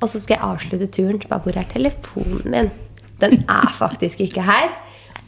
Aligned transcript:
Og 0.00 0.08
så 0.08 0.20
skal 0.20 0.38
jeg 0.38 0.44
avslutte 0.46 0.86
turen. 0.88 1.20
Så 1.20 1.28
bare, 1.28 1.44
hvor 1.44 1.56
er 1.60 1.68
telefonen 1.68 2.42
min? 2.44 2.70
Den 3.20 3.44
er 3.48 3.68
faktisk 3.76 4.20
ikke 4.24 4.42
her. 4.42 4.72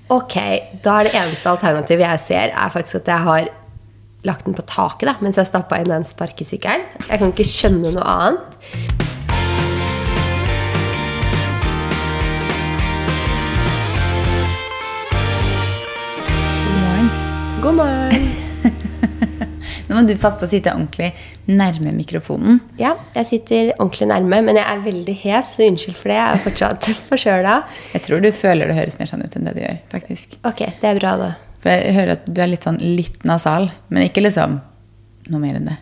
Ok, 0.08 0.37
da 0.84 0.98
er 0.98 1.08
det 1.08 1.14
eneste 1.17 1.48
alternativet 1.48 2.04
jeg 2.04 2.21
ser, 2.21 2.52
er 2.56 2.72
faktisk 2.72 3.02
at 3.02 3.08
jeg 3.08 3.18
har 3.28 3.48
lagt 4.24 4.46
den 4.46 4.54
på 4.54 4.62
taket 4.62 5.08
da, 5.08 5.16
mens 5.20 5.36
jeg 5.36 5.48
stappa 5.48 5.80
inn 5.80 5.92
den 5.92 6.04
sparkesykkelen. 6.08 6.84
Jeg 7.08 7.18
kan 7.18 7.32
ikke 7.32 7.48
skjønne 7.48 7.92
noe 7.96 8.04
annet. 8.04 8.58
God 16.66 16.80
morgen. 16.80 17.11
God 17.62 17.79
morgen. 17.82 18.12
Nå 19.93 19.98
må 20.00 20.06
du 20.09 20.14
passe 20.16 20.40
på 20.40 20.46
å 20.46 20.48
sitte 20.48 20.72
ordentlig 20.72 21.11
nærme 21.52 21.90
mikrofonen. 21.92 22.62
Ja, 22.80 22.95
jeg 23.12 23.29
sitter 23.29 23.74
ordentlig 23.74 24.09
nærme, 24.09 24.38
men 24.46 24.56
jeg 24.56 24.64
er 24.64 24.80
veldig 24.86 25.16
hes, 25.20 25.50
så 25.59 25.66
unnskyld 25.68 25.98
for 25.98 26.09
det. 26.09 26.16
Jeg 26.16 26.38
er 26.38 26.42
fortsatt 26.46 26.88
forkjøla. 27.10 27.56
Jeg 27.92 28.06
tror 28.06 28.24
du 28.24 28.30
føler 28.33 28.73
det 28.73 28.78
høres 28.78 28.97
mer 28.97 29.10
sånn 29.10 29.27
ut 29.27 29.36
enn 29.36 29.50
det 29.50 29.52
det 29.59 29.66
gjør. 29.66 29.80
faktisk. 29.92 30.38
Ok, 30.48 30.64
det 30.80 30.88
er 30.95 31.00
bra, 31.02 31.12
da. 31.20 31.30
For 31.60 31.77
jeg 31.77 31.97
hører 31.98 32.16
at 32.16 32.24
du 32.24 32.41
er 32.41 32.50
litt 32.55 32.64
sånn 32.64 32.80
litt 32.80 33.20
nasal, 33.28 33.69
men 33.92 34.09
ikke 34.09 34.24
liksom 34.24 34.56
noe 35.28 35.42
mer 35.45 35.60
enn 35.60 35.69
det. 35.69 35.77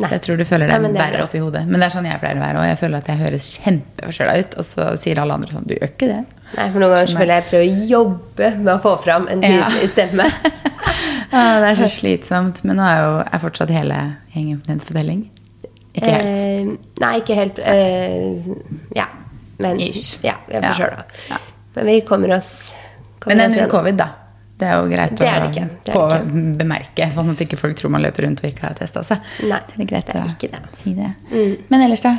Nei. 0.00 0.08
Så 0.08 0.14
jeg 0.16 0.22
tror 0.26 0.36
du 0.40 0.44
føler 0.48 0.70
deg 0.70 0.82
det 0.82 0.90
er 0.90 1.10
verre 1.12 1.24
oppi 1.26 1.38
hodet. 1.42 1.62
Men 1.68 1.80
det 1.82 1.86
er 1.86 1.94
sånn 1.94 2.06
jeg 2.08 2.20
pleier 2.22 2.38
å 2.38 2.40
være 2.44 2.60
òg. 2.62 2.66
Jeg 2.70 2.78
føler 2.80 2.96
at 3.02 3.08
jeg 3.12 3.18
høres 3.20 3.48
kjempeforskjella 3.64 4.36
ut, 4.40 4.54
og 4.60 4.64
så 4.64 4.86
sier 5.02 5.20
alle 5.20 5.34
andre 5.36 5.52
sånn 5.56 5.66
Du 5.68 5.74
gjør 5.74 5.90
ikke 5.90 6.08
det. 6.10 6.20
Nei, 6.56 6.66
for 6.72 6.78
noen 6.82 6.94
ganger 6.94 7.12
føler 7.20 7.32
jeg 7.34 7.42
jeg 7.42 7.48
prøver 7.50 7.66
å 7.66 7.88
jobbe 7.90 8.48
med 8.64 8.72
å 8.74 8.78
få 8.86 8.94
fram 9.04 9.28
en 9.30 9.42
Ja. 9.46 9.68
stemme. 9.92 10.26
ja, 11.32 11.42
det 11.62 11.68
er 11.72 11.78
så 11.82 11.90
slitsomt. 11.90 12.64
Men 12.64 12.76
nå 12.80 12.86
er 12.88 12.98
jo 13.04 13.12
er 13.26 13.38
fortsatt 13.44 13.70
hele 13.74 14.00
gjengen 14.34 14.60
på 14.64 14.78
fortelling. 14.88 15.28
Ikke 15.94 16.10
helt. 16.14 16.30
Eh, 16.30 16.72
nei, 17.02 17.12
ikke 17.20 17.34
helt. 17.34 17.58
Eh, 17.58 18.50
ja. 18.96 19.06
Men 19.60 19.80
Ish. 19.80 20.18
ja, 20.24 20.36
vi 20.48 20.54
er 20.56 20.62
Ja. 20.62 20.72
forkjøla. 20.72 21.04
Ja. 21.30 21.38
Men 21.76 21.86
vi 21.86 22.00
kommer 22.00 22.36
oss 22.36 22.74
kommer 23.20 23.36
Men 23.36 23.50
det 23.50 23.58
er 23.58 23.62
null 23.62 23.70
covid, 23.70 23.96
da. 23.96 24.08
Det 24.60 24.68
er 24.68 24.76
jo 24.76 24.88
greit 24.90 25.14
Det 25.16 25.28
er 25.28 25.46
det 25.46 25.66
å 25.90 25.94
på 25.94 26.02
bemerke, 26.60 27.06
sånn 27.14 27.32
at 27.32 27.44
ikke 27.46 27.58
folk 27.60 27.78
tror 27.80 27.94
man 27.96 28.04
løper 28.04 28.26
rundt 28.26 28.42
og 28.44 28.50
ikke 28.50 28.66
har 28.68 28.76
testa 28.78 29.04
seg. 29.08 29.30
Nei, 29.48 29.62
det 29.70 29.78
er 29.78 29.88
greit 29.94 30.12
å 30.12 30.26
ikke 30.28 30.50
det. 30.52 30.60
Mm. 30.66 30.74
si. 30.76 30.92
Men 31.72 31.86
ellers, 31.86 32.04
da? 32.04 32.16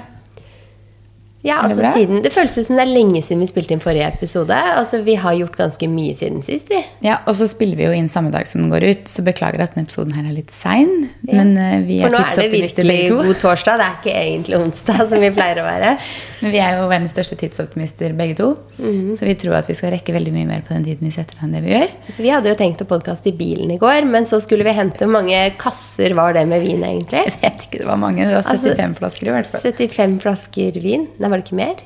Ja, 1.41 1.57
altså 1.63 1.79
det 1.79 1.87
altså 1.87 1.99
siden, 1.99 2.21
Det 2.21 2.31
føles 2.33 2.57
ut 2.57 2.67
som 2.67 2.77
det 2.77 2.83
er 2.83 2.91
lenge 2.91 3.21
siden 3.25 3.41
vi 3.41 3.49
spilte 3.49 3.73
inn 3.73 3.81
forrige 3.81 4.07
episode. 4.11 4.53
Altså, 4.53 5.01
Vi 5.05 5.15
har 5.17 5.33
gjort 5.39 5.57
ganske 5.57 5.87
mye 5.89 6.13
siden 6.17 6.43
sist, 6.45 6.69
vi. 6.69 6.81
Ja, 7.01 7.17
Og 7.25 7.35
så 7.39 7.47
spiller 7.49 7.79
vi 7.79 7.87
jo 7.87 7.93
inn 7.97 8.09
samme 8.09 8.31
dag 8.33 8.47
som 8.47 8.61
den 8.61 8.69
går 8.69 8.85
ut, 8.91 9.07
så 9.09 9.25
beklager 9.25 9.63
at 9.63 9.73
denne 9.73 9.87
episoden 9.87 10.13
her 10.13 10.27
er 10.29 10.35
litt 10.35 10.53
sein. 10.53 11.09
Men 11.25 11.55
uh, 11.57 11.81
vi 11.87 12.01
er 12.01 12.13
tidsoptimister 12.13 12.85
begge 12.85 13.07
to. 13.09 13.17
For 13.17 13.25
nå 13.25 13.25
er 13.25 13.25
det 13.25 13.25
virkelig 13.25 13.31
god 13.31 13.39
torsdag. 13.41 13.81
Det 13.81 13.87
er 13.87 13.97
ikke 13.97 14.17
egentlig 14.21 14.59
onsdag, 14.59 15.01
som 15.09 15.25
vi 15.25 15.31
pleier 15.33 15.63
å 15.63 15.65
være. 15.65 15.95
Men 16.41 16.55
vi 16.55 16.61
er 16.61 16.77
jo 16.79 16.85
verdens 16.89 17.13
største 17.13 17.37
tidsoptimister 17.37 18.13
begge 18.17 18.37
to. 18.37 18.51
Mhm. 18.77 19.15
Så 19.17 19.25
vi 19.25 19.35
tror 19.37 19.57
at 19.59 19.69
vi 19.69 19.77
skal 19.77 19.93
rekke 19.95 20.13
veldig 20.13 20.33
mye 20.33 20.49
mer 20.49 20.63
på 20.65 20.73
den 20.73 20.85
tiden 20.87 21.09
vi 21.09 21.13
setter 21.13 21.37
av 21.37 21.47
enn 21.47 21.57
det 21.57 21.63
vi 21.65 21.73
gjør. 21.73 21.91
Så 22.09 22.21
Vi 22.21 22.31
hadde 22.33 22.49
jo 22.53 22.57
tenkt 22.57 22.81
å 22.81 22.89
podkaste 22.89 23.29
i 23.29 23.35
bilen 23.37 23.73
i 23.73 23.79
går, 23.81 24.05
men 24.09 24.25
så 24.29 24.41
skulle 24.41 24.65
vi 24.65 24.73
hente 24.77 25.09
mange 25.09 25.41
kasser 25.61 26.15
var 26.17 26.33
det 26.37 26.45
med 26.49 26.61
vin, 26.65 26.81
egentlig? 26.85 27.25
Jeg 27.27 27.37
vet 27.41 27.67
ikke, 27.67 27.81
det 27.81 27.89
var 27.89 27.99
mange. 28.01 28.25
Det 28.25 28.33
var 28.33 28.41
Altså, 28.41 28.73
75 28.73 28.95
flasker 28.97 29.29
i 29.29 29.33
hvert 29.35 29.49
fall. 29.51 29.61
75 29.61 30.17
flasker 30.23 30.79
vin. 30.81 31.05
Nei, 31.21 31.30
var 31.31 31.41
det 31.41 31.47
ikke 31.47 31.59
mer? 31.61 31.81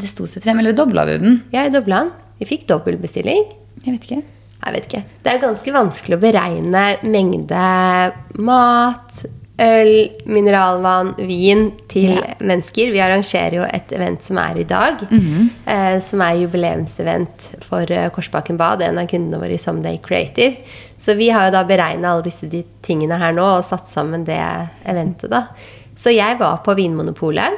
Det 0.00 0.08
sto 0.10 0.26
75, 0.26 0.58
eller 0.60 0.76
dobla 0.76 1.06
du 1.08 1.16
den? 1.18 1.40
Ja, 1.54 1.64
jeg 1.66 1.74
dobla 1.78 2.04
den. 2.04 2.12
Vi 2.40 2.46
fikk 2.48 2.68
dobbeltbestilling. 2.70 3.46
Jeg 3.84 3.94
vet 3.96 4.06
ikke. 4.06 4.22
Jeg 4.60 4.74
vet 4.76 4.86
ikke. 4.90 5.02
Det 5.24 5.32
er 5.32 5.42
ganske 5.42 5.72
vanskelig 5.74 6.16
å 6.18 6.22
beregne 6.22 6.82
mengde 7.08 7.60
mat, 8.44 9.22
øl, 9.60 9.90
mineralvann, 10.28 11.14
vin 11.28 11.66
til 11.88 12.14
Ja. 12.14 12.34
mennesker. 12.40 12.92
Vi 12.92 13.00
arrangerer 13.00 13.56
jo 13.58 13.62
et 13.68 13.92
event 13.92 14.22
som 14.24 14.38
er 14.38 14.58
i 14.60 14.64
dag, 14.64 15.02
eh, 15.66 15.98
som 16.00 16.20
er 16.24 16.38
jubileumsevent 16.44 17.48
for 17.66 17.82
eh, 17.90 18.08
Korsbakken 18.10 18.56
Bad, 18.56 18.82
en 18.82 18.98
av 18.98 19.06
kundene 19.08 19.40
våre 19.40 19.52
i 19.56 19.58
Someday 19.58 19.98
Creative. 20.02 20.56
Så 21.00 21.16
vi 21.16 21.30
har 21.30 21.46
jo 21.48 21.52
da 21.56 21.64
beregna 21.64 22.12
alle 22.14 22.22
disse 22.28 22.48
tingene 22.82 23.18
her 23.18 23.32
nå 23.32 23.44
og 23.58 23.64
satt 23.64 23.88
sammen 23.88 24.24
det 24.24 24.40
eventet, 24.84 25.30
da. 25.30 25.46
Så 25.96 26.12
jeg 26.14 26.38
var 26.38 26.62
på 26.64 26.74
Vinmonopolet. 26.76 27.52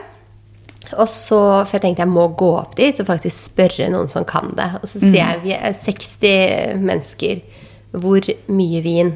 Og 1.01 1.09
så, 1.11 1.41
For 1.67 1.79
jeg 1.79 1.85
tenkte 1.87 2.05
jeg 2.05 2.13
må 2.13 2.29
gå 2.39 2.51
opp 2.59 2.77
dit 2.79 3.01
og 3.01 3.09
faktisk 3.09 3.53
spørre 3.53 3.89
noen 3.93 4.11
som 4.13 4.27
kan 4.29 4.53
det. 4.59 4.69
Og 4.83 4.89
så 4.91 5.01
sier 5.03 5.21
jeg 5.21 5.43
vi 5.45 5.55
er 5.57 5.77
60 5.79 6.83
mennesker. 6.83 7.43
Hvor 7.93 8.29
mye 8.53 8.83
vin? 8.85 9.15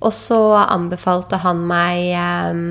Og 0.00 0.14
så 0.16 0.38
anbefalte 0.62 1.40
han 1.42 1.60
meg 1.68 2.06
ehm, 2.16 2.64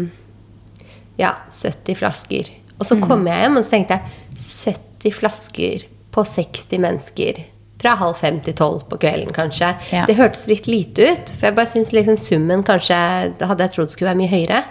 ja, 1.19 1.35
70 1.53 1.99
flasker. 1.99 2.49
Og 2.79 2.87
så 2.87 2.97
kom 3.03 3.27
jeg 3.27 3.43
hjem 3.43 3.59
og 3.59 3.65
så 3.67 3.75
tenkte 3.75 3.99
jeg 3.99 4.39
70 4.39 5.15
flasker 5.19 5.87
på 6.15 6.25
60 6.25 6.83
mennesker. 6.85 7.41
Fra 7.79 7.93
halv 7.95 8.17
fem 8.19 8.41
til 8.43 8.55
tolv 8.59 8.81
på 8.91 8.97
kvelden, 8.99 9.31
kanskje. 9.35 9.69
Ja. 9.93 10.03
Det 10.07 10.17
hørtes 10.17 10.47
litt 10.49 10.67
lite 10.67 11.13
ut. 11.13 11.31
For 11.31 11.47
jeg 11.47 11.55
bare 11.59 11.71
syntes 11.71 11.93
liksom 11.95 12.17
summen 12.19 12.63
kanskje 12.67 12.97
hadde 13.39 13.63
jeg 13.63 13.75
trodd 13.75 13.93
skulle 13.93 14.09
være 14.11 14.19
mye 14.19 14.33
høyere. 14.33 14.63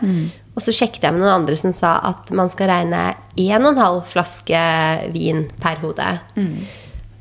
Og 0.58 0.64
så 0.64 0.74
sjekket 0.74 1.04
jeg 1.06 1.14
med 1.14 1.22
noen 1.22 1.44
andre 1.44 1.54
som 1.60 1.70
sa 1.76 2.00
at 2.08 2.32
man 2.34 2.50
skal 2.50 2.72
regne 2.72 3.02
1,5 3.38 4.00
flaske 4.10 4.62
vin 5.14 5.44
per 5.62 5.78
hode. 5.84 6.08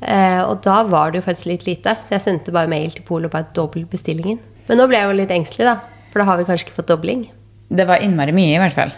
Eh, 0.00 0.40
og 0.42 0.58
da 0.66 0.80
var 0.90 1.12
det 1.12 1.20
jo 1.20 1.26
faktisk 1.28 1.50
litt 1.52 1.66
lite, 1.68 1.94
så 2.02 2.16
jeg 2.16 2.24
sendte 2.24 2.54
bare 2.54 2.70
mail 2.70 2.90
til 2.94 3.06
Polet 3.06 3.30
og 3.30 3.36
bare 3.36 3.46
dobbelt 3.54 3.86
bestillingen. 3.94 4.40
Men 4.66 4.82
nå 4.82 4.88
ble 4.90 4.98
jeg 4.98 5.06
jo 5.06 5.16
litt 5.20 5.34
engstelig, 5.34 5.68
da. 5.70 5.76
For 6.10 6.22
da 6.22 6.26
har 6.32 6.40
vi 6.40 6.48
kanskje 6.48 6.66
ikke 6.66 6.80
fått 6.80 6.90
dobling. 6.90 7.28
Det 7.68 7.86
var 7.86 8.02
innmari 8.02 8.34
mye, 8.34 8.56
i 8.56 8.60
hvert 8.62 8.74
fall. 8.74 8.92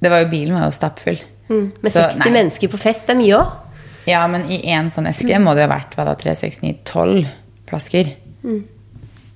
Det 0.00 0.12
var 0.12 0.24
jo, 0.24 0.30
bilen 0.32 0.56
var 0.56 0.66
jo 0.68 0.74
stappfull. 0.76 1.20
Mm. 1.50 1.66
Med 1.84 1.92
Så, 1.92 2.00
60 2.00 2.24
nei. 2.24 2.32
mennesker 2.38 2.72
på 2.72 2.80
fest 2.80 3.08
det 3.08 3.16
er 3.16 3.20
mye 3.20 3.38
òg. 3.38 3.54
Ja, 4.08 4.24
men 4.28 4.44
i 4.52 4.60
én 4.72 4.90
sånn 4.92 5.08
eske 5.08 5.38
må 5.40 5.54
det 5.56 5.64
ha 5.64 5.72
vært 5.72 5.96
hva 5.96 6.08
da, 6.08 6.16
3, 6.20 6.34
6, 6.40 6.60
9, 6.64 6.74
12 6.88 7.28
flasker. 7.68 8.12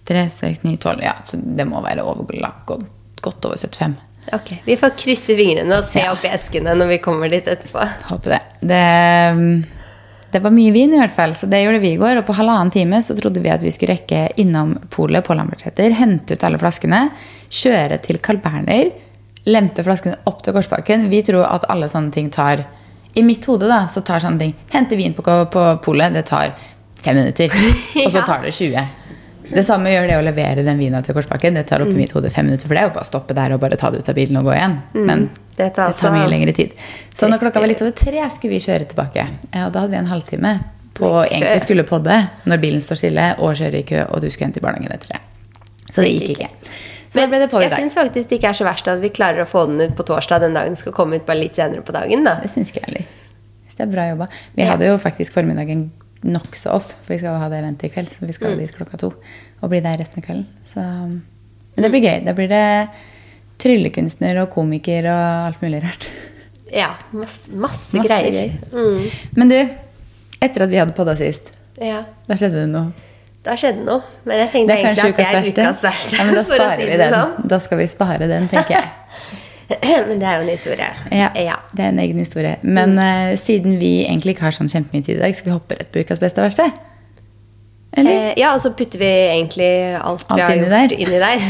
3, 0.08 0.26
6, 0.40 0.64
9, 0.64 0.76
12, 0.80 1.04
ja. 1.04 1.16
Så 1.28 1.40
det 1.40 1.68
må 1.68 1.80
være 1.84 2.04
over, 2.04 2.28
godt, 2.68 2.88
godt 3.24 3.48
over 3.48 3.60
75. 3.60 3.96
Ok, 4.32 4.50
Vi 4.64 4.76
får 4.76 4.90
krysse 4.98 5.36
fingrene 5.38 5.78
og 5.78 5.84
se 5.88 6.02
Ja. 6.02 6.12
opp 6.12 6.24
i 6.24 6.28
eskene 6.28 6.74
når 6.76 6.88
vi 6.88 6.98
kommer 6.98 7.30
dit 7.32 7.46
etterpå. 7.48 7.84
Håper 8.10 8.34
det. 8.36 8.40
det. 8.60 9.68
Det 10.30 10.42
var 10.44 10.52
mye 10.52 10.72
vin, 10.74 10.92
i 10.92 10.98
hvert 11.00 11.14
fall, 11.16 11.32
så 11.32 11.48
det 11.48 11.62
gjorde 11.64 11.80
vi 11.80 11.94
i 11.94 11.96
går. 12.00 12.18
Og 12.20 12.26
på 12.28 12.34
halvannen 12.36 12.70
time 12.72 12.98
så 13.00 13.16
trodde 13.16 13.40
vi 13.40 13.48
at 13.48 13.62
vi 13.64 13.70
skulle 13.72 13.94
rekke 13.96 14.26
innom 14.36 14.74
polet 14.92 15.24
på 15.24 15.34
Lambertseter, 15.38 15.94
hente 15.96 16.36
ut 16.36 16.44
alle 16.44 16.58
flaskene, 16.60 17.06
kjøre 17.48 17.96
til 18.04 18.18
Carl 18.20 18.36
Berner, 18.44 18.90
lempe 19.48 19.80
flaskene 19.86 20.18
opp 20.28 20.42
til 20.44 20.52
Korsbakken. 20.52 21.08
Vi 21.08 21.22
tror 21.24 21.46
at 21.48 21.64
alle 21.72 21.88
sånne 21.88 22.12
ting 22.12 22.28
tar 22.30 22.66
I 23.16 23.22
mitt 23.24 23.46
hode 23.48 23.66
da, 23.66 23.86
så 23.88 24.02
tar 24.04 24.20
sånne 24.20 24.38
ting 24.38 24.52
Hente 24.70 24.94
vin 24.94 25.14
på, 25.16 25.22
på 25.24 25.62
polet, 25.82 26.12
det 26.12 26.26
tar 26.28 26.52
fem 27.02 27.16
minutter. 27.16 27.48
Og 28.04 28.12
så 28.12 28.20
tar 28.26 28.44
det 28.44 28.52
20. 28.52 28.84
Det 29.48 29.64
samme 29.64 29.90
gjør 29.92 30.08
det 30.10 30.16
å 30.18 30.24
levere 30.24 30.62
den 30.66 30.78
vina 30.80 31.00
til 31.04 31.16
Korsbakken. 31.16 31.54
Det 31.56 31.66
tar 31.70 31.80
oppi 31.84 31.96
mitt 31.96 32.12
hode 32.12 32.30
fem 32.30 32.46
minutter, 32.46 32.68
for 32.68 32.76
det 32.76 32.82
er 32.82 32.88
jo 32.90 32.94
bare 32.96 33.06
å 33.06 33.08
stoppe 33.08 33.36
der 33.36 33.54
og 33.56 33.60
bare 33.62 33.78
ta 33.80 33.90
det 33.90 34.02
ut 34.02 34.08
av 34.12 34.16
bilen 34.18 34.36
og 34.40 34.48
gå 34.50 34.56
igjen. 34.56 34.74
Men 34.94 35.28
Det 35.56 35.56
tar 35.56 35.64
det 35.64 35.74
tar 35.74 35.92
altså- 35.92 36.12
mye 36.12 36.28
lengre 36.28 36.54
tid. 36.54 36.74
Så 37.14 37.28
når 37.28 37.40
klokka 37.40 37.60
var 37.60 37.66
litt 37.68 37.80
over 37.82 37.90
tre, 37.92 38.28
skulle 38.30 38.52
vi 38.52 38.60
kjøre 38.60 38.86
tilbake. 38.88 39.24
Og 39.64 39.72
da 39.72 39.80
hadde 39.80 39.90
vi 39.90 39.96
en 39.96 40.06
halvtime 40.12 40.52
på 40.94 41.04
å 41.06 41.24
egentlig 41.26 41.62
skulle 41.62 41.84
podde 41.84 42.30
når 42.46 42.60
bilen 42.60 42.80
står 42.80 42.96
stille 42.96 43.34
og 43.38 43.54
kjører 43.56 43.74
i 43.80 43.82
kø, 43.82 44.04
og 44.12 44.20
du 44.20 44.28
skulle 44.30 44.48
hente 44.52 44.58
i 44.58 44.66
barnehagen 44.66 44.92
etter 44.92 45.08
det. 45.08 45.20
Så 45.90 46.02
det 46.02 46.12
gikk 46.12 46.36
ikke. 46.36 46.48
Så 47.08 47.24
ble 47.28 47.38
det 47.38 47.50
på 47.50 47.62
i 47.62 47.68
jeg 47.68 47.72
syns 47.72 47.94
faktisk 47.94 48.28
det 48.28 48.40
ikke 48.40 48.50
er 48.50 48.58
så 48.58 48.64
verst 48.68 48.88
at 48.88 49.00
vi 49.00 49.08
klarer 49.08 49.40
å 49.40 49.48
få 49.48 49.66
den 49.66 49.80
ut 49.80 49.96
på 49.96 50.04
torsdag 50.04 50.40
den 50.40 50.52
dagen 50.52 50.74
den 50.74 50.76
skal 50.76 50.92
komme 50.92 51.16
ut 51.16 51.24
bare 51.24 51.38
litt 51.40 51.56
senere 51.56 51.80
på 51.80 51.92
dagen. 51.92 52.22
da. 52.24 52.34
Det 52.42 52.50
syns 52.50 52.68
ikke 52.68 52.84
jeg 52.84 52.84
heller. 52.84 53.04
Det 53.78 53.86
er 53.86 53.92
bra 53.92 54.04
jobba. 54.10 54.26
Vi 54.56 54.64
hadde 54.66 54.86
jo 54.88 54.96
faktisk 54.98 55.32
formiddagen 55.32 55.92
nokså 56.24 56.72
off, 56.74 56.94
for 57.04 57.14
vi 57.14 57.18
skal 57.20 57.36
ha 57.38 57.48
det 57.48 57.58
eventet 57.62 57.84
i 57.90 57.92
kveld. 57.94 58.08
Så 58.18 58.26
vi 58.26 58.32
skal 58.32 58.52
Mm. 58.54 58.58
dit 58.64 58.76
klokka 58.76 58.98
to 58.98 59.12
og 59.62 59.70
bli 59.70 59.80
der 59.80 59.98
resten 59.98 60.18
av 60.22 60.26
kvelden. 60.26 60.46
Så, 60.66 60.80
men 60.80 61.82
det 61.84 61.90
blir 61.90 62.02
gøy. 62.02 62.24
Da 62.24 62.32
blir 62.34 62.48
det 62.48 62.88
tryllekunstner 63.58 64.38
og 64.42 64.50
komiker 64.54 65.06
og 65.10 65.46
alt 65.48 65.62
mulig 65.62 65.82
rart. 65.84 66.08
Ja, 66.74 66.90
masse, 67.16 67.52
masse, 67.56 67.96
Masse 67.96 68.06
greier. 68.06 68.52
Mm. 68.72 69.10
Men 69.36 69.48
du, 69.48 69.58
etter 70.42 70.62
at 70.66 70.70
vi 70.70 70.76
hadde 70.80 70.94
podda 70.96 71.16
sist, 71.18 71.52
Ja, 71.80 72.02
da 72.26 72.34
skjedde 72.34 72.64
det 72.64 72.68
noe. 72.72 72.92
da 73.46 73.54
skjedde 73.56 73.84
noe. 73.86 74.02
Men 74.26 74.40
jeg 74.42 74.50
tenkte 74.52 74.74
egentlig 74.76 74.98
at 74.98 75.16
det 75.16 75.24
er 75.24 75.68
ukas 75.70 75.82
verste. 75.82 76.16
Ja, 76.18 76.24
men 76.24 76.34
da 76.34 76.42
sparer 76.50 76.76
si 76.82 76.88
vi 76.90 76.96
den. 76.98 77.14
sånn. 77.14 77.48
Da 77.48 77.58
skal 77.64 77.78
vi 77.78 77.86
spare 77.86 78.28
den, 78.28 78.48
tenker 78.50 78.74
jeg. 78.74 78.90
Men 80.08 80.16
det 80.20 80.26
er 80.28 80.38
jo 80.38 80.44
en 80.46 80.48
historie. 80.52 80.86
Ja, 81.12 81.28
ja. 81.36 81.56
Det 81.76 81.84
er 81.84 81.90
en 81.92 81.98
egen 82.00 82.18
historie. 82.22 82.54
Men 82.62 82.94
eh, 82.98 83.34
siden 83.40 83.76
vi 83.80 83.90
egentlig 84.06 84.36
ikke 84.36 84.46
har 84.48 84.56
sånn 84.56 84.70
kjempemye 84.72 85.04
tid 85.04 85.18
i 85.18 85.22
dag, 85.26 85.36
skal 85.36 85.50
vi 85.50 85.56
hoppe 85.58 85.76
rett 85.76 85.90
på 85.92 86.00
ukas 86.04 86.22
beste 86.22 86.40
og 86.40 86.48
verste? 86.48 86.68
Eller? 87.98 88.10
Eh, 88.30 88.32
ja, 88.40 88.54
og 88.56 88.60
så 88.64 88.72
putter 88.76 89.00
vi 89.00 89.08
egentlig 89.08 89.68
alt, 89.98 90.24
Alt 90.28 90.38
vi 90.38 90.44
har 90.44 90.56
inni 90.56 90.68
gjort 90.68 90.72
der. 90.72 90.90
inni 91.04 91.18
der. 91.24 91.38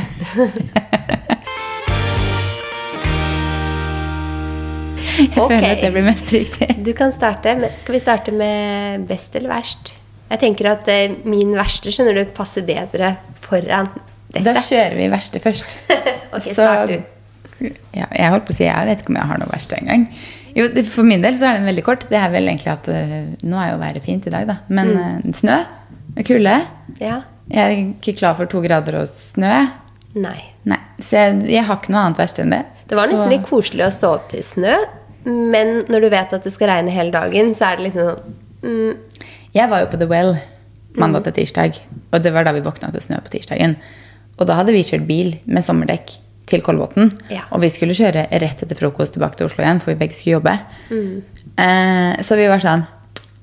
Jeg 5.19 5.33
okay. 5.35 5.49
føler 5.51 5.73
at 5.73 5.81
det 5.83 5.89
blir 5.97 6.05
mest 6.07 6.29
riktig. 6.31 6.69
Du 6.87 6.93
kan 6.95 7.11
starte. 7.15 7.55
Med, 7.59 7.75
skal 7.83 7.97
vi 7.97 8.01
starte 8.03 8.35
med 8.35 9.07
best 9.11 9.35
eller 9.39 9.51
verst? 9.51 9.95
Jeg 10.29 10.43
tenker 10.45 10.69
at 10.75 10.91
eh, 10.93 11.17
min 11.27 11.51
verste 11.57 11.91
skjønner 11.95 12.21
du, 12.21 12.25
passer 12.37 12.63
bedre 12.67 13.15
foran 13.43 13.89
beste. 14.31 14.45
Da 14.47 14.55
kjører 14.63 14.99
vi 15.01 15.09
verste 15.15 15.43
først. 15.43 15.79
Ok, 16.29 16.45
Så- 16.45 16.53
start 16.61 16.91
du. 16.93 16.99
Ja, 17.61 18.07
jeg 18.15 18.31
holdt 18.33 18.47
på 18.47 18.55
å 18.55 18.57
si, 18.59 18.65
jeg 18.69 18.87
vet 18.87 19.01
ikke 19.03 19.11
om 19.15 19.19
jeg 19.19 19.31
har 19.31 19.41
noe 19.43 19.51
verste 19.51 19.79
engang. 19.81 20.05
Jo, 20.57 20.69
det, 20.75 20.85
For 20.87 21.07
min 21.07 21.23
del 21.25 21.35
så 21.39 21.49
er 21.49 21.59
den 21.59 21.67
veldig 21.69 21.85
kort. 21.87 22.07
Det 22.11 22.19
er 22.19 22.31
vel 22.33 22.49
egentlig 22.51 22.71
at 22.73 22.89
øh, 22.93 23.17
Nå 23.47 23.59
er 23.61 23.73
jo 23.73 23.81
været 23.83 24.03
fint 24.05 24.27
i 24.27 24.33
dag, 24.35 24.47
da. 24.49 24.57
Men 24.69 24.93
øh, 24.95 25.33
snø 25.35 25.59
og 26.17 26.25
kulde 26.27 26.55
Ja. 27.03 27.21
Jeg 27.49 27.61
er 27.65 27.77
ikke 27.95 28.13
klar 28.19 28.35
for 28.37 28.45
to 28.51 28.61
grader 28.65 28.99
og 29.01 29.09
snø. 29.09 29.53
Nei. 30.19 30.39
Nei, 30.69 30.79
Så 31.01 31.17
jeg, 31.17 31.37
jeg 31.53 31.65
har 31.65 31.79
ikke 31.79 31.93
noe 31.95 32.03
annet 32.09 32.19
verst 32.21 32.41
enn 32.43 32.53
det. 32.53 32.63
Det 32.89 32.97
var 32.99 33.07
nesten 33.09 33.25
Så- 33.25 33.33
litt 33.33 33.47
koselig 33.49 33.87
å 33.87 33.93
stå 33.95 34.11
opp 34.19 34.29
til 34.33 34.43
snø, 34.45 34.75
men 35.29 35.85
når 35.89 36.05
du 36.05 36.09
vet 36.13 36.33
at 36.37 36.45
det 36.45 36.53
skal 36.53 36.69
regne 36.73 36.93
hele 36.93 37.13
dagen, 37.15 37.55
så 37.57 37.71
er 37.71 37.77
det 37.79 37.89
liksom 37.89 38.09
sånn 38.09 38.37
mm, 38.63 39.25
Jeg 39.55 39.69
var 39.71 39.81
jo 39.85 39.91
på 39.93 39.99
The 40.01 40.09
Well 40.11 40.35
mandag 40.99 41.25
til 41.29 41.37
tirsdag, 41.41 41.79
og 42.13 42.23
det 42.25 42.33
var 42.35 42.45
da 42.49 42.53
vi 42.57 42.61
våkna 42.65 42.91
til 42.93 43.05
snø 43.05 43.21
på 43.25 43.31
tirsdagen. 43.37 43.77
Og 44.39 44.47
da 44.49 44.57
hadde 44.59 44.73
vi 44.75 44.83
kjørt 44.87 45.07
bil 45.09 45.37
med 45.47 45.65
sommerdekk 45.65 46.17
til 46.49 46.65
Kolbotn. 46.65 47.11
Ja. 47.33 47.45
Og 47.55 47.63
vi 47.65 47.71
skulle 47.73 47.97
kjøre 47.97 48.27
rett 48.43 48.63
etter 48.65 48.79
frokost 48.79 49.17
tilbake 49.17 49.39
til 49.39 49.49
Oslo 49.49 49.65
igjen, 49.65 49.83
for 49.85 49.93
vi 49.93 50.01
begge 50.01 50.19
skulle 50.19 50.39
jobbe. 50.39 50.55
Eh, 51.59 52.21
så 52.25 52.39
vi 52.39 52.47
var 52.51 52.63
sånn 52.63 52.85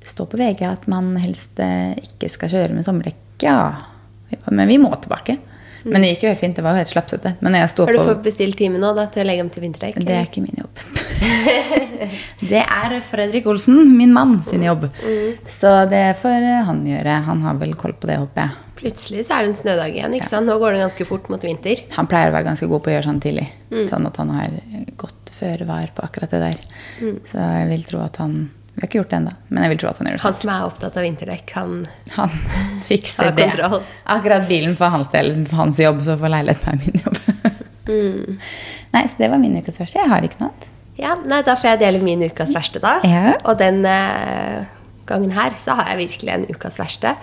Det 0.02 0.12
står 0.12 0.30
på 0.32 0.38
VG 0.40 0.62
at 0.70 0.86
man 0.92 1.16
helst 1.18 1.60
eh, 1.64 1.98
ikke 1.98 2.30
skal 2.30 2.52
kjøre 2.54 2.78
med 2.78 2.86
sommerdekk. 2.86 3.22
Ja. 3.42 3.60
Men 4.50 4.70
vi 4.70 4.78
må 4.82 4.92
tilbake. 5.02 5.38
Men 5.86 6.02
det 6.02 6.16
gikk 6.16 6.26
jo 6.26 6.30
helt 6.32 6.42
fint. 6.42 6.58
Det 6.58 6.66
var 6.66 6.74
jo 6.74 6.82
helt 6.82 6.90
slapsete. 6.90 7.36
Har 7.42 7.94
du 7.94 8.00
fått 8.08 8.24
bestilt 8.26 8.58
time 8.58 8.82
nå 8.82 8.90
da, 8.98 9.06
til 9.14 9.22
å 9.22 9.28
legge 9.30 9.46
om 9.46 9.52
til 9.54 9.66
vinterdekk? 9.68 10.00
Det 10.02 10.16
er 10.18 10.26
ikke 10.26 10.42
min 10.42 10.62
jobb. 10.64 10.82
det 12.52 12.62
er 12.64 12.96
Fredrik 13.06 13.50
Olsen, 13.50 13.78
min 13.98 14.14
mann, 14.14 14.40
sin 14.50 14.66
jobb. 14.66 14.88
Så 15.50 15.74
det 15.92 16.08
får 16.22 16.50
han 16.72 16.82
gjøre. 16.90 17.20
Han 17.30 17.46
har 17.46 17.62
vel 17.62 17.76
koll 17.78 17.94
på 17.98 18.10
det, 18.10 18.18
håper 18.24 18.48
jeg. 18.48 18.65
Plutselig 18.86 19.24
så 19.26 19.40
er 19.40 19.46
det 19.48 19.52
en 19.56 19.58
snødag 19.58 19.96
igjen. 19.98 20.14
ikke 20.20 20.30
sant? 20.30 20.46
Nå 20.46 20.60
går 20.62 20.76
det 20.78 20.84
ganske 20.86 21.06
fort 21.10 21.30
mot 21.34 21.42
vinter. 21.44 21.80
Han 21.98 22.08
pleier 22.12 22.30
å 22.30 22.36
være 22.36 22.46
ganske 22.52 22.68
god 22.70 22.84
på 22.86 22.92
å 22.92 22.94
gjøre 22.94 23.08
sånn 23.10 23.22
tidlig. 23.24 23.48
Sånn 23.90 24.06
at 24.06 24.20
han 24.22 24.30
har 24.38 24.54
godt 25.02 25.32
føre 25.36 25.66
var 25.68 25.90
på 25.98 26.04
akkurat 26.06 26.32
det 26.36 26.44
der. 26.44 26.62
Så 27.28 27.42
jeg 27.42 27.72
vil 27.74 27.88
tro 27.90 28.04
at 28.06 28.22
han 28.22 28.38
Vi 28.76 28.82
har 28.84 28.90
ikke 28.90 28.98
gjort 29.00 29.12
det 29.14 29.18
ennå, 29.22 29.32
men 29.56 29.64
jeg 29.64 29.72
vil 29.72 29.78
tro 29.80 29.88
at 29.90 30.00
han 30.02 30.08
gjør 30.10 30.18
det 30.18 30.24
Han 30.26 30.34
som 30.36 30.50
er 30.52 30.64
opptatt 30.68 30.98
av 31.00 31.04
vinterdekk, 31.06 31.52
han 31.56 31.76
Han 32.18 32.34
fikser 32.90 33.32
det. 33.38 33.50
Akkurat 34.12 34.48
bilen 34.50 34.76
for 34.76 34.92
hans 34.92 35.08
del, 35.14 35.32
for 35.48 35.62
hans 35.64 35.80
jobb, 35.80 36.02
så 36.04 36.18
får 36.20 36.34
leiligheten 36.34 36.68
være 36.68 36.82
min 36.84 37.04
jobb. 37.06 37.20
Nei, 38.96 39.04
så 39.08 39.16
det 39.20 39.30
var 39.32 39.40
min 39.40 39.56
ukas 39.60 39.80
verste. 39.80 40.00
Jeg 40.02 40.12
har 40.12 40.28
ikke 40.28 40.42
noe 40.42 40.50
annet. 40.52 40.70
Ja, 41.00 41.16
nei, 41.28 41.42
Da 41.44 41.56
får 41.60 41.74
jeg 41.74 41.82
dele 41.84 42.04
min 42.04 42.24
ukas 42.24 42.54
verste, 42.56 42.80
da. 42.84 42.98
Ja. 43.08 43.34
Og 43.48 43.58
den 43.60 43.82
eh, 43.88 44.64
gangen 45.10 45.34
her 45.36 45.56
så 45.62 45.76
har 45.78 45.92
jeg 45.92 46.02
virkelig 46.06 46.34
en 46.34 46.48
ukas 46.50 46.80
verste. 46.82 47.14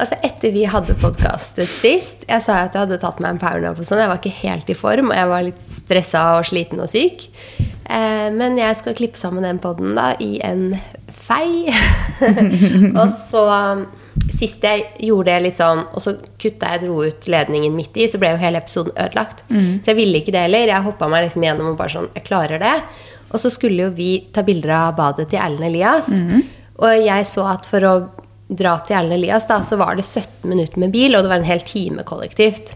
Altså 0.00 0.18
Etter 0.24 0.54
vi 0.54 0.64
hadde 0.68 0.96
podkastet 0.98 1.68
sist 1.68 2.24
Jeg 2.28 2.42
sa 2.44 2.62
at 2.64 2.74
jeg 2.74 2.86
hadde 2.86 3.00
tatt 3.02 3.20
meg 3.22 3.34
en 3.34 3.42
powernap 3.42 3.78
og 3.78 3.86
sånn. 3.86 4.02
Jeg 4.02 4.10
var 4.12 4.22
ikke 4.22 4.40
helt 4.42 4.72
i 4.72 4.78
form, 4.78 5.12
og 5.12 5.18
jeg 5.18 5.30
var 5.32 5.46
litt 5.46 5.62
stressa 5.62 6.24
og 6.38 6.48
sliten 6.48 6.82
og 6.82 6.90
syk. 6.92 7.28
Eh, 7.60 8.28
men 8.34 8.58
jeg 8.60 8.78
skal 8.80 8.96
klippe 8.98 9.20
sammen 9.20 9.46
den 9.46 9.60
poden 9.62 9.96
da 9.98 10.12
i 10.22 10.36
en 10.46 10.70
fei. 11.22 11.72
og 13.00 13.06
så 13.16 13.44
Sist 14.32 14.64
jeg 14.66 14.82
gjorde 15.06 15.32
det 15.32 15.42
litt 15.46 15.56
sånn, 15.56 15.86
og 15.96 16.02
så 16.04 16.12
kutta 16.40 16.74
jeg 16.74 16.82
dro 16.82 16.98
ut 17.00 17.24
ledningen 17.32 17.72
midt 17.72 17.96
i, 17.96 18.08
så 18.12 18.18
ble 18.20 18.34
jo 18.34 18.40
hele 18.42 18.60
episoden 18.60 18.92
ødelagt. 19.00 19.40
Så 19.80 19.92
jeg 19.92 19.96
ville 19.96 20.20
ikke 20.20 20.34
det 20.34 20.42
heller. 20.44 20.68
Jeg 20.68 20.84
hoppa 20.84 21.08
meg 21.08 21.24
liksom 21.26 21.44
gjennom 21.46 21.70
og 21.72 21.78
bare 21.78 21.94
sånn 21.94 22.10
Jeg 22.18 22.26
klarer 22.26 22.60
det. 22.60 22.74
Og 23.32 23.40
så 23.40 23.48
skulle 23.52 23.86
jo 23.86 23.92
vi 23.96 24.10
ta 24.34 24.44
bilder 24.44 24.74
av 24.76 24.98
badet 24.98 25.30
til 25.32 25.40
Erlend 25.40 25.64
Elias. 25.70 26.10
Og 26.80 27.04
jeg 27.04 27.26
så 27.28 27.44
at 27.52 27.68
for 27.68 27.84
å 27.88 27.94
dra 28.52 28.76
til 28.84 28.96
Erlend 28.98 29.16
Elias, 29.18 29.46
da, 29.48 29.60
så 29.64 29.78
var 29.80 29.96
det 29.96 30.06
17 30.06 30.48
minutter 30.48 30.80
med 30.80 30.92
bil, 30.94 31.16
og 31.16 31.24
det 31.24 31.32
var 31.32 31.40
en 31.40 31.48
hel 31.48 31.62
time 31.66 32.04
kollektivt. 32.08 32.74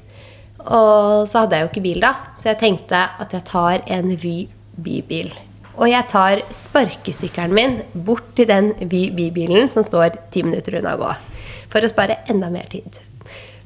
Og 0.67 1.27
så 1.31 1.45
hadde 1.45 1.59
jeg 1.59 1.67
jo 1.67 1.73
ikke 1.73 1.85
bil 1.85 2.03
da, 2.03 2.13
så 2.39 2.51
jeg 2.51 2.61
tenkte 2.63 3.03
at 3.23 3.35
jeg 3.35 3.47
tar 3.49 3.85
en 3.97 4.15
Vy 4.19 4.37
bybil. 4.77 5.33
Og 5.77 5.91
jeg 5.91 6.09
tar 6.09 6.41
sparkesykkelen 6.57 7.55
min 7.57 7.77
bort 8.07 8.33
til 8.37 8.49
den 8.49 8.73
Vy 8.81 9.11
bybilen 9.17 9.71
som 9.73 9.85
står 9.87 10.17
ti 10.33 10.45
minutter 10.47 10.79
unna 10.81 10.97
å 10.97 11.03
gå. 11.05 11.13
For 11.73 11.85
å 11.85 11.93
spare 11.93 12.23
enda 12.33 12.49
mer 12.53 12.69
tid. 12.73 13.06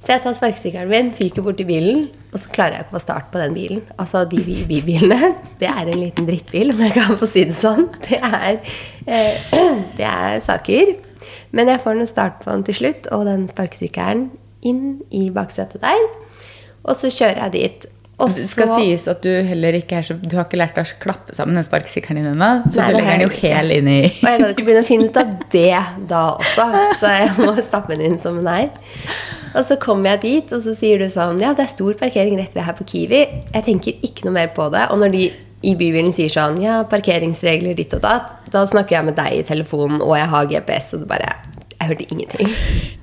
Så 0.00 0.14
jeg 0.14 0.22
tar 0.24 0.32
sparkesykkelen 0.36 0.88
min, 0.88 1.10
fyker 1.12 1.44
bort 1.44 1.58
til 1.60 1.68
bilen, 1.68 2.06
og 2.32 2.40
så 2.40 2.48
klarer 2.54 2.78
jeg 2.78 2.86
ikke 2.86 2.94
å 2.94 2.96
få 2.96 3.02
start 3.04 3.26
på 3.34 3.40
den 3.42 3.52
bilen. 3.56 3.82
Altså 4.00 4.22
de 4.30 4.40
bybilene. 4.40 5.34
Det 5.60 5.68
er 5.68 5.90
en 5.92 6.00
liten 6.00 6.28
drittbil, 6.28 6.72
om 6.72 6.80
jeg 6.86 6.94
kan 6.96 7.18
få 7.20 7.28
si 7.28 7.44
det 7.44 7.56
sånn. 7.58 7.90
Det 8.06 8.16
er, 8.16 8.60
eh, 9.04 9.52
det 9.98 10.06
er 10.08 10.40
saker. 10.44 10.94
Men 11.52 11.68
jeg 11.68 11.82
får 11.84 11.98
den 12.00 12.08
start 12.08 12.40
på 12.40 12.48
den 12.54 12.64
til 12.64 12.78
slutt, 12.80 13.10
og 13.12 13.26
den 13.28 13.44
sparkesykkelen 13.50 14.28
inn 14.66 14.84
i 15.16 15.26
baksetet 15.34 15.82
der. 15.84 16.00
Og 16.86 16.96
så 16.96 17.10
kjører 17.12 17.42
jeg 17.44 17.52
dit. 17.58 17.86
Og 18.20 18.28
Det 18.32 18.44
skal 18.44 18.68
så- 18.68 18.78
sies 18.80 19.06
at 19.08 19.22
du 19.24 19.30
heller 19.48 19.72
ikke 19.78 19.96
er 19.96 20.02
så 20.04 20.14
Du 20.20 20.36
har 20.36 20.44
ikke 20.44 20.58
lært 20.60 20.74
deg 20.76 20.84
å 20.84 20.98
klappe 21.00 21.34
sammen 21.34 21.56
den 21.56 21.64
sparkesykkelen 21.64 22.22
din 22.22 22.32
ennå, 22.34 22.50
så 22.68 22.82
Nei, 22.82 22.88
du 22.90 22.96
legger 22.98 23.12
den 23.16 23.22
jo 23.24 23.30
hel 23.40 23.70
inn 23.78 23.88
i 23.88 24.00
Og 24.04 24.26
jeg 24.28 24.40
kan 24.42 24.50
ikke 24.50 24.64
begynne 24.66 24.82
å 24.84 24.88
finne 24.88 25.08
ut 25.08 25.16
av 25.16 25.30
det 25.54 26.08
da 26.10 26.24
også, 26.34 26.66
så 27.00 27.12
jeg 27.16 27.30
må 27.38 27.54
stappe 27.64 27.96
den 27.96 28.10
inn 28.10 28.18
som 28.20 28.36
den 28.36 28.50
er. 28.52 28.68
Og 29.50 29.66
så 29.66 29.76
kommer 29.82 30.14
jeg 30.14 30.22
dit, 30.24 30.52
og 30.54 30.62
så 30.64 30.74
sier 30.78 31.00
du 31.00 31.08
sånn 31.10 31.40
Ja, 31.42 31.52
det 31.56 31.66
er 31.66 31.72
stor 31.72 31.96
parkering 31.98 32.38
rett 32.38 32.54
ved 32.56 32.66
her 32.66 32.76
på 32.78 32.86
Kiwi. 32.86 33.22
Jeg 33.50 33.66
tenker 33.66 34.06
ikke 34.06 34.28
noe 34.28 34.36
mer 34.36 34.52
på 34.54 34.68
det. 34.72 34.86
Og 34.92 35.02
når 35.02 35.14
de 35.16 35.24
i 35.60 35.74
bybilen 35.76 36.14
sier 36.16 36.32
sånn 36.32 36.60
Ja, 36.62 36.80
parkeringsregler 36.90 37.76
ditt 37.78 37.96
og 37.96 38.04
datt, 38.06 38.30
da 38.52 38.64
snakker 38.68 38.98
jeg 38.98 39.08
med 39.10 39.18
deg 39.18 39.40
i 39.40 39.44
telefonen, 39.46 40.00
og 40.04 40.16
jeg 40.16 40.30
har 40.32 40.48
GPS, 40.54 40.94
og 40.96 41.04
du 41.04 41.10
bare 41.10 41.34
Jeg 41.76 41.92
hørte 41.92 42.08
ingenting. 42.10 42.54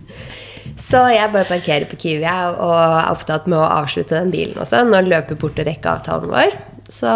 Så 0.88 1.01
jeg 1.11 1.31
bare 1.33 1.49
parkerer 1.49 1.88
på 1.89 1.97
Kiwi 1.99 2.23
og 2.23 2.71
er 2.71 3.11
opptatt 3.11 3.47
med 3.50 3.59
å 3.59 3.67
avslutte 3.81 4.15
den 4.15 4.31
bilen 4.31 4.59
også. 4.61 4.85
Når 4.85 5.03
den 5.03 5.11
løper 5.11 5.39
bort 5.41 5.59
og 5.59 5.67
rekker 5.67 5.97
avtalen 5.97 6.31
vår, 6.31 6.53
så 6.88 7.11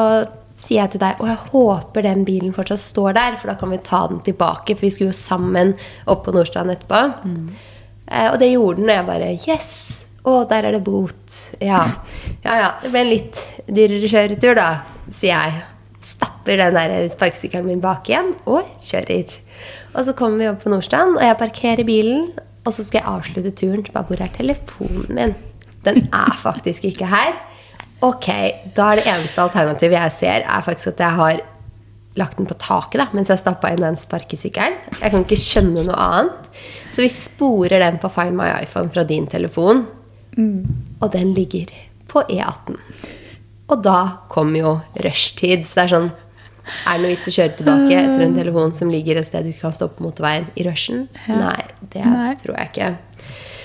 sier 0.60 0.82
jeg 0.82 0.92
til 0.94 1.02
deg 1.02 1.22
Og 1.24 1.30
jeg 1.30 1.40
håper 1.54 2.06
den 2.06 2.26
bilen 2.28 2.56
fortsatt 2.56 2.84
står 2.84 3.16
der, 3.16 3.38
for 3.40 3.52
da 3.52 3.56
kan 3.60 3.72
vi 3.72 3.80
ta 3.86 4.02
den 4.12 4.20
tilbake. 4.26 4.76
For 4.76 4.88
vi 4.88 4.92
skulle 4.94 5.14
jo 5.14 5.18
sammen 5.18 5.76
opp 6.12 6.26
på 6.26 6.34
Nordstrand 6.36 6.74
etterpå. 6.74 7.02
Eh, 7.30 7.71
og 8.12 8.40
det 8.42 8.52
gjorde 8.52 8.82
den, 8.82 8.90
og 8.90 8.96
jeg 8.98 9.08
bare 9.10 9.34
Yes! 9.48 9.74
Å, 10.22 10.44
der 10.46 10.68
er 10.70 10.76
det 10.76 10.84
bot. 10.86 11.36
Ja. 11.64 11.80
ja, 12.44 12.56
ja. 12.60 12.70
Det 12.84 12.92
ble 12.94 13.02
en 13.02 13.10
litt 13.10 13.40
dyrere 13.66 14.10
kjøretur, 14.12 14.54
da, 14.60 14.68
sier 15.10 15.34
jeg. 15.34 15.64
Stapper 16.06 16.60
den 16.62 16.78
der 16.78 16.94
sparkesykkelen 17.14 17.66
min 17.70 17.82
bak 17.82 18.10
igjen 18.10 18.30
og 18.50 18.70
kjører. 18.82 19.34
Og 19.96 20.06
så 20.06 20.14
kommer 20.18 20.42
vi 20.42 20.50
opp 20.52 20.62
på 20.62 20.70
Nordstrand, 20.74 21.18
og 21.18 21.26
jeg 21.26 21.40
parkerer 21.40 21.88
bilen. 21.88 22.30
Og 22.62 22.76
så 22.76 22.86
skal 22.86 23.02
jeg 23.02 23.10
avslutte 23.10 23.54
turen. 23.58 23.86
Bare, 23.90 24.06
hvor 24.10 24.22
er 24.22 24.34
telefonen 24.36 25.10
min? 25.18 25.34
Den 25.86 26.04
er 26.14 26.36
faktisk 26.38 26.86
ikke 26.92 27.10
her. 27.10 27.34
Ok, 28.06 28.30
da 28.78 28.92
er 28.92 29.02
det 29.02 29.10
eneste 29.10 29.42
alternativet 29.42 29.98
jeg 29.98 30.14
ser, 30.16 30.46
er 30.46 30.66
faktisk 30.66 30.94
at 30.94 31.02
jeg 31.06 31.18
har 31.18 31.42
lagt 32.20 32.38
den 32.38 32.48
på 32.50 32.58
taket 32.60 33.00
da, 33.00 33.06
mens 33.16 33.30
jeg 33.32 33.40
stappa 33.40 33.72
inn 33.72 33.84
den 33.84 33.98
sparkesykkelen. 34.00 34.76
Jeg 35.00 35.14
kan 35.14 35.24
ikke 35.24 35.40
skjønne 35.40 35.86
noe 35.88 35.96
annet. 35.96 36.50
Så 36.92 37.06
vi 37.06 37.12
sporer 37.14 37.80
den 37.80 38.00
på 38.02 38.12
Find 38.12 38.36
my 38.36 38.50
iPhone 38.60 38.92
fra 38.92 39.06
din 39.08 39.28
telefon. 39.32 39.86
Og 41.02 41.08
den 41.14 41.34
ligger 41.38 41.72
på 42.12 42.24
E18. 42.28 42.76
Og 43.72 43.84
da 43.86 44.00
kom 44.32 44.52
jo 44.56 44.80
rushtid. 45.04 45.64
Så 45.68 45.80
det 45.80 45.84
er 45.86 45.94
sånn 45.96 46.12
Er 46.86 47.00
det 47.00 47.02
noe 47.02 47.12
vits 47.16 47.28
å 47.28 47.34
kjøre 47.34 47.56
tilbake 47.58 47.96
etter 47.98 48.22
en 48.22 48.36
telefon 48.38 48.74
som 48.78 48.92
ligger 48.94 49.18
et 49.18 49.26
sted 49.26 49.48
du 49.48 49.50
ikke 49.50 49.66
kan 49.66 49.74
stoppe 49.74 49.98
på 49.98 50.06
motorveien 50.06 50.46
i 50.56 50.66
rushen? 50.68 51.08
Nei, 51.28 51.64
det 51.96 52.04
Nei. 52.06 52.36
tror 52.38 52.54
jeg 52.60 52.70
ikke. 52.70 52.90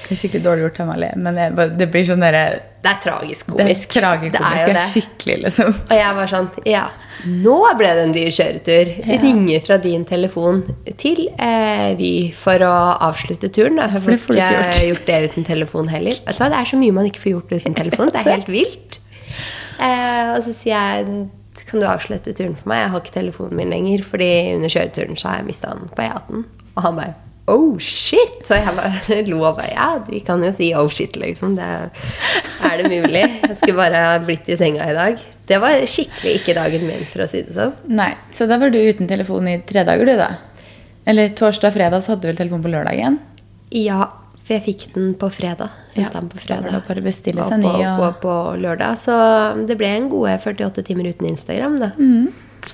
Det 0.07 0.15
er 0.15 0.19
skikkelig 0.21 0.45
dårlig 0.45 0.63
gjort, 0.69 0.77
Amalie, 0.85 1.13
men 1.19 1.39
jeg, 1.41 1.55
det 1.81 1.87
blir 1.91 2.05
sånn 2.07 2.23
derre 2.23 2.43
Det 2.85 2.91
er 2.93 2.99
tragisk 3.03 3.49
Det 3.51 3.57
er 3.57 3.67
komisk. 3.67 3.89
tragikomisk. 3.97 4.37
Det 4.39 4.47
er 4.47 4.61
jo 4.61 4.69
Det 4.69 4.83
er 4.83 4.91
skikkelig, 4.93 5.37
liksom. 5.47 5.73
Og 5.89 5.97
jeg 5.99 6.15
var 6.21 6.31
sånn 6.31 6.51
Ja, 6.71 6.85
nå 7.27 7.57
ble 7.81 7.91
det 7.97 8.05
en 8.05 8.13
dyr 8.15 8.31
kjøretur. 8.37 8.93
Ringe 9.25 9.61
fra 9.67 9.79
din 9.83 10.05
telefon 10.07 10.61
til 11.01 11.25
eh, 11.43 11.97
Vy 11.99 12.13
for 12.39 12.63
å 12.63 12.75
avslutte 13.09 13.51
turen. 13.51 13.81
Da. 13.81 13.89
for 13.97 14.15
det 14.15 14.21
får 14.23 14.37
du 14.37 14.39
ikke 14.39 14.61
gjort. 14.61 14.85
gjort 14.93 15.11
det 15.11 15.19
uten 15.33 15.49
telefon 15.49 15.91
heller. 15.91 16.21
Vet 16.29 16.39
du 16.39 16.45
hva, 16.45 16.53
Det 16.55 16.61
er 16.61 16.71
så 16.71 16.79
mye 16.85 16.95
man 17.01 17.11
ikke 17.11 17.25
får 17.25 17.35
gjort 17.35 17.57
uten 17.59 17.75
telefon. 17.75 18.13
Det 18.15 18.23
er 18.23 18.31
helt 18.37 18.53
vilt. 18.53 19.01
Eh, 19.83 20.37
og 20.37 20.45
så 20.47 20.55
sier 20.55 20.77
jeg 20.77 21.29
kan 21.67 21.81
du 21.83 21.87
avslutte 21.89 22.31
turen 22.37 22.55
for 22.55 22.71
meg? 22.71 22.85
Jeg 22.85 22.91
har 22.93 23.01
ikke 23.03 23.15
telefonen 23.17 23.59
min 23.59 23.73
lenger, 23.75 24.05
fordi 24.07 24.29
under 24.55 24.71
kjøreturen 24.71 25.19
så 25.19 25.33
har 25.33 25.41
jeg 25.41 25.49
mista 25.49 25.73
den 25.75 25.89
på 25.91 26.05
E18. 26.05 26.45
Og 26.77 26.85
han 26.85 27.01
bare 27.01 27.15
Oh 27.49 27.77
shit! 27.79 28.41
Så 28.47 28.57
jeg 28.59 28.73
bare 28.75 29.21
lo 29.31 29.37
og 29.47 29.57
bare 29.61 29.71
Ja, 29.71 29.89
vi 30.09 30.19
kan 30.27 30.43
jo 30.43 30.51
si 30.55 30.73
oh 30.75 30.89
shit, 30.91 31.15
liksom. 31.21 31.55
Det, 31.59 31.69
er 32.67 32.81
det 32.83 32.91
mulig? 32.91 33.23
Jeg 33.45 33.57
skulle 33.61 33.77
bare 33.79 34.01
blitt 34.27 34.49
i 34.51 34.57
senga 34.59 34.89
i 34.91 34.97
dag. 34.97 35.21
Det 35.47 35.61
var 35.63 35.79
skikkelig 35.87 36.41
ikke 36.41 36.57
dagen 36.59 36.87
min, 36.89 37.05
for 37.13 37.23
å 37.23 37.29
si 37.31 37.45
det 37.47 37.55
sånn. 37.55 37.73
Nei, 37.95 38.11
Så 38.35 38.49
da 38.51 38.59
var 38.59 38.73
du 38.75 38.81
uten 38.83 39.07
telefon 39.07 39.47
i 39.53 39.61
tre 39.69 39.85
dager, 39.87 40.09
du, 40.11 40.17
da? 40.19 40.33
Eller 41.07 41.31
torsdag 41.39 41.71
og 41.71 41.77
fredag, 41.79 42.03
så 42.03 42.15
hadde 42.17 42.27
du 42.27 42.33
vel 42.33 42.41
telefon 42.41 42.65
på 42.65 42.73
lørdag 42.73 42.99
igjen? 42.99 43.21
Ja, 43.79 44.09
for 44.43 44.57
jeg 44.57 44.65
fikk 44.67 44.83
den 44.97 45.13
på 45.19 45.31
fredag. 45.31 45.71
Ja, 45.95 46.09
den 46.15 46.27
på 46.33 46.41
da 46.41 46.43
fredag. 46.49 46.73
det 46.75 46.83
bare 46.89 47.03
bestille 47.07 47.47
seg 47.47 47.63
ny, 47.63 47.71
og- 47.71 48.03
og 48.09 48.19
på 48.27 48.35
lørdag. 48.63 48.99
Så 48.99 49.15
det 49.71 49.79
ble 49.79 49.87
en 50.01 50.11
gode 50.11 50.35
48 50.43 50.83
timer 50.87 51.13
uten 51.15 51.31
Instagram, 51.31 51.79
da. 51.79 51.93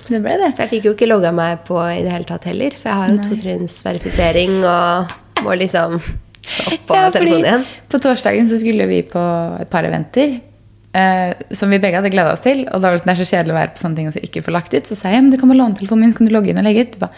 Det 0.09 0.19
ble 0.23 0.37
det. 0.41 0.51
For 0.55 0.63
jeg 0.65 0.71
fikk 0.75 0.85
jo 0.89 0.93
ikke 0.95 1.07
logga 1.09 1.31
meg 1.35 1.63
på 1.67 1.77
i 1.93 2.01
det 2.05 2.11
hele 2.13 2.27
tatt 2.29 2.47
heller. 2.49 2.75
For 2.79 2.89
jeg 2.89 2.99
har 2.99 3.09
jo 3.13 3.17
totrinnsverifisering 3.29 4.55
og 4.67 5.13
må 5.45 5.55
liksom 5.59 5.95
opp 5.99 6.87
på 6.89 6.95
Ja, 6.97 7.09
telefonen 7.13 7.45
igjen. 7.47 7.65
På 7.91 7.99
torsdagen 8.03 8.49
så 8.51 8.57
skulle 8.59 8.87
vi 8.89 9.01
på 9.07 9.21
et 9.61 9.69
par 9.71 9.83
eventer. 9.87 10.39
eh, 10.93 11.33
som 11.49 11.71
vi 11.73 11.79
begge 11.81 11.97
hadde 11.97 12.11
gleda 12.13 12.33
oss 12.35 12.41
til. 12.45 12.67
Og 12.69 12.77
da 12.81 12.89
var 12.91 12.97
det, 12.97 13.01
sånn, 13.01 13.09
det 13.09 13.13
er 13.17 13.23
så 13.25 13.29
kjedelig 13.35 13.53
å 13.55 13.57
være 13.57 13.71
på 13.73 13.81
sånne 13.81 13.95
ting 13.97 14.07
og 14.11 14.13
så 14.13 14.21
ikke 14.27 14.43
få 14.45 14.51
lagt 14.53 14.73
ut. 14.75 14.85
Så 14.85 14.95
sa 14.99 15.09
jeg 15.09 15.23
men 15.23 15.31
du 15.33 15.37
kan 15.41 15.49
bare 15.49 15.57
låne 15.57 15.75
telefonen 15.79 16.05
min, 16.05 16.13
kan 16.13 16.27
du 16.29 16.33
logge 16.35 16.51
inn 16.53 16.59
og 16.61 16.67
legge 16.67 16.83
ut? 16.85 16.99
Ba, 17.01 17.09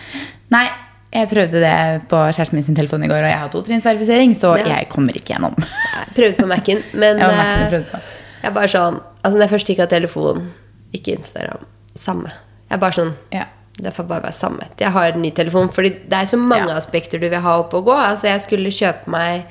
Nei, 0.56 0.66
jeg 1.12 1.28
prøvde 1.32 1.60
det 1.64 1.74
på 2.12 2.22
kjæresten 2.32 2.54
min 2.56 2.64
sin 2.64 2.76
telefon 2.78 3.04
i 3.04 3.10
går, 3.12 3.20
og 3.26 3.30
jeg 3.34 3.42
har 3.42 3.50
totrinnsverifisering, 3.52 4.32
så 4.40 4.54
Ja. 4.62 4.78
jeg 4.78 4.88
kommer 4.90 5.12
ikke 5.20 5.34
gjennom. 5.36 5.56
Jeg 5.60 6.16
prøvde 6.16 6.38
på 6.40 6.48
Mac-en, 6.48 6.84
men 6.94 7.18
Ja, 7.24 7.28
Mac-en 7.28 7.84
eh, 7.84 8.00
jeg 8.44 8.54
bare 8.54 8.68
sånn 8.72 9.02
Altså, 9.26 9.36
når 9.40 9.42
jeg 9.48 9.54
først 9.56 9.68
gikk 9.74 9.80
av 9.84 9.90
telefonen, 9.90 10.50
ikke 10.94 11.16
Instagram, 11.18 11.64
samme. 11.98 12.32
Jeg 12.76 12.82
bare 12.84 12.98
sånn 13.00 13.14
Ja. 13.34 13.46
Det 13.76 13.92
får 13.92 14.06
bare 14.08 14.24
være 14.24 14.38
samme. 14.38 14.64
Jeg 14.80 14.92
har 14.96 15.10
en 15.12 15.22
ny 15.22 15.32
telefon, 15.36 15.68
fordi 15.68 15.90
det 16.08 16.14
er 16.16 16.28
så 16.32 16.38
mange 16.40 16.70
Ja. 16.70 16.78
aspekter 16.80 17.20
du 17.20 17.26
vil 17.28 17.42
ha 17.44 17.58
opp 17.60 17.74
og 17.76 17.86
gå. 17.90 17.96
Altså, 17.96 18.30
jeg 18.30 18.42
skulle 18.46 18.72
kjøpe 18.72 19.08
meg 19.12 19.46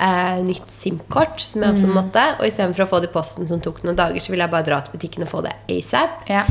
eh, 0.00 0.40
nytt 0.42 0.66
SIM-kort, 0.72 1.38
som 1.46 1.62
jeg 1.62 1.70
også 1.74 1.86
Mm. 1.86 1.92
måtte. 1.94 2.22
Og 2.40 2.46
istedenfor 2.48 2.82
å 2.86 2.88
få 2.88 3.00
det 3.02 3.10
i 3.10 3.12
posten 3.12 3.46
som 3.46 3.60
tok 3.60 3.82
noen 3.84 3.94
dager, 3.94 4.16
så 4.18 4.30
ville 4.32 4.42
jeg 4.42 4.50
bare 4.50 4.64
dra 4.64 4.80
til 4.80 4.96
butikken 4.98 5.22
og 5.22 5.28
få 5.28 5.42
det 5.44 5.52
ASAP. 5.68 6.10
Ja. 6.30 6.44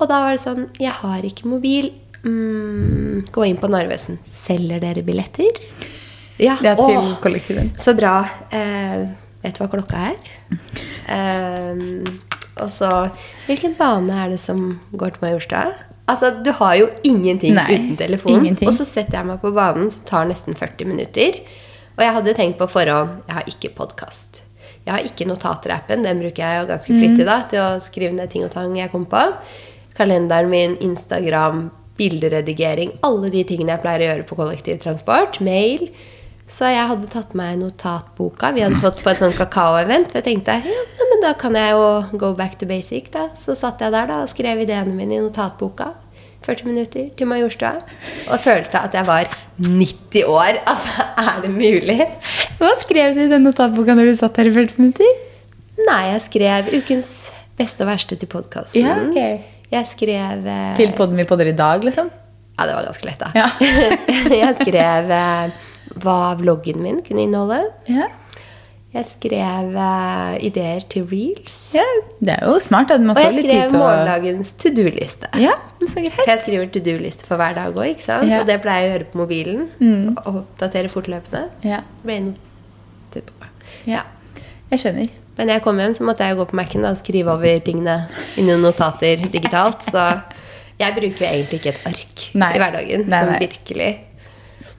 Og 0.00 0.08
da 0.08 0.20
var 0.22 0.30
det 0.36 0.40
sånn 0.40 0.68
Jeg 0.78 0.92
har 0.92 1.20
ikke 1.22 1.44
mobil. 1.50 1.90
Mm, 2.24 3.26
gå 3.30 3.44
inn 3.48 3.56
på 3.58 3.68
Narvesen. 3.68 4.18
Selger 4.32 4.80
dere 4.80 5.02
billetter? 5.04 5.50
Ja. 6.38 6.56
Det 6.62 6.70
er 6.70 6.76
til 6.76 7.16
kollektiven. 7.20 7.70
Så 7.76 7.94
bra. 7.96 8.22
Eh, 8.52 9.08
vet 9.42 9.58
du 9.58 9.64
hva 9.64 9.68
klokka 9.68 10.12
er? 10.12 10.16
Eh, 11.08 12.04
og 12.64 12.70
så 12.72 12.90
Hvilken 13.46 13.76
bane 13.78 14.14
er 14.24 14.32
det 14.34 14.40
som 14.42 14.80
går 14.92 15.16
til 15.16 15.24
Majorstua? 15.26 15.62
Altså, 16.08 16.30
du 16.44 16.50
har 16.56 16.74
jo 16.80 16.88
ingenting 17.04 17.54
Nei, 17.58 17.68
uten 17.74 17.96
telefon. 18.00 18.38
ingenting. 18.40 18.68
Og 18.68 18.74
så 18.74 18.86
setter 18.88 19.18
jeg 19.18 19.28
meg 19.28 19.40
på 19.42 19.52
banen, 19.52 19.90
som 19.92 20.04
tar 20.08 20.28
nesten 20.28 20.56
40 20.56 20.88
minutter. 20.88 21.40
Og 21.98 22.04
jeg 22.04 22.14
hadde 22.16 22.30
jo 22.32 22.36
tenkt 22.38 22.60
på 22.60 22.68
forhånd 22.70 23.18
Jeg 23.26 23.36
har 23.36 23.50
ikke 23.50 23.74
podkast. 23.76 24.42
Jeg 24.86 24.94
har 24.94 25.04
ikke 25.04 25.26
notater-appen. 25.28 26.06
Den 26.06 26.22
bruker 26.22 26.40
jeg 26.40 26.62
jo 26.62 26.68
ganske 26.70 26.94
flittig 26.96 27.26
da, 27.28 27.42
til 27.50 27.60
å 27.60 27.80
skrive 27.82 28.14
ned 28.16 28.30
ting 28.32 28.46
og 28.46 28.54
tang 28.54 28.72
jeg 28.78 28.88
kom 28.92 29.04
på. 29.10 29.20
Kalenderen 29.98 30.48
min, 30.48 30.78
Instagram, 30.80 31.66
bilderedigering. 31.98 32.94
Alle 33.04 33.28
de 33.34 33.42
tingene 33.44 33.74
jeg 33.74 33.82
pleier 33.82 34.04
å 34.04 34.08
gjøre 34.12 34.28
på 34.30 34.38
kollektivtransport. 34.38 35.42
Mail. 35.44 35.90
Så 36.48 36.70
jeg 36.72 36.88
hadde 36.88 37.08
tatt 37.12 37.34
meg 37.36 37.58
notatboka. 37.60 38.54
Vi 38.56 38.62
hadde 38.64 38.80
fått 38.80 39.02
på 39.04 39.12
et 39.12 39.20
sånt 39.20 39.36
kakao-event. 39.36 40.08
Og 40.08 40.16
jeg 40.16 40.24
tenkte 40.30 40.56
ja, 40.64 41.06
men 41.10 41.20
da 41.24 41.34
kan 41.36 41.56
jeg 41.58 41.74
jo 41.76 42.18
go 42.20 42.32
back 42.36 42.56
to 42.60 42.68
basic. 42.68 43.10
da. 43.12 43.28
Så 43.36 43.56
satt 43.58 43.84
jeg 43.84 43.92
der 43.92 44.08
da 44.08 44.22
og 44.24 44.30
skrev 44.32 44.64
ideene 44.64 44.96
mine 44.96 45.18
i 45.18 45.22
notatboka. 45.22 45.92
40 46.48 46.70
minutter 46.70 47.10
til 47.18 47.28
Majorstua. 47.28 47.74
Og 48.32 48.40
følte 48.40 48.80
at 48.80 48.94
jeg 48.96 49.04
var 49.06 49.28
90 49.60 50.24
år. 50.24 50.60
Altså, 50.64 51.08
er 51.20 51.42
det 51.44 51.52
mulig? 51.52 51.98
Hva 52.60 52.72
skrev 52.80 53.16
du 53.18 53.24
i 53.26 53.30
den 53.30 53.44
notatboka 53.44 53.96
når 53.98 54.12
du 54.12 54.14
satt 54.22 54.40
her 54.40 54.48
i 54.48 54.54
40 54.54 54.80
minutter? 54.80 55.24
Nei, 55.84 56.02
jeg 56.14 56.24
skrev 56.30 56.72
ukens 56.78 57.10
beste 57.58 57.84
og 57.84 57.92
verste 57.92 58.16
til 58.16 58.30
podkasten. 58.30 58.80
Ja, 58.86 58.96
okay. 59.04 59.42
Jeg 59.68 59.84
skrev 59.90 60.46
eh, 60.48 60.76
Til 60.78 60.94
podden 60.96 61.18
vi 61.20 61.26
podder 61.28 61.50
i 61.50 61.56
dag, 61.56 61.84
liksom? 61.84 62.08
Ja, 62.56 62.66
det 62.66 62.74
var 62.74 62.86
ganske 62.88 63.06
lett, 63.06 63.20
da. 63.20 63.28
Ja. 63.36 63.50
jeg 64.42 64.56
skrev 64.62 65.12
eh, 65.12 65.58
hva 65.96 66.34
vloggen 66.40 66.82
min 66.84 67.02
kunne 67.06 67.24
inneholde. 67.26 67.68
Ja. 67.90 68.08
Jeg 68.94 69.04
skrev 69.04 69.74
uh, 69.76 70.34
ideer 70.40 70.84
til 70.88 71.04
reels. 71.10 71.58
ja. 71.76 71.84
Det 72.24 72.38
er 72.38 72.46
jo 72.48 72.56
smart 72.64 72.90
at 72.90 73.02
man 73.04 73.12
Og 73.12 73.20
får 73.20 73.26
jeg 73.26 73.36
litt 73.36 73.50
tid 73.50 73.74
til 73.74 73.76
å 73.76 73.82
morgendagens 73.82 74.52
to 74.58 74.72
do-liste. 74.74 75.28
Ja, 75.38 75.54
så 75.84 76.02
greit. 76.02 76.24
Jeg 76.24 76.42
skriver 76.46 76.70
to 76.72 76.82
do-liste 76.82 77.28
for 77.28 77.40
hver 77.40 77.56
dag 77.58 77.76
òg, 77.76 77.92
ikke 77.92 78.06
sant? 78.06 78.30
Ja. 78.32 78.40
Og 78.40 78.48
det 78.48 78.58
pleier 78.64 78.86
jeg 78.86 78.90
å 78.90 78.94
gjøre 78.96 79.10
på 79.12 79.22
mobilen. 79.22 79.64
Og 80.16 80.42
oppdatere 80.42 80.92
fortløpende. 80.92 81.46
Ja. 81.68 81.84
Ble 82.02 82.20
noe 82.30 82.46
ja. 83.88 84.02
Jeg 84.68 84.82
skjønner. 84.82 85.12
Men 85.38 85.48
når 85.48 85.58
jeg 85.58 85.64
kom 85.64 85.78
hjem, 85.80 85.94
så 85.94 86.04
måtte 86.06 86.26
jeg 86.26 86.36
gå 86.38 86.44
på 86.50 86.58
Mac-en 86.58 86.88
og 86.88 86.98
skrive 86.98 87.32
over 87.32 87.62
tingene 87.64 87.94
i 88.40 88.44
noen 88.46 88.64
notater 88.64 89.22
digitalt. 89.30 89.84
Så 89.86 90.02
jeg 90.80 90.96
bruker 90.96 91.24
jo 91.24 91.30
egentlig 91.30 91.60
ikke 91.60 91.74
et 91.76 91.88
ark 91.92 92.24
Nei. 92.38 92.50
i 92.56 92.62
hverdagen. 92.62 93.06
Nei, 93.10 93.22
nei. 93.30 93.38
virkelig. 93.46 93.90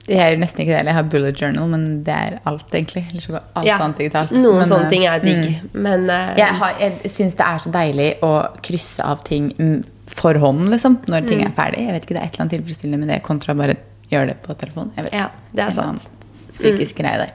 Jeg 0.08 0.18
gjør 0.34 0.38
nesten 0.40 0.60
ikke 0.64 0.74
det. 0.74 0.86
Jeg 0.86 0.94
har 0.96 1.02
bullet 1.12 1.40
journal, 1.42 1.68
men 1.68 1.82
det 2.06 2.14
er 2.14 2.38
alt, 2.48 2.66
egentlig. 2.72 3.04
Eller 3.10 3.20
så 3.22 3.32
går 3.36 3.42
alt 3.60 3.66
Ja, 3.66 3.76
annet 3.84 3.98
digitalt. 4.00 4.30
Noen 4.32 4.56
Men, 4.62 4.66
sånne 4.66 4.86
eh, 4.86 4.90
ting 4.90 5.04
er 5.06 5.18
digg. 5.20 5.44
mm. 5.62 5.80
Men 5.86 6.08
uh, 6.10 6.34
Jeg, 6.38 6.54
har- 6.62 6.76
jeg 6.80 7.10
syns 7.14 7.36
det 7.38 7.46
er 7.46 7.58
så 7.58 7.70
deilig 7.70 8.08
å 8.26 8.32
krysse 8.62 9.04
av 9.04 9.22
ting 9.24 9.50
mm, 9.58 9.84
for 10.10 10.34
hånd, 10.34 10.68
liksom, 10.72 10.96
når 11.06 11.20
Mm. 11.22 11.28
ting 11.28 11.44
er 11.44 11.50
ferdig. 11.54 11.84
Jeg 11.86 11.92
vet 11.92 12.02
ikke, 12.08 12.14
Det 12.16 12.22
er 12.22 12.26
et 12.26 12.32
eller 12.34 12.46
annet 12.46 12.54
tilfredsstillende 12.58 12.98
med 12.98 13.08
det 13.08 13.22
kontra 13.22 13.54
bare 13.54 13.76
gjøre 14.10 14.26
det 14.32 14.42
på 14.42 14.56
telefon. 14.58 14.90
Jeg 14.96 15.04
vet, 15.04 15.12
Ja, 15.14 15.28
det 15.54 15.62
er 15.62 15.66
En 15.68 15.72
sant. 15.72 16.06
Mm. 16.08 16.50
Psykisk 16.50 16.96
greie 16.96 17.18
der. 17.18 17.30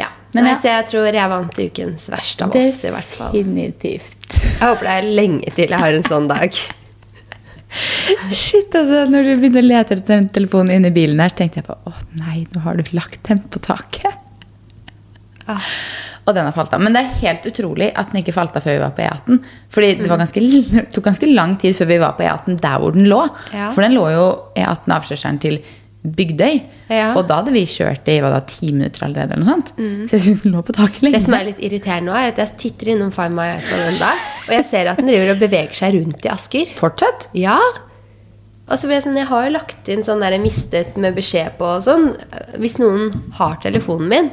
ja. 0.00 0.06
Men 0.34 0.44
Nei, 0.44 0.50
ja. 0.52 0.58
Så 0.58 0.68
jeg 0.72 0.86
tror 0.90 1.12
jeg 1.12 1.28
vant 1.30 1.58
ukens 1.58 2.08
verste 2.10 2.42
av 2.44 2.56
oss, 2.56 2.84
i 2.84 2.90
hvert 2.90 3.04
fall. 3.04 3.32
Definitivt. 3.32 4.16
Jeg 4.40 4.60
håper 4.68 4.80
det 4.80 4.96
er 4.98 5.02
lenge 5.14 5.54
til 5.54 5.68
jeg 5.68 5.78
har 5.78 5.92
en 5.92 6.02
sånn 6.02 6.28
dag. 6.28 6.50
Shit, 8.34 8.74
altså, 8.74 9.04
når 9.10 9.26
du 9.26 9.32
begynte 9.38 9.62
å 9.62 9.66
lete 9.66 9.96
etter 9.96 10.06
den 10.10 10.28
telefonen 10.34 10.76
inni 10.76 10.90
i 10.90 10.94
bilen 10.94 11.22
her, 11.22 11.32
så 11.32 11.40
tenkte 11.42 11.62
jeg 11.62 11.68
på 11.68 11.76
å 11.86 11.94
nei, 12.20 12.44
nå 12.54 12.64
har 12.64 12.78
du 12.78 12.94
lagt 12.96 13.22
den 13.28 13.42
på 13.50 13.62
taket. 13.62 14.16
Ah. 15.50 15.72
Og 16.28 16.36
den 16.36 16.46
har 16.46 16.54
falt 16.54 16.74
av. 16.76 16.82
Men 16.82 16.94
det 16.94 17.02
er 17.02 17.20
helt 17.24 17.46
utrolig 17.48 17.90
at 17.98 18.12
den 18.12 18.20
ikke 18.20 18.34
falt 18.36 18.56
av 18.58 18.64
før 18.66 18.76
vi 18.76 18.82
var 18.82 18.94
på 18.94 19.02
E18. 19.06 19.38
Fordi 19.72 19.90
det 20.02 20.10
var 20.10 20.20
ganske, 20.20 20.42
det 20.42 20.84
tok 20.94 21.06
ganske 21.08 21.30
lang 21.30 21.56
tid 21.60 21.74
før 21.78 21.90
vi 21.90 22.00
var 22.02 22.16
på 22.18 22.26
E18 22.26 22.58
der 22.60 22.82
hvor 22.82 22.94
den 22.94 23.08
lå. 23.10 23.22
Ja. 23.54 23.70
For 23.74 23.86
den 23.86 23.96
lå 23.96 24.04
jo 24.14 24.26
E18 24.58 24.96
avkjørselen 24.98 25.40
til 25.42 25.58
Bygdøy. 26.00 26.54
Ja. 26.88 27.10
Og 27.12 27.26
da 27.28 27.42
hadde 27.42 27.52
vi 27.52 27.66
kjørt 27.68 28.06
i 28.08 28.14
hva 28.24 28.30
da, 28.32 28.40
ti 28.48 28.70
minutter 28.72 29.04
allerede. 29.04 29.36
eller 29.36 29.44
noe 29.44 29.58
sånt. 29.58 29.74
Så 30.08 30.16
jeg 30.16 30.24
syns 30.24 30.42
den 30.46 30.54
lå 30.54 30.62
på 30.64 30.72
taket 30.72 31.02
lenge. 31.04 31.18
Det 31.18 31.26
som 31.26 31.36
er 31.36 31.44
litt 31.50 31.60
irriterende 31.60 32.08
nå, 32.08 32.16
er 32.16 32.32
at 32.32 32.40
jeg 32.40 32.56
titter 32.62 32.94
innom 32.94 33.12
Find 33.12 33.36
my 33.36 33.50
iPhone 33.58 33.90
enda, 33.92 34.08
og 34.48 34.54
jeg 34.56 34.64
ser 34.70 34.88
at 34.88 35.00
den 35.02 35.10
driver 35.12 35.34
og 35.34 35.42
beveger 35.44 35.76
seg 35.82 35.98
rundt 35.98 36.24
i 36.24 36.32
Asker. 36.32 36.72
Fortsatt? 36.80 37.28
Ja. 37.36 37.58
Og 38.70 38.78
så 38.78 38.88
jeg 38.88 39.02
sånn, 39.04 39.18
jeg 39.18 39.28
har 39.28 39.44
jo 39.44 39.52
lagt 39.58 39.88
inn 39.90 40.04
sånn 40.06 40.22
der 40.22 40.38
mistet 40.40 40.96
med 41.00 41.16
beskjed 41.18 41.58
på 41.58 41.68
og 41.68 41.84
sånn. 41.84 42.12
Hvis 42.62 42.78
noen 42.80 43.10
har 43.36 43.58
telefonen 43.60 44.08
min, 44.08 44.30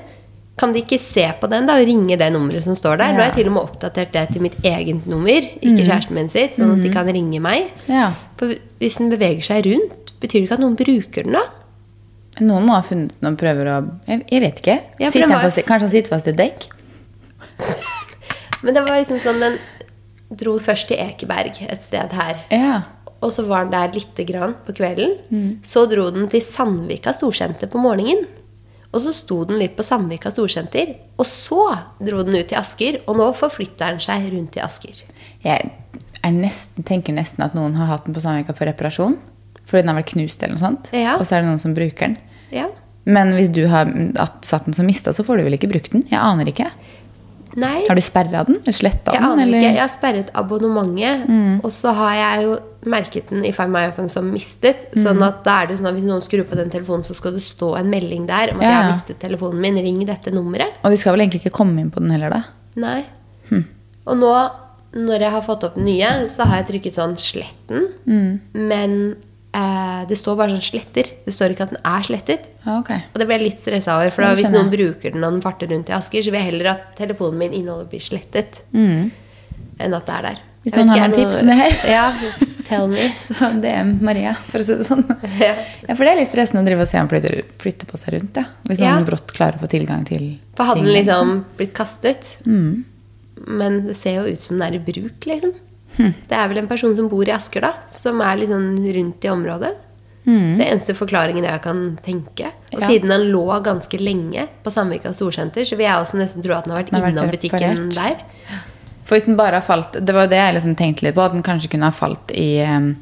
kan 0.57 0.71
de 0.73 0.81
ikke 0.81 0.97
se 1.01 1.25
på 1.37 1.49
den 1.51 1.67
da 1.69 1.75
og 1.81 1.85
ringe 1.85 2.15
det 2.17 2.31
nummeret 2.33 2.63
som 2.65 2.77
står 2.77 2.97
der? 3.01 3.11
Nå 3.13 3.21
har 3.21 3.27
jeg 3.31 3.41
til 3.41 3.49
og 3.51 3.57
med 3.57 3.67
oppdatert 3.67 4.13
det 4.15 4.23
til 4.33 4.41
mitt 4.45 4.55
eget 4.65 5.05
nummer, 5.09 5.51
ikke 5.59 5.83
kjæresten 5.83 6.17
min 6.17 6.31
sitt, 6.33 6.55
sånn 6.57 6.77
at 6.77 6.85
de 6.85 6.93
kan 6.95 7.09
ringe 7.11 7.41
meg. 7.43 7.69
Ja. 7.91 8.07
For 8.39 8.55
hvis 8.81 8.97
den 9.01 9.11
beveger 9.13 9.45
seg 9.45 9.67
rundt, 9.69 10.06
betyr 10.21 10.39
det 10.41 10.47
ikke 10.47 10.57
at 10.57 10.63
noen 10.63 10.77
bruker 10.79 11.27
den 11.27 11.37
da? 11.37 11.43
Noen 12.41 12.67
må 12.67 12.75
ha 12.77 12.83
funnet 12.85 13.15
og 13.25 13.37
prøver 13.39 13.69
å 13.71 13.77
Jeg, 14.07 14.25
jeg 14.29 14.41
vet 14.43 14.59
ikke. 14.61 14.75
Ja, 15.01 15.09
han 15.13 15.29
var- 15.33 15.47
fast, 15.47 15.63
kanskje 15.65 15.87
han 15.87 15.93
sitter 15.95 16.13
fast 16.13 16.27
i 16.27 16.33
et 16.35 16.37
dekk? 16.37 16.67
Men 18.63 18.73
det 18.75 18.83
var 18.85 18.97
liksom 18.99 19.19
sånn, 19.21 19.39
den 19.41 19.57
dro 20.37 20.57
først 20.61 20.89
til 20.91 20.99
Ekeberg, 21.01 21.59
et 21.69 21.83
sted 21.85 22.13
her. 22.17 22.39
Ja. 22.53 22.81
Og 23.21 23.31
så 23.33 23.45
var 23.47 23.65
den 23.65 23.73
der 23.73 23.93
lite 23.95 24.25
grann 24.27 24.55
på 24.65 24.73
kvelden. 24.77 25.15
Så 25.65 25.85
dro 25.89 26.09
den 26.13 26.27
til 26.29 26.41
Sandvika 26.45 27.13
storsenter 27.17 27.69
på 27.71 27.81
morgenen. 27.81 28.25
Og 28.93 29.01
så 29.03 29.11
sto 29.15 29.41
den 29.45 29.59
litt 29.61 29.75
på 29.77 29.85
Sandvika 29.85 30.29
storsenter. 30.33 30.93
Og 31.17 31.25
så 31.29 31.61
dro 32.01 32.21
den 32.27 32.37
ut 32.37 32.49
til 32.51 32.59
Asker, 32.59 32.99
og 33.07 33.17
nå 33.19 33.29
forflytter 33.37 33.95
den 33.95 34.03
seg 34.03 34.29
rundt 34.33 34.57
i 34.59 34.63
Asker. 34.63 35.01
Jeg 35.45 35.71
nesten, 36.37 36.83
tenker 36.85 37.15
nesten 37.15 37.45
at 37.45 37.55
noen 37.57 37.77
har 37.79 37.89
hatt 37.93 38.05
den 38.05 38.13
på 38.17 38.21
Sandvika 38.23 38.53
for 38.57 38.69
reparasjon. 38.69 39.17
Fordi 39.67 39.83
den 39.83 39.91
har 39.91 39.99
vært 40.01 40.13
knust 40.13 40.43
eller 40.43 40.55
noe 40.55 40.63
sånt. 40.63 40.91
Ja. 40.95 41.17
Og 41.19 41.25
så 41.27 41.35
er 41.37 41.43
det 41.43 41.49
noen 41.51 41.59
som 41.61 41.73
bruker 41.75 42.07
den. 42.07 42.17
Ja. 42.55 42.67
Men 43.07 43.33
hvis 43.35 43.49
du 43.51 43.65
har 43.67 43.87
at- 44.19 44.45
satt 44.47 44.65
den 44.65 44.73
som 44.75 44.85
mista, 44.87 45.11
så 45.15 45.23
får 45.27 45.37
du 45.37 45.43
vel 45.47 45.55
ikke 45.57 45.69
brukt 45.71 45.91
den? 45.91 46.03
Jeg 46.11 46.19
aner 46.19 46.45
ikke. 46.51 46.69
Nei, 47.57 47.85
Har 47.87 47.95
du 47.95 48.01
sperra 48.05 48.43
den? 48.45 48.59
Eller 48.61 48.75
sletta 48.75 49.13
jeg 49.15 49.21
den? 49.21 49.29
aner 49.31 49.43
eller? 49.47 49.57
ikke. 49.57 49.73
Jeg 49.73 49.79
har 49.81 49.89
sperret 49.89 50.27
abonnementet. 50.35 51.63
Og 51.65 51.71
så 51.73 51.93
har 51.95 52.13
jeg 52.13 52.43
jo 52.45 52.57
merket 52.85 53.29
den 53.31 53.45
i 53.45 53.51
Find 53.55 53.71
My 53.73 53.87
iPhone 53.87 54.09
som 54.13 54.27
mistet. 54.31 54.91
Sånn 54.93 55.23
at 55.25 55.43
da 55.43 55.63
er 55.63 55.67
det 55.71 55.79
sånn 55.79 55.87
at 55.89 55.95
hvis 55.95 56.05
noen 56.05 56.21
skrur 56.21 56.43
på 56.45 56.55
den 56.59 56.69
telefonen, 56.69 57.03
så 57.07 57.15
skal 57.15 57.33
det 57.33 57.41
stå 57.41 57.71
en 57.79 57.89
melding 57.89 58.27
der 58.27 58.51
om 58.53 58.59
at 58.59 58.67
Ja, 58.67 58.69
jeg 58.69 58.83
har 58.83 58.91
mistet 58.91 59.19
telefonen 59.23 59.59
min. 59.63 59.75
Ring 59.75 60.05
dette 60.05 60.31
nummeret. 60.31 60.77
Og 60.83 60.91
de 60.91 60.97
skal 60.97 61.13
vel 61.15 61.25
egentlig 61.25 61.41
ikke 61.45 61.55
komme 61.57 61.79
inn 61.81 61.89
på 61.89 61.99
den 62.03 62.11
heller, 62.11 62.29
da? 62.29 62.43
Nei. 62.75 63.03
Og 64.07 64.15
nå, 64.17 64.33
når 64.93 65.19
jeg 65.25 65.31
har 65.31 65.41
fått 65.41 65.63
opp 65.63 65.75
den 65.75 65.85
nye, 65.85 66.27
så 66.29 66.45
har 66.45 66.61
jeg 66.61 66.67
trykket 66.81 66.93
sånn 66.95 67.15
'slett 67.17 67.67
den'. 67.67 68.39
Men 68.53 69.15
eh, 69.57 70.01
det 70.09 70.17
står 70.19 70.37
bare 70.39 70.53
sånn 70.55 70.63
'sletter'. 70.69 71.11
Det 71.25 71.33
står 71.33 71.53
ikke 71.55 71.67
at 71.67 71.73
den 71.75 71.83
er 71.83 72.03
slettet. 72.07 72.47
Okay. 72.67 73.01
Og 73.13 73.19
det 73.19 73.27
ble 73.27 73.37
jeg 73.39 73.45
litt 73.47 73.61
stressa 73.63 73.97
over. 73.97 74.11
For 74.13 74.23
da, 74.25 74.33
hvis 74.37 74.51
noen 74.53 74.69
bruker 74.71 75.13
den 75.15 75.23
og 75.23 75.33
den 75.37 75.41
farter 75.45 75.71
rundt 75.73 75.89
i 75.89 75.95
Asker, 75.97 76.21
så 76.21 76.31
vil 76.31 76.41
jeg 76.41 76.51
heller 76.51 76.71
at 76.75 76.91
telefonen 76.99 77.39
min 77.41 77.53
innholdet 77.57 77.89
blir 77.91 78.03
slettet. 78.03 78.61
Enn 78.73 79.93
at 79.93 80.05
det 80.05 80.15
er 80.15 80.21
der. 80.31 80.39
Hvis 80.67 80.75
noen 80.75 80.89
har 80.91 81.07
noen 81.07 81.13
tips 81.15 81.41
om 81.41 81.47
det 81.47 81.55
her. 81.55 81.75
Ja, 81.87 82.05
tell 82.67 82.87
me. 82.91 83.05
Så 83.29 83.51
er 83.63 83.85
Maria, 84.03 84.33
for 84.51 84.59
å 84.59 84.65
si 84.67 84.75
det 84.75 84.87
sånn. 84.89 85.05
Ja. 85.39 85.53
Ja, 85.87 85.93
For 85.95 86.03
det 86.03 86.11
er 86.11 86.19
litt 86.19 86.31
stressende 86.33 86.63
å 86.65 86.67
drive 86.67 86.83
og 86.83 86.89
se 86.91 86.99
han 86.99 87.07
flytter, 87.11 87.37
flytter 87.61 87.87
på 87.87 87.99
seg 88.01 88.17
rundt. 88.17 88.35
Ja. 88.41 88.43
Hvis 88.67 88.81
Ja. 88.83 88.95
noen 88.97 89.07
brått 89.07 89.31
klarer 89.37 89.55
å 89.55 89.63
få 89.63 89.69
tilgang 89.71 90.03
til 90.09 90.25
For 90.57 90.67
hadde 90.67 90.83
den 90.83 90.91
liksom 90.97 91.45
blitt 91.55 91.73
kastet 91.77 92.35
Mm. 92.43 92.83
Men 93.47 93.85
det 93.87 93.95
ser 93.95 94.15
jo 94.17 94.33
ut 94.33 94.41
som 94.41 94.57
den 94.57 94.73
er 94.73 94.75
i 94.75 94.83
bruk, 94.83 95.21
liksom. 95.29 95.53
Hm. 95.97 96.13
Det 96.29 96.37
er 96.37 96.47
vel 96.51 96.57
en 96.61 96.67
person 96.69 96.95
som 96.97 97.09
bor 97.09 97.27
i 97.27 97.33
Asker, 97.33 97.61
da. 97.65 97.73
Som 97.91 98.21
er 98.21 98.37
litt 98.37 98.49
sånn 98.53 98.71
rundt 98.97 99.25
i 99.25 99.31
området. 99.33 99.73
Mm. 100.27 100.57
Det 100.59 100.65
er 100.65 100.71
eneste 100.73 100.93
forklaringen 100.97 101.45
jeg 101.47 101.61
kan 101.63 101.97
tenke. 102.03 102.49
Og 102.73 102.81
Ja. 102.81 102.87
siden 102.87 103.07
den 103.09 103.29
lå 103.31 103.45
ganske 103.63 103.97
lenge 103.99 104.47
på 104.63 104.71
Samvika 104.71 105.13
storsenter, 105.15 105.63
så 105.63 105.77
vil 105.77 105.85
jeg 105.87 105.95
også 105.95 106.17
nesten 106.19 106.43
tro 106.43 106.53
at 106.53 106.65
den 106.65 106.73
har 106.75 106.83
vært 106.83 106.91
Den 106.91 107.01
har 107.01 107.07
vært 107.09 107.17
innom 107.17 107.31
butikken 107.31 107.89
der. 107.95 108.17
For 109.05 109.15
hvis 109.15 109.25
den 109.25 109.37
bare 109.37 109.55
har 109.55 109.61
falt 109.63 109.93
Det 109.93 110.13
var 110.13 110.25
jo 110.25 110.31
det 110.33 110.35
jeg 110.41 110.55
liksom 110.55 110.75
tenkte 110.75 111.03
litt 111.03 111.15
på, 111.15 111.23
at 111.23 111.31
den 111.31 111.43
kanskje 111.43 111.69
kunne 111.71 111.87
ha 111.87 111.91
falt 111.95 112.29
i 112.35 112.95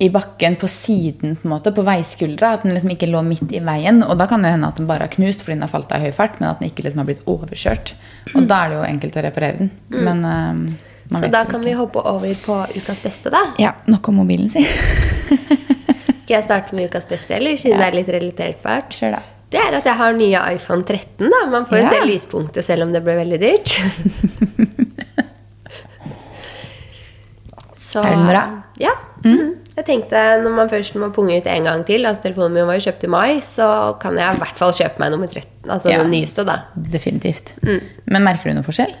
i 0.00 0.08
bakken 0.14 0.54
på 0.56 0.68
siden, 0.70 1.34
på 1.36 1.48
en 1.48 1.50
måte, 1.50 1.72
på 1.74 1.82
veiskuldra. 1.82 2.52
At 2.54 2.62
den 2.62 2.74
liksom 2.76 2.92
ikke 2.94 3.08
lå 3.10 3.18
midt 3.26 3.50
i 3.50 3.58
veien. 3.58 3.98
Og 4.06 4.16
da 4.20 4.28
kan 4.30 4.42
det 4.42 4.52
hende 4.54 4.68
at 4.70 4.76
den 4.78 4.86
bare 4.86 5.08
har 5.08 5.08
knust 5.10 5.42
fordi 5.42 5.56
den 5.56 5.64
har 5.66 5.72
falt 5.72 5.90
av 5.90 6.04
i 6.04 6.06
høy 6.06 6.14
fart, 6.14 6.38
men 6.38 6.50
at 6.52 6.60
den 6.60 6.70
ikke 6.70 6.84
liksom 6.86 7.02
har 7.02 7.08
blitt 7.08 7.24
overkjørt. 7.26 7.94
Og 8.36 8.46
da 8.46 8.60
er 8.64 8.68
det 8.70 8.76
jo 8.78 8.84
enkelt 8.92 9.18
å 9.18 9.24
reparere 9.26 9.58
den. 9.58 9.70
Men 9.90 10.22
em, 10.24 10.60
man 11.10 11.22
Så 11.24 11.30
da 11.32 11.44
kan 11.48 11.62
vi 11.64 11.72
hoppe 11.72 12.02
over 12.04 12.34
på 12.44 12.58
ukas 12.76 13.00
beste, 13.00 13.30
da. 13.32 13.40
Ja, 13.58 13.72
nok 13.86 14.08
om 14.08 14.14
mobilen 14.20 14.50
si. 14.52 14.62
Skal 16.28 16.34
jeg 16.36 16.44
starte 16.44 16.74
med 16.76 16.90
ukas 16.90 17.06
beste, 17.08 17.34
eller 17.38 17.56
siden 17.56 17.78
Ja. 17.78 17.84
det 17.84 17.86
er 17.88 17.96
litt 18.02 18.08
relatert 18.18 18.62
hvert? 18.62 18.90
Kjør, 18.92 19.10
da. 19.16 19.22
Det 19.48 19.60
er 19.62 19.72
at 19.78 19.86
jeg 19.88 19.96
har 19.96 20.12
nye 20.12 20.40
iPhone 20.52 20.84
13. 20.84 21.30
da. 21.32 21.38
Man 21.50 21.64
får 21.66 21.78
jo 21.78 21.84
Ja. 21.84 21.90
se 21.94 22.00
lyspunktet 22.10 22.64
selv 22.66 22.82
om 22.84 22.92
det 22.92 23.00
ble 23.04 23.14
veldig 23.16 23.40
dyrt. 23.40 23.78
Så, 27.78 28.02
Er 28.04 28.10
den 28.16 28.26
bra? 28.28 28.42
Ja. 28.82 28.92
Mm. 29.24 29.54
Jeg 29.78 29.86
tenkte 29.86 30.20
når 30.42 30.52
man 30.52 30.68
først 30.70 30.96
må 31.00 31.08
punge 31.14 31.38
ut 31.38 31.46
en 31.48 31.64
gang 31.64 31.84
til 31.86 32.04
Altså 32.06 32.22
Telefonen 32.26 32.52
min 32.58 32.66
var 32.68 32.76
jo 32.76 32.84
kjøpt 32.84 33.04
i 33.06 33.10
mai, 33.10 33.38
så 33.46 33.68
kan 34.02 34.18
jeg 34.18 34.34
i 34.36 34.40
hvert 34.42 34.58
fall 34.58 34.74
kjøpe 34.76 35.00
meg 35.02 35.12
nummer 35.14 35.30
13. 35.30 35.70
Altså 35.70 35.88
Ja. 35.92 36.02
den 36.02 36.10
nyeste, 36.12 36.44
da. 36.44 36.58
Definitivt. 36.76 37.54
Men 37.62 38.22
merker 38.26 38.50
du 38.50 38.58
noe 38.58 38.66
forskjell? 38.66 38.92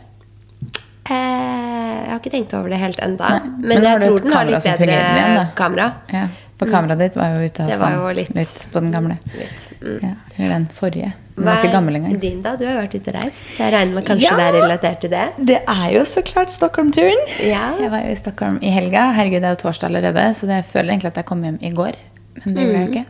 Eh, 1.10 2.04
jeg 2.04 2.10
har 2.10 2.18
ikke 2.20 2.30
tenkt 2.34 2.52
over 2.58 2.68
det 2.72 2.78
helt 2.82 2.98
enda 3.04 3.28
Men, 3.44 3.68
Men 3.68 3.82
jeg 3.86 4.00
tror 4.02 4.18
den 4.24 4.32
har 4.32 4.44
litt 4.48 4.64
bedre 4.66 4.98
igjen, 4.98 5.46
kamera. 5.56 5.86
Ja, 6.12 6.26
For 6.58 6.66
kameraet 6.72 6.98
ditt 7.04 7.16
var 7.16 7.36
jo 7.36 7.46
ute 7.46 7.62
av 7.64 7.68
Det 7.70 7.78
var 7.78 7.92
stand 7.92 8.02
jo 8.02 8.08
litt- 8.18 8.66
på 8.72 8.80
den 8.82 8.90
gamle. 8.92 9.16
Litt. 9.38 9.64
Mm. 9.80 9.98
Ja, 10.02 10.12
eller 10.36 10.48
den 10.56 10.66
forrige. 10.74 11.12
Den 11.36 11.44
Hva 11.44 11.52
var 11.54 11.62
ikke 11.62 11.72
gammel 11.72 11.94
engang. 12.00 12.18
din, 12.20 12.42
da? 12.42 12.56
Du 12.56 12.64
har 12.66 12.80
vært 12.82 12.94
ute 12.98 13.12
og 13.14 13.14
reist. 13.22 13.44
Så 13.54 13.58
jeg 13.62 13.72
regner 13.72 13.94
med 13.94 14.04
kanskje 14.08 14.22
Ja. 14.26 14.36
det 14.36 14.46
er 14.48 14.56
relatert 14.60 15.00
til 15.00 15.10
det. 15.10 15.26
Det 15.52 15.60
er 15.68 15.92
jo 15.94 16.00
så 16.04 16.22
klart 16.26 16.50
Stockholm-turen. 16.50 17.22
Ja. 17.46 17.72
Jeg 17.78 17.90
var 17.90 18.02
jo 18.02 18.10
i 18.10 18.16
Stockholm 18.16 18.58
i 18.60 18.70
helga. 18.74 19.12
Herregud, 19.14 19.40
det 19.40 19.44
er 19.44 19.54
jo 19.54 19.62
torsdag 19.62 19.86
allerede, 19.92 20.34
så 20.34 20.48
jeg 20.48 20.64
føler 20.64 20.90
egentlig 20.96 21.12
at 21.14 21.14
jeg 21.22 21.26
kom 21.26 21.42
hjem 21.46 21.58
i 21.62 21.70
går. 21.70 21.92
Men 22.44 22.54
det 22.54 22.62
gjorde 22.66 22.78
jeg 22.78 22.88
jo 22.88 22.92
ikke. 22.92 23.06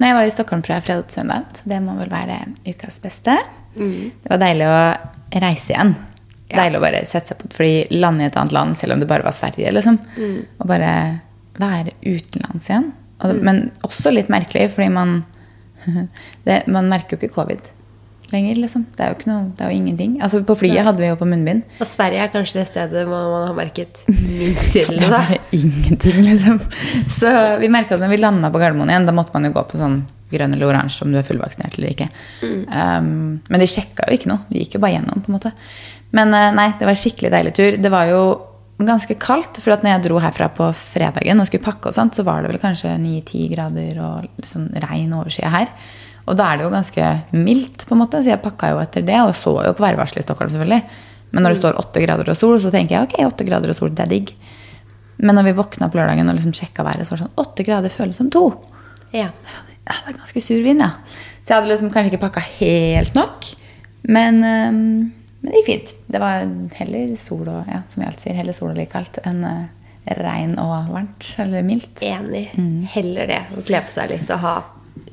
Nei, 0.00 0.08
jeg 0.08 0.16
var 0.16 0.22
i 0.24 0.30
Stockholm 0.30 0.62
fra 0.66 0.80
fredag 0.80 1.06
til 1.06 1.20
søndag, 1.22 1.44
så 1.54 1.62
det 1.68 1.80
må 1.82 1.94
vel 1.98 2.08
være 2.08 2.40
ukas 2.66 2.98
beste. 3.00 3.38
Det 3.76 4.28
var 4.28 4.38
deilig 4.38 4.66
å 4.66 4.98
reise 5.40 5.70
igjen. 5.76 5.94
Deilig 6.58 6.80
å 6.80 6.84
bare 6.84 7.02
sette 7.08 7.32
seg 7.32 7.40
på 7.40 7.50
et 7.50 7.58
fly, 7.58 7.72
lande 7.94 8.24
i 8.24 8.30
et 8.30 8.38
annet 8.40 8.54
land, 8.56 8.78
selv 8.78 8.96
om 8.96 9.02
det 9.02 9.08
bare 9.10 9.26
var 9.26 9.36
Sverige, 9.36 9.72
liksom. 9.76 9.98
Og 10.58 10.70
bare 10.70 10.94
være 11.60 11.96
utenlands 12.06 12.70
igjen. 12.70 12.90
Og, 13.20 13.42
Men 13.44 13.68
også 13.86 14.12
litt 14.14 14.30
merkelig, 14.32 14.70
fordi 14.76 14.88
man 14.94 15.20
det, 16.46 16.62
Man 16.68 16.88
merker 16.88 17.16
jo 17.16 17.20
ikke 17.20 17.34
covid 17.34 17.70
lenger, 18.30 18.60
liksom. 18.62 18.84
Det 18.96 19.04
er 19.04 19.10
jo 19.10 19.30
noe, 19.30 19.48
det 19.56 19.64
er 19.64 19.72
jo 19.72 19.80
ingenting. 19.80 20.12
Altså 20.22 20.42
På 20.46 20.54
flyet 20.58 20.84
hadde 20.86 21.02
vi 21.02 21.08
jo 21.08 21.18
på 21.18 21.26
munnbind. 21.28 21.64
Og 21.82 21.88
Sverige 21.88 22.22
er 22.22 22.32
kanskje 22.32 22.60
det 22.60 22.68
stedet 22.70 23.02
man, 23.08 23.26
man 23.32 23.46
har 23.48 23.56
merket 23.58 24.04
minst 24.06 24.70
til 24.74 24.92
det. 24.94 25.10
Da. 25.10 25.22
ingenting, 25.60 26.22
liksom. 26.28 26.60
Så 27.10 27.32
vi 27.62 27.72
merka 27.72 27.96
at 27.96 28.04
når 28.04 28.14
vi 28.14 28.20
landa 28.20 28.52
på 28.52 28.62
Gardermoen 28.62 28.92
igjen, 28.92 29.08
da 29.08 29.16
måtte 29.16 29.34
man 29.36 29.48
jo 29.48 29.54
gå 29.56 29.66
på 29.72 29.80
sånn 29.80 30.00
grønn 30.30 30.54
eller 30.54 30.70
oransje 30.70 31.02
om 31.04 31.10
du 31.10 31.18
er 31.18 31.26
fullvaksinert 31.26 31.74
eller 31.78 31.90
ikke. 31.90 32.06
Um, 32.46 33.40
men 33.50 33.62
de 33.62 33.66
sjekka 33.70 34.06
jo 34.06 34.18
ikke 34.18 34.30
noe. 34.30 34.44
De 34.50 34.62
gikk 34.62 34.78
jo 34.78 34.82
bare 34.84 34.94
gjennom, 34.94 35.24
på 35.24 35.32
en 35.32 35.38
måte. 35.40 35.50
Men 36.16 36.34
eh, 36.34 36.52
nei, 36.56 36.70
det 36.78 36.86
var 36.86 36.94
en 36.94 37.02
skikkelig 37.02 37.32
deilig 37.34 37.54
tur. 37.56 37.78
Det 37.80 37.92
var 37.92 38.10
jo 38.10 38.22
ganske 38.80 39.14
kaldt, 39.20 39.60
for 39.60 39.74
at 39.74 39.84
når 39.84 39.94
jeg 39.94 40.04
dro 40.08 40.20
herfra 40.22 40.48
på 40.56 40.70
fredagen 40.76 41.42
og 41.42 41.48
skulle 41.48 41.64
pakke, 41.64 41.90
og 41.90 41.96
sånt, 41.96 42.16
så 42.16 42.24
var 42.26 42.42
det 42.42 42.52
vel 42.52 42.62
kanskje 42.62 42.94
9-10 42.96 43.50
grader 43.52 44.00
og 44.04 44.46
sånn 44.46 44.70
regn 44.86 45.12
overskya 45.18 45.52
her. 45.52 45.74
Og 46.30 46.36
da 46.38 46.46
er 46.48 46.60
det 46.60 46.66
jo 46.66 46.72
ganske 46.72 47.10
mildt, 47.34 47.84
på 47.88 47.96
en 47.96 48.02
måte, 48.02 48.22
så 48.22 48.32
jeg 48.32 48.42
pakka 48.44 48.72
jo 48.72 48.80
etter 48.82 49.04
det, 49.06 49.18
og 49.24 49.34
så 49.36 49.52
jo 49.66 49.74
på 49.76 49.84
værvarselet 49.84 50.22
i 50.22 50.26
Stockholm, 50.26 50.52
selvfølgelig. 50.54 51.06
Men 51.30 51.44
når 51.44 51.54
det 51.54 51.60
står 51.60 51.78
8 51.80 52.02
grader 52.04 52.32
og 52.32 52.38
sol, 52.38 52.56
så 52.62 52.72
tenker 52.74 52.96
jeg 52.96 53.08
ok, 53.08 53.16
8 53.28 53.46
grader 53.48 53.72
og 53.72 53.78
sol, 53.78 53.92
det 53.94 54.06
er 54.06 54.12
digg. 54.14 54.32
Men 55.20 55.36
når 55.36 55.50
vi 55.50 55.56
våkna 55.58 55.90
på 55.90 56.00
lørdagen 56.00 56.32
og 56.32 56.38
liksom 56.38 56.54
sjekka 56.56 56.84
været, 56.86 57.06
så 57.06 57.14
var 57.14 57.20
det 57.20 57.26
sånn 57.26 57.44
8 57.44 57.66
grader 57.68 57.92
føles 57.92 58.20
som 58.20 58.30
2. 58.32 58.44
Ja. 59.12 59.28
Ja, 59.90 59.96
det 60.06 60.12
er 60.14 60.18
ganske 60.20 60.42
sur 60.44 60.60
vind, 60.64 60.82
ja. 60.84 60.92
Så 61.42 61.52
jeg 61.52 61.56
hadde 61.58 61.72
liksom 61.72 61.90
kanskje 61.92 62.12
ikke 62.12 62.24
pakka 62.24 62.42
helt 62.60 63.16
nok. 63.18 63.48
Men, 64.08 64.44
øhm, 64.46 65.12
men 65.40 65.52
det 65.52 65.60
gikk 65.60 65.70
fint. 65.70 65.92
Det 66.12 66.20
var 66.22 66.48
heller 66.76 67.14
sol 67.20 67.48
og 67.48 67.68
ja, 67.70 67.82
som 67.88 68.02
jeg 68.02 68.12
alltid 68.12 68.26
sier, 68.26 68.38
heller 68.40 68.56
sol 68.56 68.72
og 68.72 68.76
like 68.80 68.92
kaldt 68.92 69.20
enn 69.24 69.44
uh, 69.46 69.62
regn 70.20 70.58
og 70.60 70.90
varmt 70.92 71.32
eller 71.40 71.64
mildt. 71.66 72.02
Enig. 72.04 72.50
Mm. 72.58 72.84
Heller 72.92 73.30
det. 73.30 73.40
Å 73.56 73.64
kle 73.64 73.80
på 73.86 73.94
seg 73.94 74.12
litt 74.12 74.34
og 74.34 74.44
ha 74.44 74.54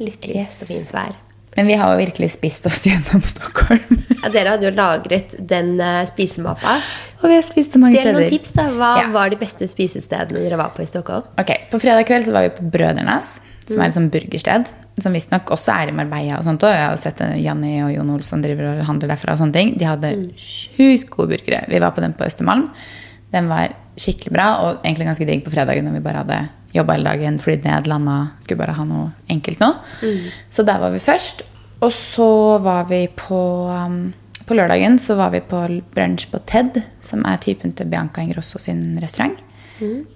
litt 0.01 0.27
lyst 0.29 0.63
og 0.63 0.71
fint 0.71 0.91
vær. 0.95 1.15
Men 1.57 1.65
vi 1.67 1.75
har 1.79 1.91
jo 1.95 1.99
virkelig 2.05 2.29
spist 2.35 2.65
oss 2.69 2.83
gjennom 2.85 3.23
Stockholm. 3.25 3.97
Ja, 4.21 4.29
dere 4.33 4.53
hadde 4.55 4.67
jo 4.69 4.73
lagret 4.77 5.33
den 5.49 5.75
uh, 5.81 6.03
spisemappa. 6.09 6.75
og 7.21 7.29
vi 7.31 7.35
har 7.39 7.45
spist 7.47 7.73
så 7.73 7.79
mange 7.81 7.97
Del 7.97 8.11
noen 8.13 8.27
steder. 8.27 8.33
tips, 8.35 8.51
da. 8.53 8.67
Hva 8.77 8.91
Ja. 9.01 9.07
var 9.13 9.29
de 9.33 9.39
beste 9.41 9.65
spisestedene 9.71 10.43
dere 10.43 10.59
var 10.61 10.69
på 10.75 10.83
i 10.85 10.89
Stockholm? 10.89 11.23
Ok, 11.41 11.51
På 11.71 11.79
fredag 11.81 12.05
kveld 12.05 12.27
så 12.29 12.35
var 12.35 12.45
vi 12.45 12.53
på 12.59 12.67
Brødrenes, 12.77 13.39
som 13.67 13.81
er 13.81 13.87
et 13.89 13.97
sånt 13.97 14.11
burgersted. 14.13 14.69
Som 15.01 15.13
visstnok 15.13 15.49
også 15.53 15.73
er 15.73 15.89
i 15.89 15.97
Marbella. 15.97 16.37
og 16.39 16.43
sånt 16.45 16.61
også. 16.65 16.73
Jeg 16.73 16.87
har 16.89 16.97
sett 16.97 17.19
eh, 17.21 17.33
Janni 17.41 17.75
og 17.85 17.91
Jon 17.93 18.09
Olsson 18.15 18.41
driver 18.41 18.71
og 18.79 18.85
handler 18.85 19.11
derfra. 19.13 19.33
og 19.33 19.41
sånne 19.41 19.53
ting. 19.53 19.73
De 19.77 19.85
hadde 19.85 20.13
sjukt 20.37 21.09
gode 21.13 21.35
burgere. 21.35 21.65
Vi 21.69 21.79
var 21.83 21.91
på 21.93 22.01
den 22.01 22.13
på 22.17 22.25
Østermalm. 22.25 22.69
Den 23.33 23.49
var 23.49 23.73
skikkelig 23.97 24.33
bra 24.33 24.47
og 24.63 24.85
egentlig 24.85 25.09
ganske 25.09 25.27
digg 25.29 25.43
på 25.45 25.53
fredagen 25.53 25.87
når 25.87 25.97
vi 25.97 26.05
bare 26.05 26.23
hadde 26.23 26.39
jobba 26.75 26.97
hele 26.97 27.09
dagen, 27.11 27.39
flydd 27.41 27.65
ned, 27.67 27.89
landa, 27.89 28.17
skulle 28.43 28.61
bare 28.61 28.75
ha 28.77 28.85
noe 28.87 29.09
enkelt 29.33 29.61
nå. 29.63 29.71
Så 30.53 30.65
der 30.67 30.81
var 30.81 30.93
vi 30.93 31.01
først. 31.03 31.43
Og 31.85 31.91
så 31.93 32.29
var 32.63 32.87
vi 32.89 33.03
på 33.13 33.39
um, 33.69 33.99
På 34.47 34.55
lørdagen 34.57 34.95
så 34.97 35.17
var 35.19 35.33
vi 35.33 35.43
på 35.43 35.59
brunsj 35.93 36.29
på 36.31 36.39
Ted, 36.47 36.79
som 37.03 37.25
er 37.27 37.37
typen 37.43 37.73
til 37.75 37.89
Bianca 37.91 38.23
Ingrosso 38.23 38.61
sin 38.63 38.97
restaurant. 39.03 39.37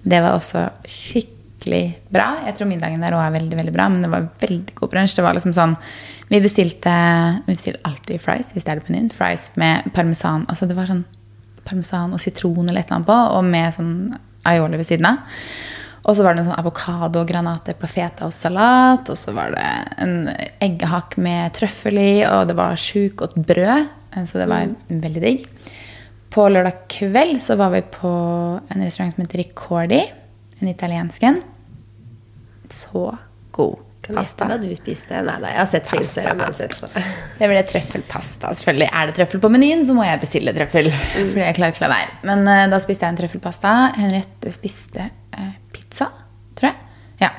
Det 0.02 0.20
var 0.24 0.34
også 0.34 0.64
skikkelig 0.88 1.82
bra. 2.10 2.40
Jeg 2.46 2.56
tror 2.56 2.70
middagen 2.70 3.04
der 3.04 3.14
òg 3.14 3.26
er 3.26 3.36
veldig 3.36 3.58
veldig 3.60 3.74
bra, 3.76 3.90
men 3.92 4.02
det 4.02 4.10
var 4.10 4.30
veldig 4.40 4.74
god 4.80 4.90
brunsj. 4.94 5.18
Det 5.18 5.26
var 5.26 5.36
liksom 5.36 5.52
sånn 5.54 5.76
Vi 6.32 6.40
bestilte 6.40 6.94
Vi 7.46 7.52
bestiller 7.52 7.84
alltid 7.84 8.24
fries 8.24 8.54
hvis 8.54 8.64
det 8.64 8.72
er 8.72 8.80
det 8.80 8.86
på 8.86 8.94
menyen. 8.94 9.12
Fries 9.12 9.50
med 9.60 9.92
parmesan. 9.94 10.46
Altså 10.48 10.66
det 10.66 10.78
var 10.80 10.88
sånn 10.88 11.04
parmesan 11.66 12.14
og 12.14 12.22
sitron 12.22 12.68
eller 12.68 12.82
et 12.82 12.88
eller 12.88 13.00
annet 13.00 13.10
på, 13.10 13.18
og 13.36 13.46
med 13.46 13.76
sånn 13.76 13.94
aioli 14.48 14.80
ved 14.80 14.88
siden 14.88 15.08
av. 15.12 15.36
Og 16.02 16.16
så 16.18 16.24
var 16.24 16.34
det 16.34 16.42
en 16.42 16.48
sånn 16.50 16.58
avokado, 16.58 17.22
granateple, 17.26 17.86
feta 17.90 18.26
og 18.26 18.34
salat. 18.34 19.06
Og 19.12 19.18
så 19.18 19.34
var 19.36 19.52
det 19.54 19.66
en 20.02 20.16
eggehakk 20.64 21.14
med 21.22 21.54
trøffel 21.54 22.00
i, 22.00 22.14
og 22.26 22.48
det 22.50 22.56
var 22.58 22.80
sjukt 22.80 23.20
godt 23.20 23.36
brød. 23.38 23.86
Så 24.26 24.40
det 24.40 24.48
var 24.50 24.72
veldig 24.90 25.22
digg. 25.22 25.46
På 26.32 26.48
lørdag 26.50 26.88
kveld 26.90 27.38
så 27.44 27.54
var 27.60 27.70
vi 27.76 27.84
på 27.94 28.10
en 28.10 28.82
restaurant 28.82 29.14
som 29.14 29.22
heter 29.22 29.44
Ricordi. 29.44 30.02
En 30.58 30.72
italiensk 30.74 31.22
en. 31.28 31.38
Så 32.72 33.06
god 33.54 33.91
Kan 34.02 34.18
pasta. 34.18 34.48
hva 34.50 34.56
du 34.58 34.66
spiste? 34.74 35.14
Nei 35.22 35.34
nei, 35.44 35.50
jeg 35.52 35.60
har 35.60 35.68
sett 35.70 35.86
på 35.86 35.98
Instagram. 36.00 36.40
Det 37.38 37.48
ble 37.52 37.60
trøffelpasta. 37.70 38.50
Selvfølgelig 38.58 38.88
er 38.90 39.10
det 39.10 39.14
trøffel 39.20 39.42
på 39.44 39.50
menyen, 39.54 39.84
så 39.86 39.94
må 39.94 40.06
jeg 40.06 40.18
bestille 40.24 40.54
trøffel. 40.56 40.88
Fordi 40.90 41.44
jeg 41.44 41.56
klarer 41.58 41.74
ikke 41.74 41.84
å 41.84 41.86
la 41.86 41.90
være. 41.92 42.16
Men 42.26 42.42
uh, 42.50 42.64
da 42.72 42.80
spiste 42.82 43.06
jeg 43.06 43.14
en 43.14 43.20
trøffelpasta. 43.20 43.74
Henriette 44.00 44.54
spiste 44.54 45.06
uh, 45.06 45.52
pizza, 45.74 46.08
tror 46.58 46.72
jeg. 46.72 46.80
Ja. 47.22 47.30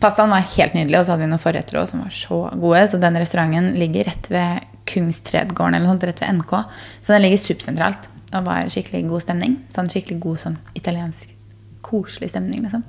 Pastaen 0.00 0.32
var 0.32 0.46
helt 0.54 0.78
nydelig, 0.78 1.02
og 1.02 1.04
så 1.04 1.14
hadde 1.14 1.26
vi 1.26 1.30
noen 1.34 1.42
forretter 1.42 1.82
også, 1.82 1.92
som 1.92 2.06
var 2.06 2.16
så 2.16 2.40
gode. 2.64 2.86
Så 2.88 3.02
den 3.02 3.20
restauranten 3.20 3.68
ligger 3.76 4.08
rett 4.08 4.32
ved 4.32 4.72
Kungstredgården, 4.88 5.76
eller 5.76 5.92
sånt, 5.92 6.08
rett 6.08 6.24
ved 6.24 6.40
NK. 6.40 6.56
Så 7.02 7.12
den 7.12 7.26
ligger 7.26 7.44
supersentralt. 7.44 8.08
Og 8.32 8.48
var 8.48 8.72
skikkelig 8.72 9.04
god 9.12 9.26
stemning. 9.26 9.60
Sånn 9.72 9.92
skikkelig 9.92 10.16
god 10.24 10.40
sånn 10.42 10.56
italiensk, 10.80 11.36
koselig 11.84 12.32
stemning, 12.32 12.64
liksom. 12.64 12.88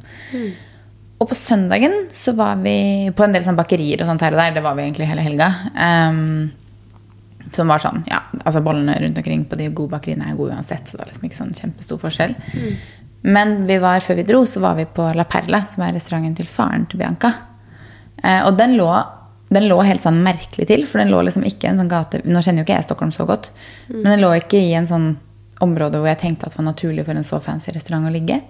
Og 1.17 1.25
på 1.31 1.35
søndagen 1.37 2.07
så 2.13 2.35
var 2.37 2.59
vi 2.61 3.09
på 3.15 3.25
en 3.25 3.33
del 3.33 3.45
sånn 3.45 3.57
bakerier 3.57 4.03
og 4.03 4.09
sånt 4.11 4.21
her 4.21 4.35
og 4.35 4.41
der. 4.41 4.53
Det 4.59 4.63
var 4.65 4.77
vi 4.77 4.85
egentlig 4.85 5.09
hele 5.09 5.25
helga. 5.25 5.49
Um, 5.73 6.51
som 7.53 7.71
var 7.71 7.81
sånn, 7.81 8.03
ja, 8.09 8.21
altså 8.43 8.61
Bollene 8.61 8.97
rundt 9.01 9.17
omkring 9.17 9.45
på 9.49 9.57
de 9.57 9.69
gode 9.71 9.95
bakeriene 9.95 10.29
er 10.29 10.37
gode 10.37 10.55
uansett. 10.57 10.85
så 10.85 10.95
det 10.95 11.01
var 11.01 11.09
liksom 11.09 11.27
ikke 11.27 11.39
sånn 11.39 11.53
kjempestor 11.57 12.01
forskjell. 12.01 12.35
Men 13.27 13.55
vi 13.67 13.79
var, 13.81 14.01
før 14.03 14.19
vi 14.19 14.25
dro, 14.27 14.43
så 14.45 14.61
var 14.63 14.77
vi 14.77 14.85
på 14.85 15.05
La 15.17 15.25
Perla, 15.27 15.63
som 15.69 15.83
er 15.83 15.95
restauranten 15.95 16.35
til 16.37 16.49
faren 16.49 16.85
til 16.89 17.01
Bianca. 17.01 17.31
Eh, 18.23 18.43
og 18.45 18.57
den 18.59 18.75
lå, 18.77 18.89
den 19.53 19.67
lå 19.71 19.79
helt 19.87 20.03
sånn 20.03 20.19
merkelig 20.25 20.67
til, 20.69 20.85
for 20.89 21.01
den 21.01 21.11
lå 21.13 21.23
liksom 21.25 21.45
ikke 21.47 21.67
i 21.67 21.71
en 21.71 21.81
sånn 21.81 21.91
gate 21.91 22.21
Nå 22.25 22.41
kjenner 22.43 22.61
jo 22.61 22.67
ikke 22.67 22.77
jeg 22.77 22.87
Stockholm 22.87 23.13
så 23.15 23.27
godt, 23.29 23.51
men 23.93 24.09
den 24.09 24.23
lå 24.23 24.31
ikke 24.37 24.59
i 24.59 24.73
en 24.75 24.89
sånn 24.89 25.11
område 25.63 26.01
hvor 26.01 26.09
jeg 26.11 26.19
tenkte 26.21 26.47
at 26.47 26.53
det 26.53 26.59
var 26.59 26.67
naturlig 26.67 27.05
for 27.07 27.17
en 27.17 27.25
så 27.25 27.39
fancy 27.41 27.73
restaurant 27.73 28.09
å 28.09 28.13
ligge. 28.13 28.41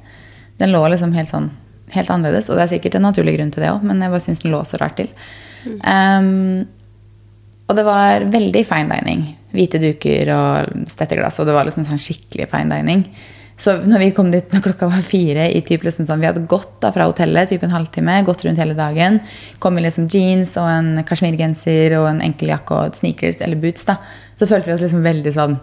Den 0.60 0.74
lå 0.74 0.82
liksom 0.92 1.14
helt 1.16 1.32
sånn 1.32 1.52
helt 1.96 2.12
annerledes, 2.12 2.50
og 2.50 2.58
det 2.58 2.66
er 2.66 2.74
sikkert 2.76 2.98
en 3.00 3.08
naturlig 3.08 3.38
grunn 3.38 3.54
til 3.54 3.64
det 3.64 3.72
òg, 3.72 3.86
men 3.88 4.02
jeg 4.04 4.14
bare 4.14 4.26
syns 4.26 4.44
den 4.44 4.54
lå 4.54 4.64
så 4.68 4.80
rart 4.82 4.98
til. 5.00 5.12
Um, 5.84 6.68
og 7.68 7.76
det 7.76 7.88
var 7.88 8.28
veldig 8.32 8.64
fine 8.68 9.00
dining. 9.00 9.26
Hvite 9.56 9.80
duker 9.82 10.32
og 10.36 10.86
stetteglass, 10.92 11.40
og 11.42 11.50
det 11.50 11.56
var 11.56 11.68
liksom 11.68 11.88
sånn 11.88 12.02
skikkelig 12.02 12.48
fine 12.52 12.78
dining. 12.80 13.04
Så 13.58 13.74
når 13.82 14.04
vi 14.04 14.10
kom 14.14 14.28
dit 14.30 14.52
når 14.54 14.62
klokka 14.68 14.88
var 14.92 15.02
fire 15.02 15.48
i 15.50 15.64
typ 15.66 15.88
liksom 15.88 16.06
sånn, 16.06 16.22
Vi 16.22 16.28
hadde 16.30 16.46
gått 16.46 16.76
da 16.84 16.92
fra 16.94 17.08
hotellet 17.10 17.50
typ 17.50 17.64
en 17.66 17.74
halvtime, 17.74 18.20
gått 18.28 18.46
rundt 18.46 18.62
hele 18.62 18.76
dagen. 18.78 19.18
Kom 19.60 19.80
i 19.80 19.86
liksom 19.86 20.06
jeans 20.14 20.54
og 20.62 20.70
en 20.70 21.02
kasjmirgenser 21.08 21.98
og 21.98 22.06
en 22.12 22.22
enkel 22.22 22.54
jakke 22.54 22.78
og 22.78 23.00
sneakers 23.00 23.42
eller 23.42 23.58
boots. 23.58 23.88
da. 23.90 23.98
Så 24.38 24.46
følte 24.46 24.70
vi 24.70 24.76
oss 24.76 24.86
liksom 24.86 25.02
veldig 25.02 25.34
sånn 25.34 25.58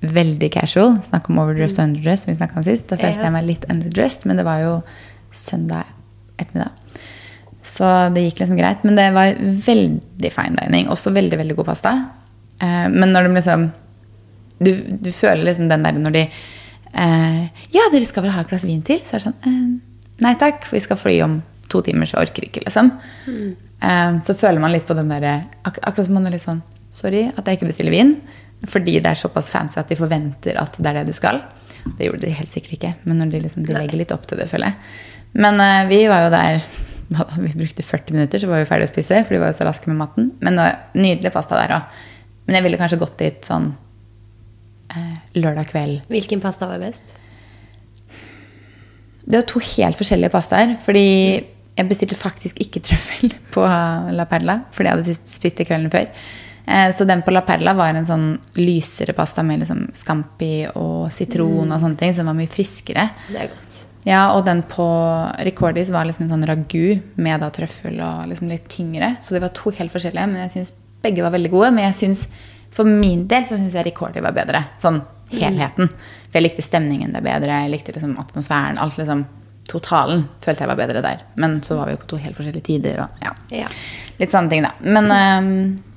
veldig 0.00 0.48
casual. 0.52 0.96
Snakk 1.04 1.28
om 1.30 1.42
overdressed 1.42 1.78
og 1.78 1.90
underdressed, 1.90 2.24
som 2.24 2.32
vi 2.32 2.58
om 2.60 2.64
sist. 2.64 2.88
Da 2.88 2.98
følte 3.00 3.24
jeg 3.24 3.34
meg 3.36 3.46
litt 3.48 3.68
underdressed, 3.72 4.26
men 4.28 4.40
det 4.40 4.46
var 4.48 4.62
jo 4.62 4.72
søndag 5.34 5.88
ettermiddag. 6.36 6.72
Så 7.66 7.86
det 8.14 8.26
gikk 8.28 8.42
liksom 8.42 8.58
greit. 8.58 8.84
Men 8.86 8.98
det 8.98 9.08
var 9.16 9.40
veldig 9.66 10.30
fine 10.32 10.60
dining. 10.60 10.90
Også 10.92 11.12
veldig, 11.14 11.40
veldig 11.40 11.56
god 11.58 11.70
pasta. 11.72 11.94
Eh, 12.62 12.86
men 12.92 13.12
når 13.12 13.26
de 13.26 13.34
liksom 13.36 13.66
du, 14.58 14.70
du 15.02 15.10
føler 15.12 15.44
liksom 15.44 15.66
den 15.68 15.82
der 15.84 15.98
når 16.00 16.14
de 16.14 16.22
eh, 16.24 17.42
Ja, 17.74 17.90
dere 17.92 18.06
skal 18.08 18.24
vel 18.24 18.32
ha 18.32 18.44
et 18.44 18.52
glass 18.52 18.64
vin 18.68 18.80
til? 18.86 19.02
Så 19.04 19.16
er 19.16 19.20
det 19.20 19.26
sånn 19.26 19.50
eh, 19.50 19.66
Nei 20.24 20.32
takk, 20.40 20.62
for 20.64 20.78
vi 20.78 20.84
skal 20.86 21.00
fly 21.00 21.18
om 21.26 21.40
to 21.68 21.82
timer, 21.84 22.08
så 22.08 22.22
orker 22.22 22.46
ikke, 22.46 22.62
liksom. 22.62 22.88
Mm. 23.26 24.20
så 24.24 24.32
føler 24.38 24.62
man 24.62 24.70
litt 24.72 24.86
på 24.88 24.94
den 24.96 25.10
derre 25.10 25.32
ak 25.66 25.80
Akkurat 25.82 26.06
som 26.06 26.14
man 26.16 26.28
er 26.30 26.32
litt 26.32 26.44
sånn 26.44 26.62
Sorry 26.94 27.26
at 27.26 27.42
jeg 27.44 27.58
ikke 27.58 27.68
bestiller 27.68 27.92
vin. 27.92 28.14
Fordi 28.64 28.94
det 29.04 29.10
er 29.10 29.18
såpass 29.20 29.50
fancy 29.52 29.76
at 29.82 29.90
de 29.90 29.98
forventer 29.98 30.56
at 30.56 30.78
det 30.80 30.88
er 30.88 31.00
det 31.00 31.10
du 31.10 31.16
skal. 31.16 31.42
Det 31.98 32.08
gjorde 32.08 32.22
de 32.24 32.32
helt 32.38 32.50
sikkert 32.50 32.78
ikke, 32.78 32.92
men 33.04 33.20
når 33.20 33.34
de, 33.34 33.40
liksom, 33.44 33.66
de 33.66 33.76
legger 33.76 34.00
litt 34.00 34.14
opp 34.14 34.24
til 34.30 34.40
det, 34.40 34.48
føler 34.48 34.72
jeg. 34.72 34.94
Men 35.36 35.60
uh, 35.60 35.84
vi 35.90 36.02
var 36.08 36.26
jo 36.26 36.30
der 36.32 36.60
Vi 37.38 37.52
brukte 37.54 37.84
40 37.86 38.14
minutter, 38.16 38.40
så 38.42 38.48
var 38.50 38.62
vi 38.62 38.68
ferdig 38.68 38.88
å 38.88 38.92
spise, 38.92 39.20
for 39.24 39.36
de 39.36 39.40
var 39.42 39.52
jo 39.52 39.58
så 39.60 39.66
raske 39.68 39.86
med 39.90 39.98
maten. 40.00 40.30
Men 40.42 40.56
det 40.58 40.64
var 40.64 40.78
nydelig 40.98 41.32
pasta 41.34 41.58
der 41.60 41.74
òg. 41.76 41.98
Men 42.46 42.56
jeg 42.58 42.64
ville 42.66 42.78
kanskje 42.80 42.98
gått 43.02 43.18
dit 43.20 43.46
sånn 43.46 43.68
uh, 44.96 45.16
lørdag 45.38 45.68
kveld. 45.70 46.00
Hvilken 46.10 46.42
pasta 46.42 46.66
var 46.70 46.82
best? 46.82 47.14
Det 49.26 49.40
var 49.40 49.46
to 49.50 49.62
helt 49.74 49.98
forskjellige 49.98 50.30
pastaer. 50.34 50.74
Fordi 50.82 51.04
jeg 51.76 51.88
bestilte 51.90 52.16
faktisk 52.18 52.60
ikke 52.62 52.82
trøffel 52.88 53.34
på 53.54 53.64
La 54.16 54.26
Perla, 54.30 54.60
fordi 54.74 54.88
jeg 54.90 54.98
hadde 54.98 55.16
spist- 55.18 55.58
det 55.60 55.66
kvelden 55.68 55.92
før. 55.92 56.06
Eh, 56.66 56.88
Så 56.96 57.04
den 57.06 57.22
på 57.26 57.34
La 57.34 57.42
Perla 57.46 57.74
var 57.78 57.94
en 57.94 58.06
sånn 58.08 58.28
lysere 58.58 59.14
pasta 59.18 59.42
med 59.46 59.62
liksom 59.62 59.84
scampi 59.94 60.66
og 60.74 61.10
sitron 61.14 61.70
og 61.70 61.82
sånne 61.82 62.00
ting, 62.00 62.14
som 62.16 62.26
var 62.30 62.38
mye 62.38 62.50
friskere. 62.50 63.08
Det 63.30 63.42
er 63.44 63.52
godt. 63.52 63.82
Ja, 64.06 64.36
og 64.36 64.44
den 64.46 64.62
på 64.70 64.86
Recordis 65.48 65.90
var 65.90 66.06
liksom 66.06 66.28
en 66.28 66.34
sånn 66.36 66.46
ragu 66.46 67.00
med 67.18 67.42
da 67.42 67.48
trøffel 67.54 67.98
og 67.98 68.28
liksom 68.30 68.50
litt 68.52 68.68
tyngre. 68.70 69.16
Så 69.22 69.34
det 69.34 69.42
var 69.42 69.54
to 69.56 69.72
helt 69.74 69.94
forskjellige, 69.94 70.28
men 70.30 70.44
jeg 70.44 70.52
syns 70.54 70.74
begge 71.02 71.24
var 71.24 71.34
veldig 71.34 71.50
gode. 71.50 71.72
Men 71.74 71.88
jeg 71.88 71.98
synes, 71.98 72.26
for 72.74 72.86
min 72.86 73.26
del 73.30 73.48
så 73.48 73.58
syns 73.58 73.74
jeg 73.74 73.88
Recordi 73.88 74.22
var 74.22 74.36
bedre. 74.36 74.62
Sånn 74.82 75.00
helheten. 75.32 75.90
For 76.28 76.38
jeg 76.38 76.46
likte 76.46 76.62
stemningen 76.62 77.16
der 77.16 77.24
bedre, 77.26 77.64
jeg 77.64 77.74
likte 77.74 77.96
liksom 77.96 78.14
atmosfæren. 78.22 78.78
Alt 78.82 79.00
liksom 79.00 79.26
Totalen 79.66 80.20
følte 80.44 80.62
jeg 80.62 80.70
var 80.70 80.78
bedre 80.78 81.00
der. 81.02 81.22
Men 81.42 81.58
så 81.66 81.74
var 81.74 81.88
vi 81.88 81.96
jo 81.96 82.02
på 82.04 82.12
to 82.12 82.20
helt 82.22 82.36
forskjellige 82.38 82.68
tider 82.68 83.00
og 83.02 83.24
ja. 83.24 83.32
Ja. 83.64 83.70
Litt 84.20 84.30
sånne 84.30 84.52
ting, 84.52 84.62
da. 84.62 84.70
Men 84.86 85.10
um, 85.10 85.48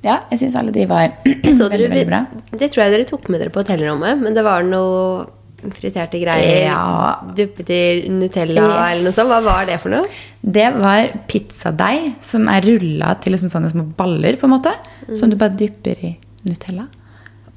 ja, 0.01 0.23
jeg 0.31 0.41
syns 0.41 0.57
alle 0.57 0.73
de 0.73 0.87
var 0.89 1.11
veldig, 1.25 1.69
veldig 1.69 2.07
bra. 2.09 2.23
det 2.49 2.71
tror 2.73 2.87
jeg 2.87 2.95
dere 2.95 3.05
tok 3.09 3.29
med 3.29 3.43
dere 3.43 3.53
på 3.53 3.61
hotellrommet, 3.61 4.17
men 4.23 4.33
det 4.33 4.43
var 4.47 4.65
noe 4.65 5.27
friterte 5.75 6.19
greier. 6.21 6.67
Ja. 6.69 7.19
Duppet 7.35 7.69
i 7.75 7.81
Nutella 8.11 8.61
Yes. 8.63 8.77
eller 8.91 9.03
noe 9.07 9.15
sånt. 9.15 9.31
Hva 9.33 9.41
var 9.45 9.65
det 9.69 9.79
for 9.83 9.93
noe? 9.93 10.05
Det 10.41 10.69
var 10.77 11.09
pizzadeig 11.27 12.13
som 12.23 12.47
er 12.47 12.61
rulla 12.61 13.15
til 13.19 13.35
liksom 13.35 13.51
sånne 13.51 13.71
små 13.73 13.83
baller, 13.97 14.37
på 14.39 14.47
en 14.47 14.55
måte. 14.55 14.73
Som 15.15 15.29
du 15.29 15.35
bare 15.39 15.57
dypper 15.59 15.99
i 16.05 16.13
Nutella. 16.47 16.87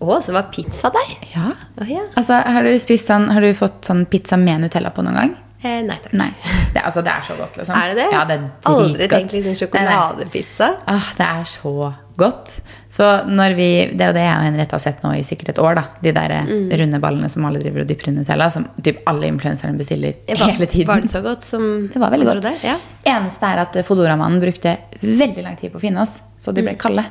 Å, 0.03 0.17
så 0.25 0.35
var 0.35 0.49
pizzadeig? 0.51 1.13
Ja. 1.37 1.47
Oh, 1.79 1.87
ja. 1.87 2.03
Altså, 2.19 2.41
har 2.43 2.67
du, 2.67 2.73
spist 2.83 3.07
sånn, 3.07 3.29
har 3.31 3.41
du 3.45 3.53
fått 3.55 3.85
sånn 3.87 4.03
pizza 4.11 4.37
med 4.41 4.65
Nutella 4.65 4.91
på 4.91 5.05
noen 5.07 5.15
gang? 5.21 5.35
Eh, 5.63 5.79
nei 5.87 5.95
takk. 6.03 6.15
Nei. 6.19 6.31
Det, 6.75 6.81
altså, 6.83 7.05
det 7.07 7.13
er 7.13 7.23
så 7.23 7.37
godt, 7.39 7.61
liksom. 7.61 7.77
Er 7.79 7.93
det 7.93 8.01
det? 8.01 8.09
Ja, 8.11 8.25
det 8.27 8.35
er 8.41 8.49
Aldri 8.73 9.07
tenkt 9.13 9.37
liksom 9.37 9.55
sjokoladepizza. 9.61 10.73
Ah, 10.91 11.13
det 11.21 11.29
er 11.29 11.45
så 11.47 11.75
godt. 12.17 12.61
Så 12.93 13.07
når 13.29 13.55
vi, 13.57 13.69
Det 13.93 14.01
er 14.05 14.11
jo 14.13 14.17
det 14.17 14.25
jeg 14.27 14.37
og 14.37 14.45
Henriette 14.47 14.77
har 14.77 14.83
sett 14.85 15.03
nå 15.03 15.13
i 15.17 15.23
sikkert 15.27 15.49
et 15.55 15.59
år. 15.59 15.75
da 15.75 15.85
De 16.03 16.13
der 16.13 16.35
Mm. 16.43 16.69
runde 16.81 17.01
ballene 17.01 17.31
som 17.31 17.45
alle 17.45 17.59
driver 17.61 17.81
og 17.83 17.89
dypper 17.89 18.09
i 18.09 18.13
Nutella. 18.17 18.51
Som 18.51 18.67
typ 18.83 19.03
alle 19.07 19.27
influenserne 19.27 19.77
bestiller 19.79 20.15
var, 20.29 20.53
hele 20.53 20.67
tiden. 20.67 20.87
Var 20.87 21.01
det 21.01 21.11
så 21.11 21.23
godt 21.23 21.45
som 21.45 21.89
Det 21.93 21.99
var 22.01 22.11
veldig 22.11 22.27
godt. 22.27 22.43
Det, 22.43 22.55
Ja. 22.65 22.77
Eneste 23.05 23.43
er 23.47 23.59
at 23.59 23.73
Fodora-mannen 23.85 24.41
brukte 24.41 24.77
veldig 25.03 25.43
lang 25.43 25.57
tid 25.57 25.73
på 25.73 25.77
å 25.79 25.81
finne 25.81 26.03
oss, 26.03 26.21
så 26.39 26.53
de 26.55 26.63
ble 26.63 26.75
kalde. 26.75 27.05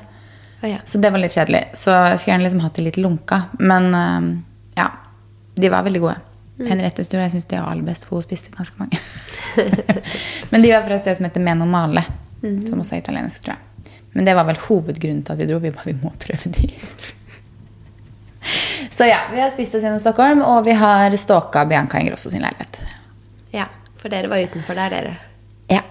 Oh, 0.63 0.69
ja. 0.69 0.77
Så 0.85 1.01
det 1.01 1.11
var 1.11 1.19
litt 1.19 1.31
kjedelig. 1.33 1.65
Så 1.73 1.89
jeg 1.89 2.19
skulle 2.19 2.33
gjerne 2.37 2.43
liksom 2.43 2.61
hatt 2.61 2.73
det 2.75 2.83
litt 2.83 2.97
lunka. 2.97 3.41
Men 3.59 3.93
øhm, 3.93 4.43
ja, 4.77 4.91
de 5.55 5.69
var 5.69 5.83
veldig 5.83 5.99
gode. 6.01 6.15
Henriettes 6.61 7.07
tur, 7.09 7.17
jeg 7.19 7.31
syns 7.31 7.45
de 7.49 7.57
var 7.57 7.71
aller 7.71 7.81
best, 7.83 8.05
for 8.05 8.19
hun 8.19 8.23
spiste 8.23 8.51
ganske 8.53 8.77
mange. 8.77 8.99
Men 10.51 10.61
de 10.61 10.71
var 10.71 10.83
fra 10.85 10.95
et 10.95 11.01
sted 11.01 11.17
som 11.17 11.25
heter 11.25 11.41
Menomale, 11.41 12.03
mm. 12.43 12.67
som 12.69 12.79
også 12.79 12.95
er 12.97 13.01
italiensk, 13.03 13.41
tror 13.43 13.55
jeg. 13.55 13.63
Men 14.13 14.25
det 14.27 14.33
var 14.35 14.43
vel 14.49 14.57
hovedgrunnen 14.67 15.23
til 15.23 15.33
at 15.33 15.39
vi 15.39 15.47
dro. 15.49 15.59
Vi 15.63 15.71
bare 15.71 15.87
vi 15.91 15.97
må 16.01 16.11
prøve 16.19 16.51
de. 16.57 16.67
Så 18.91 19.05
ja, 19.07 19.19
vi 19.31 19.39
har 19.39 19.51
spist 19.53 19.75
oss 19.77 19.83
gjennom 19.85 20.01
Stockholm, 20.01 20.41
og 20.43 20.65
vi 20.65 20.73
har 20.75 21.13
stalka 21.21 21.63
Bianca 21.69 21.99
Ingrosso 22.01 22.31
sin 22.33 22.41
leilighet. 22.43 22.79
ja. 23.55 23.67
For 24.01 24.09
dere 24.09 24.25
var 24.31 24.41
utenfor 24.41 24.73
der, 24.73 24.89
dere. 24.89 25.11
Ja. 25.69 25.83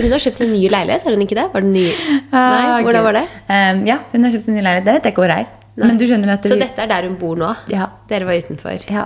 Hun 0.00 0.10
har 0.10 0.18
kjøpt 0.18 0.40
en 0.42 0.50
ny 0.50 0.64
leilighet, 0.72 1.04
har 1.06 1.14
hun 1.14 1.22
ikke 1.22 1.36
det? 1.38 1.44
Var 1.52 1.62
det 1.62 1.70
ny? 1.70 1.84
Ah, 2.34 2.56
Nei, 2.56 2.80
hvordan 2.82 3.04
var 3.06 3.14
det? 3.20 3.22
Um, 3.46 3.84
ja, 3.86 4.00
hun 4.10 4.26
har 4.26 4.34
kjøpt 4.34 4.48
en 4.50 4.56
ny 4.58 4.64
leilighet. 4.66 4.86
Det 4.88 4.94
vet 4.96 5.06
jeg 5.06 5.14
ikke 5.14 5.22
hvor 5.22 5.34
er. 5.36 5.46
Men 5.78 6.00
du 6.00 6.02
skjønner 6.10 6.32
at 6.34 6.42
det, 6.42 6.50
Så 6.50 6.58
dette 6.58 6.82
er 6.82 6.90
der 6.90 7.06
hun 7.06 7.14
bor 7.20 7.38
nå? 7.38 7.52
Ja. 7.70 7.86
Dere 8.10 8.26
var 8.26 8.34
utenfor? 8.42 8.82
Ja. 8.90 9.04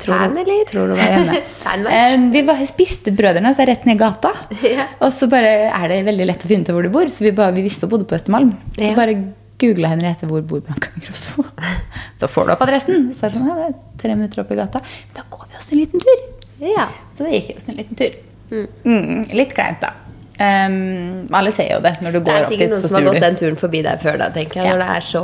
Fan, 0.00 0.32
eller? 0.36 0.64
Tror 0.70 0.88
du 0.88 0.94
var 0.96 1.10
hjemme. 1.12 1.40
Eh, 1.92 2.14
vi 2.32 2.42
bare 2.44 2.64
spiste 2.68 3.12
brødrene 3.14 3.52
seg 3.56 3.68
rett 3.70 3.84
ned 3.88 3.98
gata. 4.00 4.32
Ja. 4.66 4.88
Og 5.04 5.12
så 5.14 5.28
bare 5.30 5.52
er 5.70 5.88
det 5.92 6.00
veldig 6.08 6.26
lett 6.28 6.42
å 6.44 6.50
finne 6.50 6.66
ut 6.66 6.72
hvor 6.74 6.82
du 6.86 6.90
bor. 6.92 7.08
Så 7.12 7.24
vi, 7.26 7.32
bare, 7.36 7.54
vi 7.56 7.64
visste 7.68 7.86
hun 7.86 7.92
bodde 7.94 8.08
på 8.10 8.16
Østermalm. 8.18 8.54
Så 8.76 8.88
Ja. 8.88 8.96
bare 8.98 9.14
googla 9.62 9.92
Henriette 9.92 10.26
hvor 10.26 10.42
bor 10.42 10.60
Bianca 10.64 10.90
Ingrosso. 10.98 11.44
Så 12.20 12.28
får 12.30 12.48
du 12.48 12.52
opp 12.56 12.62
adressen. 12.66 13.10
Så 13.14 13.26
er 13.26 13.30
det 13.30 13.36
sånn, 13.36 13.48
ja, 13.48 13.54
det 13.60 13.68
er 13.70 13.98
tre 14.02 14.16
minutter 14.18 14.42
opp 14.42 14.50
i 14.54 14.58
gata. 14.58 14.82
Men 14.82 15.16
Da 15.20 15.24
går 15.30 15.46
vi 15.52 15.60
oss 15.60 15.70
en 15.72 15.82
liten 15.84 16.02
tur. 16.02 16.22
Ja. 16.62 16.88
Så 17.14 17.26
det 17.28 17.38
gikk 17.40 17.56
oss 17.60 17.68
en 17.70 17.78
liten 17.78 17.98
tur. 17.98 18.18
Mm, 18.52 19.28
litt 19.32 19.54
kleint, 19.56 19.80
da. 19.84 19.94
Um, 20.42 21.28
alle 21.36 21.52
ser 21.54 21.68
jo 21.76 21.80
det 21.84 21.92
når 22.02 22.16
du 22.16 22.20
går 22.26 22.40
opp 22.42 22.50
dit. 22.50 22.58
Det 22.58 22.66
er 22.66 22.72
sikkert 22.72 22.72
noen 22.74 22.88
som 22.88 22.96
har 22.98 23.04
gått 23.06 23.22
den 23.22 23.36
turen 23.38 23.58
forbi 23.60 23.82
deg 23.86 24.00
før, 24.02 24.16
da, 24.24 24.30
tenker 24.34 24.60
jeg. 24.62 24.66
Ja. 24.66 24.74
Når 24.74 24.82
det 24.82 24.88
er 24.96 25.06
så 25.06 25.22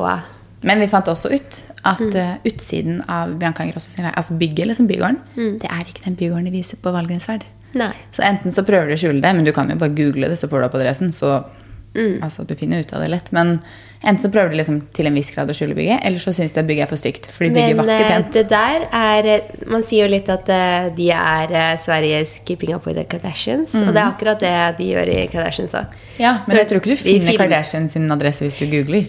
Men 0.63 0.81
vi 0.81 0.87
fant 0.91 1.07
også 1.07 1.31
ut 1.33 1.59
at 1.85 2.01
Mm. 2.01 2.17
eh, 2.17 2.37
utsiden 2.45 3.03
av 3.09 3.39
Bianca 3.39 3.63
Ingrosso 3.63 3.91
sin 3.91 4.05
altså 4.05 4.33
bygget, 4.39 4.67
liksom 4.67 4.89
bygården, 4.89 5.19
Mm. 5.37 5.59
det 5.61 5.71
er 5.71 5.85
ikke 5.85 6.05
den 6.05 6.17
bygården 6.17 6.45
de 6.45 6.51
viser 6.51 6.77
på 6.83 6.93
Valgrensverd. 6.93 7.43
Så 8.13 8.23
enten 8.25 8.51
så 8.51 8.65
prøver 8.65 8.89
du 8.89 8.95
å 8.95 8.99
skjule 8.99 9.21
det, 9.23 9.35
men 9.37 9.45
du 9.45 9.53
kan 9.53 9.69
jo 9.71 9.77
bare 9.77 9.95
google 9.95 10.29
det, 10.29 10.39
så 10.39 10.49
får 10.49 10.59
du 10.61 10.65
opp 10.65 10.75
adressen. 10.75 11.13
Så 11.13 11.45
Mm. 11.95 12.21
altså, 12.23 12.45
du 12.47 12.55
finner 12.55 12.81
ut 12.81 12.93
av 12.93 13.01
det 13.03 13.09
lett. 13.11 13.33
Men 13.33 13.61
enten 14.05 14.19
så 14.23 14.31
prøver 14.31 14.51
de 14.51 14.57
liksom 14.57 14.83
til 14.93 15.07
en 15.07 15.15
viss 15.15 15.31
grad 15.35 15.49
å 15.49 15.55
skjule 15.55 15.75
bygget, 15.75 16.01
eller 16.05 16.19
så 16.19 16.33
syns 16.35 16.53
de 16.53 16.61
at 16.61 16.67
bygget 16.67 16.83
er 16.83 16.87
for 16.87 16.97
stygt. 16.97 17.27
For 17.27 17.45
de 17.45 17.51
bygger 17.55 17.77
Men 17.77 17.87
vakkert 17.87 18.11
eh, 18.11 18.23
pent. 18.23 18.33
det 18.33 18.49
der 18.49 18.81
er 18.93 19.27
eh, 19.27 19.41
Man 19.71 19.83
sier 19.83 20.05
jo 20.07 20.11
litt 20.11 20.29
at 20.29 20.45
de 20.97 21.11
er 21.11 21.77
Sveriges 21.79 22.41
keeping 22.45 22.75
up 22.75 22.85
with 22.87 22.97
the 22.97 23.05
Kardashians. 23.05 23.75
Og 23.75 23.89
det 23.95 23.97
er 23.97 24.13
akkurat 24.13 24.39
det 24.39 24.77
de 24.79 24.85
gjør 24.95 25.09
i 25.09 25.27
Kardashians 25.29 25.73
òg. 25.73 25.87
Ja, 26.19 26.41
men 26.47 26.57
jeg 26.59 26.69
tror 26.69 26.81
ikke 26.81 26.91
du 26.91 26.97
finner 26.97 27.37
Kardashians 27.39 27.93
sin 27.93 28.11
adresse 28.11 28.41
hvis 28.41 28.59
du 28.59 28.67
googler. 28.67 29.09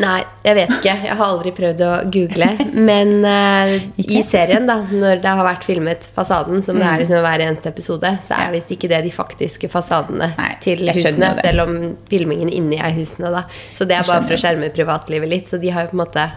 Nei, 0.00 0.20
jeg 0.46 0.56
vet 0.56 0.70
ikke. 0.78 0.92
Jeg 1.04 1.16
har 1.18 1.26
aldri 1.26 1.52
prøvd 1.56 1.80
å 1.84 1.90
google. 2.14 2.48
Men 2.72 3.10
uh, 3.28 3.72
i 4.00 4.22
serien, 4.24 4.64
da, 4.68 4.78
når 4.88 5.20
det 5.22 5.34
har 5.40 5.44
vært 5.46 5.66
filmet 5.68 6.08
fasaden, 6.16 6.62
som 6.64 6.78
det 6.78 6.86
Mm. 6.86 6.92
er 6.94 7.02
liksom 7.02 7.18
i 7.18 7.24
hver 7.26 7.44
eneste 7.46 7.68
episode, 7.68 8.12
så 8.24 8.38
er 8.38 8.54
visst 8.54 8.70
ikke 8.72 8.88
det 8.90 9.02
de 9.04 9.10
faktiske 9.12 9.68
fasadene 9.72 10.30
Nei, 10.38 10.52
til 10.64 10.86
husene. 10.88 11.34
Selv 11.44 11.66
om 11.66 11.74
filmingen 12.10 12.48
inni 12.52 12.78
er 12.80 12.94
husene, 12.96 13.32
da. 13.34 13.44
Så 13.76 13.84
det 13.88 13.98
er 13.98 14.06
bare 14.08 14.24
for 14.24 14.38
å 14.38 14.40
skjerme 14.40 14.70
privatlivet 14.74 15.28
litt. 15.28 15.50
Så 15.52 15.60
de 15.60 15.70
har 15.74 15.84
jo 15.84 15.92
på 15.92 15.98
en 15.98 16.04
måte 16.06 16.28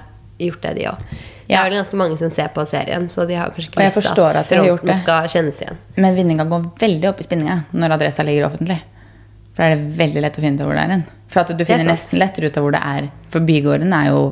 gjort 0.44 0.62
det, 0.66 0.76
de 0.82 0.90
òg. 0.92 1.08
Det 1.48 1.58
er 1.60 1.68
vel 1.70 1.76
ganske 1.78 1.98
mange 2.00 2.16
som 2.18 2.32
ser 2.34 2.48
på 2.56 2.64
serien, 2.66 3.04
så 3.12 3.28
de 3.30 3.36
har 3.38 3.52
kanskje 3.54 3.70
ikke 3.70 3.84
lyst 3.84 4.14
til 4.16 4.24
at 4.24 4.48
gjort 4.50 4.80
fronten 4.80 4.90
det. 4.90 4.96
skal 5.04 5.28
kjennes 5.30 5.60
igjen. 5.62 5.78
Men 6.02 6.16
vinninga 6.18 6.46
går 6.50 6.64
veldig 6.82 7.10
opp 7.12 7.20
i 7.22 7.28
spinninga 7.28 7.58
når 7.76 7.96
adressa 8.00 8.24
ligger 8.26 8.48
offentlig. 8.48 8.80
For 9.54 9.62
da 9.62 9.68
er 9.68 9.76
det 9.76 9.98
veldig 10.00 10.24
lett 10.24 10.40
å 10.40 10.44
finne 10.44 10.58
ut 10.58 10.66
hvor 10.66 10.74
det 10.80 10.86
er 10.88 10.94
hen. 10.96 11.04
For 11.34 11.42
at 11.42 11.52
du 11.52 11.66
er 11.66 11.68
finner 11.68 11.90
nesten 11.90 12.22
lettere 12.22 12.50
ut 12.50 12.58
av 12.60 12.66
hvor 12.66 12.76
det 12.76 12.82
er. 12.86 13.12
For 13.34 13.46
bygården 13.46 13.94
er 13.98 14.12
jo 14.12 14.24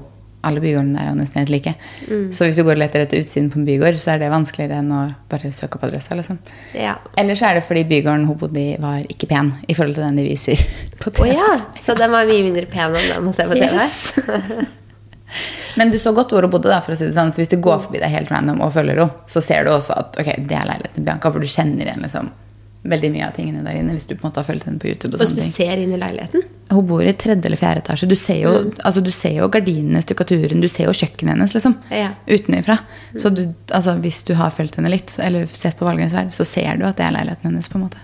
alle 0.41 0.61
bygårdene 0.61 0.97
er 0.97 1.09
jo 1.11 1.17
nesten 1.19 1.41
helt 1.41 1.51
like. 1.53 1.73
Mm. 2.07 2.25
Så 2.33 2.47
hvis 2.47 2.57
du 2.57 2.63
går 2.65 2.73
og 2.73 2.81
leter 2.81 3.03
etter 3.03 3.21
utsiden 3.21 3.51
på 3.53 3.59
en 3.59 3.67
bygård, 3.67 3.97
så 4.01 4.15
er 4.15 4.23
det 4.23 4.31
vanskeligere 4.33 4.79
enn 4.81 4.89
å 4.95 5.01
bare 5.29 5.51
søke 5.53 5.77
opp 5.77 5.85
adressa. 5.85 6.17
Liksom. 6.17 6.39
Ja. 6.77 6.95
Eller 7.19 7.37
så 7.37 7.51
er 7.51 7.59
det 7.59 7.65
fordi 7.67 7.83
bygården 7.91 8.25
hun 8.29 8.39
bodde 8.41 8.61
i, 8.61 8.75
var 8.81 9.05
ikke 9.05 9.29
pen 9.29 9.53
i 9.67 9.77
forhold 9.77 9.97
til 9.99 10.07
den 10.07 10.17
de 10.17 10.25
viser 10.25 10.61
på 11.01 11.13
TV. 11.13 11.29
TV. 11.29 11.35
ja, 11.37 11.55
så 11.81 11.97
den 11.99 12.13
var 12.13 12.29
mye 12.29 12.45
mindre 12.47 12.65
pen 12.71 12.97
enn 12.97 13.11
den 13.13 13.27
man 13.27 13.37
ser 13.37 13.51
på 13.51 13.59
TV? 13.59 13.77
Yes. 13.77 14.77
Men 15.79 15.93
du 15.93 15.95
så 16.01 16.11
godt 16.11 16.33
hvor 16.33 16.43
hun 16.43 16.51
bodde, 16.51 16.71
da, 16.71 16.81
for 16.83 16.95
å 16.95 16.99
si 16.99 17.07
det 17.07 17.15
sånn. 17.15 17.31
Så 17.31 17.43
hvis 17.43 17.53
du 17.53 17.59
går 17.63 17.85
forbi 17.85 18.01
deg 18.01 18.11
helt 18.11 18.31
random 18.33 18.63
og 18.65 18.73
følger 18.75 18.97
henne, 18.97 19.27
så 19.31 19.43
ser 19.43 19.67
du 19.67 19.75
også 19.75 19.95
at 19.95 20.17
ok, 20.19 20.33
det 20.49 20.57
er 20.57 20.67
leiligheten 20.67 20.97
til 20.97 21.05
Bianca, 21.07 21.31
for 21.31 21.43
du 21.43 21.47
kjenner 21.47 21.87
igjen 21.87 22.03
liksom, 22.03 22.33
veldig 22.82 23.10
mye 23.13 23.28
av 23.28 23.36
tingene 23.36 23.62
der 23.62 23.76
inne 23.78 23.94
hvis 23.94 24.08
du 24.10 24.15
på 24.15 24.24
en 24.26 24.32
måte 24.32 24.41
har 24.41 24.48
fulgt 24.48 24.65
henne 24.65 24.80
på 24.82 24.88
YouTube. 24.89 25.13
og 25.13 25.22
Og 25.22 25.36
du 25.38 25.41
ser 25.46 25.78
inn 25.78 25.91
i 25.94 26.00
leiligheten? 26.02 26.41
Hun 26.72 26.88
bor 26.89 27.04
i 27.06 27.12
tredje 27.13 27.46
eller 27.46 27.60
fjerde 27.60 27.84
etasje. 27.84 28.08
Du 28.10 28.15
ser 28.17 28.39
jo, 28.41 28.54
altså, 28.82 29.04
du 29.06 29.12
ser 29.13 29.36
jo 29.38 29.50
gardinene, 29.54 30.02
stukkaturen, 30.02 30.63
du 30.63 30.67
ser 30.72 30.88
jo 30.88 30.96
kjøkkenet 30.98 31.36
hennes 31.36 31.54
liksom, 31.54 31.76
Ja. 31.94 32.10
utenifra. 32.26 32.80
Så 33.22 33.30
du, 33.30 33.44
altså, 33.70 33.94
hvis 34.02 34.24
du 34.26 34.34
har 34.39 34.50
fulgt 34.56 34.80
henne 34.80 34.89
litt, 34.89 35.13
eller 35.22 35.46
sett 35.46 35.78
på 35.78 35.86
Valgrensverd, 35.86 36.34
så 36.34 36.46
ser 36.48 36.78
du 36.82 36.86
at 36.88 36.98
det 36.98 37.06
er 37.06 37.12
leiligheten 37.20 37.52
hennes. 37.52 37.70
på 37.70 37.78
en 37.78 37.86
måte. 37.86 38.02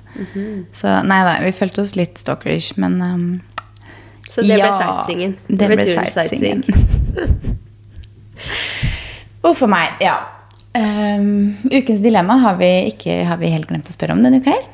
Så 0.77 0.93
nei 1.09 1.23
da, 1.25 1.37
vi 1.45 1.51
følte 1.57 1.81
oss 1.81 1.95
litt 1.97 2.17
stalkerish, 2.21 2.77
men 2.77 3.01
um, 3.01 3.27
Så 4.29 4.41
det 4.45 4.59
ble 4.59 4.61
ja, 4.61 4.77
sightseeingen. 4.77 5.37
Det 5.47 5.67
ble 5.73 5.83
turen 5.89 6.11
sightseeingen. 6.13 6.63
Huff 9.41 9.61
a 9.65 9.67
meg. 9.67 9.97
Ja. 10.05 10.19
Um, 10.77 11.55
ukens 11.71 12.03
dilemma 12.03 12.37
har 12.43 12.57
vi, 12.61 12.71
ikke, 12.93 13.21
har 13.25 13.39
vi 13.41 13.49
helt 13.53 13.69
glemt 13.69 13.89
å 13.89 13.95
spørre 13.95 14.17
om 14.17 14.21
denne 14.25 14.43
uka 14.43 14.53
her. 14.53 14.65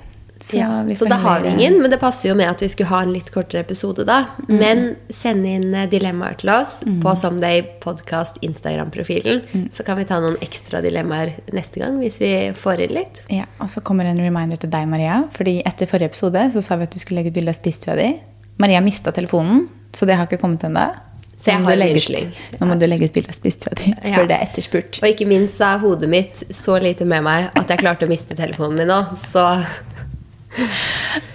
Så, 0.44 0.58
ja, 0.58 0.96
så 0.96 1.06
da 1.06 1.16
har 1.16 1.40
vi 1.40 1.50
ingen, 1.50 1.78
men 1.82 1.92
det 1.92 1.98
passer 2.02 2.28
jo 2.28 2.34
med 2.36 2.50
at 2.52 2.60
vi 2.60 2.68
skulle 2.68 2.90
ha 2.90 2.98
en 3.06 3.14
litt 3.16 3.30
kortere 3.32 3.62
episode 3.64 4.04
da. 4.04 4.26
Mm. 4.50 4.58
Men 4.60 4.82
send 5.08 5.48
inn 5.48 5.70
eh, 5.72 5.86
dilemmaer 5.88 6.36
til 6.42 6.52
oss 6.52 6.82
mm. 6.84 6.98
på 7.06 7.14
Someday 7.16 7.62
Podcast 7.84 8.42
Instagram-profilen. 8.44 9.40
Mm. 9.54 9.70
Så 9.72 9.86
kan 9.88 10.02
vi 10.02 10.08
ta 10.10 10.20
noen 10.20 10.36
ekstra 10.44 10.84
dilemmaer 10.84 11.32
neste 11.56 11.80
gang 11.80 11.96
hvis 12.02 12.20
vi 12.20 12.34
får 12.60 12.84
inn 12.84 12.96
litt. 13.00 13.24
Ja, 13.32 13.48
Og 13.64 13.72
så 13.72 13.80
kommer 13.88 14.10
en 14.10 14.20
reminder 14.20 14.60
til 14.60 14.74
deg, 14.74 14.90
Maria. 14.92 15.22
Fordi 15.32 15.62
etter 15.64 15.88
forrige 15.88 16.12
episode 16.12 16.44
så 16.52 16.66
sa 16.66 16.76
vi 16.76 16.90
at 16.90 16.98
du 16.98 17.00
skulle 17.00 17.22
legge 17.24 17.32
ut 17.32 17.40
bilde 17.40 17.56
av 17.56 17.62
spisestua 17.62 17.96
di. 18.02 18.12
Maria 18.60 18.84
mista 18.84 19.16
telefonen, 19.16 19.70
så 19.96 20.10
det 20.10 20.20
har 20.20 20.28
ikke 20.28 20.44
kommet 20.44 20.68
ennå. 20.68 20.90
Så 21.38 21.52
har 21.52 21.82
unnskyldning. 21.82 22.30
Nå 22.60 22.68
må 22.70 22.76
du 22.80 22.86
legge 22.88 23.10
ut 23.10 23.16
bilde 23.16 23.34
av 23.34 23.38
spisestua 23.38 23.74
di, 23.80 23.92
for 24.04 24.24
ja. 24.24 24.28
det 24.30 24.38
er 24.38 24.46
etterspurt. 24.48 25.00
Og 25.02 25.10
ikke 25.10 25.28
minst 25.30 25.62
er 25.66 25.82
hodet 25.82 26.10
mitt 26.12 26.44
så 26.54 26.78
lite 26.82 27.08
med 27.10 27.26
meg 27.26 27.50
at 27.60 27.74
jeg 27.74 27.82
klarte 27.82 28.08
å 28.08 28.12
miste 28.12 28.38
telefonen 28.38 28.84
min 28.84 28.92
nå. 28.92 29.00
Så 29.20 29.44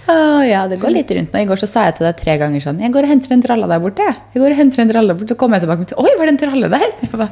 oh, 0.09 0.43
ja, 0.47 0.63
det 0.71 0.79
går 0.81 0.95
litt 0.95 1.11
rundt 1.15 1.35
nå. 1.35 1.43
I 1.43 1.49
går 1.49 1.61
så 1.61 1.69
sa 1.69 1.87
jeg 1.89 1.99
til 1.99 2.07
deg 2.07 2.21
tre 2.21 2.37
ganger 2.39 2.63
sånn 2.63 2.79
Jeg 2.83 2.93
går 2.95 3.05
og 3.05 3.11
henter 3.13 3.35
en 3.35 3.43
tralle 3.43 3.67
der 3.71 3.83
borte. 3.83 4.07
Jeg 4.33 4.43
går 4.43 4.55
og 4.55 4.61
henter 4.61 4.85
en 4.85 4.93
tralle 4.93 5.17
borte, 5.17 5.33
Så 5.33 5.41
kom 5.41 5.55
jeg 5.55 5.65
tilbake 5.65 5.85
og 5.85 5.91
sa 5.91 5.99
Oi, 6.05 6.15
var 6.15 6.29
det 6.29 6.35
en 6.35 6.41
tralle 6.45 6.71
der? 6.77 6.95
Ba, 7.19 7.29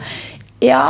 ja. 0.66 0.84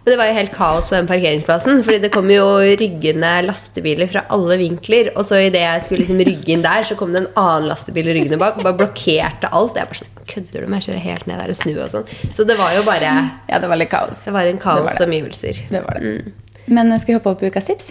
Men 0.00 0.14
det 0.14 0.16
var 0.16 0.30
jo 0.30 0.36
helt 0.38 0.54
kaos 0.54 0.86
på 0.88 0.96
den 0.96 1.08
parkeringsplassen. 1.08 1.82
Fordi 1.86 2.00
det 2.02 2.12
kom 2.14 2.30
jo 2.32 2.46
ryggende 2.80 3.34
lastebiler 3.46 4.08
fra 4.10 4.24
alle 4.32 4.56
vinkler. 4.60 5.12
Og 5.14 5.26
så 5.28 5.42
idet 5.46 5.62
jeg 5.62 5.84
skulle 5.86 6.02
liksom 6.02 6.22
rygge 6.26 6.54
inn 6.56 6.64
der, 6.64 6.86
så 6.88 6.96
kom 6.98 7.12
det 7.14 7.24
en 7.24 7.34
annen 7.40 7.68
lastebil 7.70 8.08
ryggende 8.10 8.40
bak 8.40 8.58
og 8.58 8.66
bare 8.66 8.80
blokkerte 8.80 9.52
alt. 9.52 9.76
Jeg 9.76 9.92
bare 9.92 10.00
sånn 10.02 10.16
Kødder 10.30 10.62
du 10.64 10.70
med? 10.70 10.78
Jeg 10.80 10.90
kjører 10.90 11.02
helt 11.04 11.26
ned 11.26 11.40
der 11.42 11.50
og 11.52 11.58
snur 11.58 11.80
og 11.84 11.90
sånn. 11.94 12.12
Så 12.38 12.46
det 12.46 12.56
var 12.60 12.76
jo 12.76 12.84
bare 12.86 13.10
Ja, 13.50 13.58
det 13.58 13.70
var 13.70 13.80
litt 13.80 13.90
kaos. 13.90 14.22
Det 14.26 14.34
var 14.36 14.50
en 14.50 14.60
kaos 14.62 15.00
omgivelser. 15.02 15.64
Det 15.70 15.82
var 15.86 15.98
det. 15.98 16.14
Mm. 16.14 16.46
Men 16.70 16.94
skal 17.00 17.14
vi 17.14 17.18
hoppe 17.18 17.34
opp 17.34 17.42
på 17.42 17.50
ukas 17.50 17.66
tips? 17.66 17.90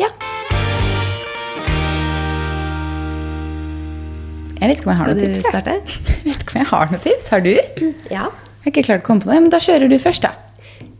Ja. 0.00 0.10
Jeg 4.62 4.70
vet 4.70 4.78
ikke 4.78 4.86
om 4.86 4.92
jeg 4.92 5.00
har 5.00 5.08
noen 5.10 5.24
tips. 5.24 5.42
Jeg. 5.50 5.98
Jeg 6.22 6.28
vet 6.28 6.44
ikke 6.44 6.54
om 6.54 6.60
jeg 6.60 6.70
har 6.70 6.90
noen 6.92 7.02
tips. 7.02 7.28
Har 7.32 7.42
du? 7.42 7.52
Ja. 8.18 8.28
Jeg 8.62 8.68
har 8.68 8.70
ikke 8.70 8.84
klart 8.86 9.02
å 9.02 9.06
komme 9.08 9.24
på 9.24 9.32
noe. 9.32 9.40
Men 9.42 9.50
da 9.50 9.58
kjører 9.58 9.90
du 9.90 9.96
først, 9.98 10.22
da. 10.22 10.36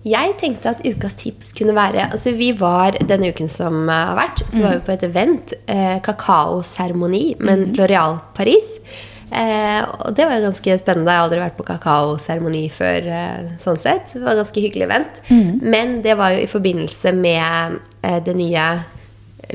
Jeg 0.02 0.32
tenkte 0.40 0.72
at 0.72 0.80
ukas 0.82 1.14
tips 1.20 1.52
kunne 1.54 1.76
være 1.76 2.08
altså 2.08 2.32
Vi 2.34 2.48
var 2.58 2.96
denne 3.06 3.28
uken 3.30 3.46
som 3.46 3.84
har 3.86 4.16
vært, 4.18 4.42
så 4.50 4.64
var 4.64 4.74
vi 4.74 4.82
på 4.88 4.94
et 4.96 5.04
event. 5.06 5.54
Eh, 5.70 6.00
Kakaoseremoni 6.02 7.36
med 7.38 7.68
mm. 7.68 7.74
Loreal 7.78 8.18
Paris. 8.34 8.74
Eh, 9.32 9.80
og 10.04 10.12
det 10.16 10.26
var 10.28 10.44
ganske 10.44 10.76
spennende. 10.80 11.12
Jeg 11.12 11.20
har 11.20 11.28
aldri 11.28 11.40
vært 11.42 11.56
på 11.58 11.66
kakaoseremoni 11.68 12.66
før. 12.72 13.08
Eh, 13.08 13.48
sånn 13.62 13.80
sett. 13.80 14.12
Det 14.12 14.22
var 14.22 14.34
en 14.34 14.42
ganske 14.42 14.64
hyggelig 14.64 14.88
event. 14.88 15.22
Mm. 15.30 15.50
Men 15.74 15.96
det 16.04 16.18
var 16.20 16.34
jo 16.36 16.44
i 16.44 16.50
forbindelse 16.50 17.14
med 17.16 17.80
eh, 18.02 18.20
det 18.24 18.36
nye 18.38 18.68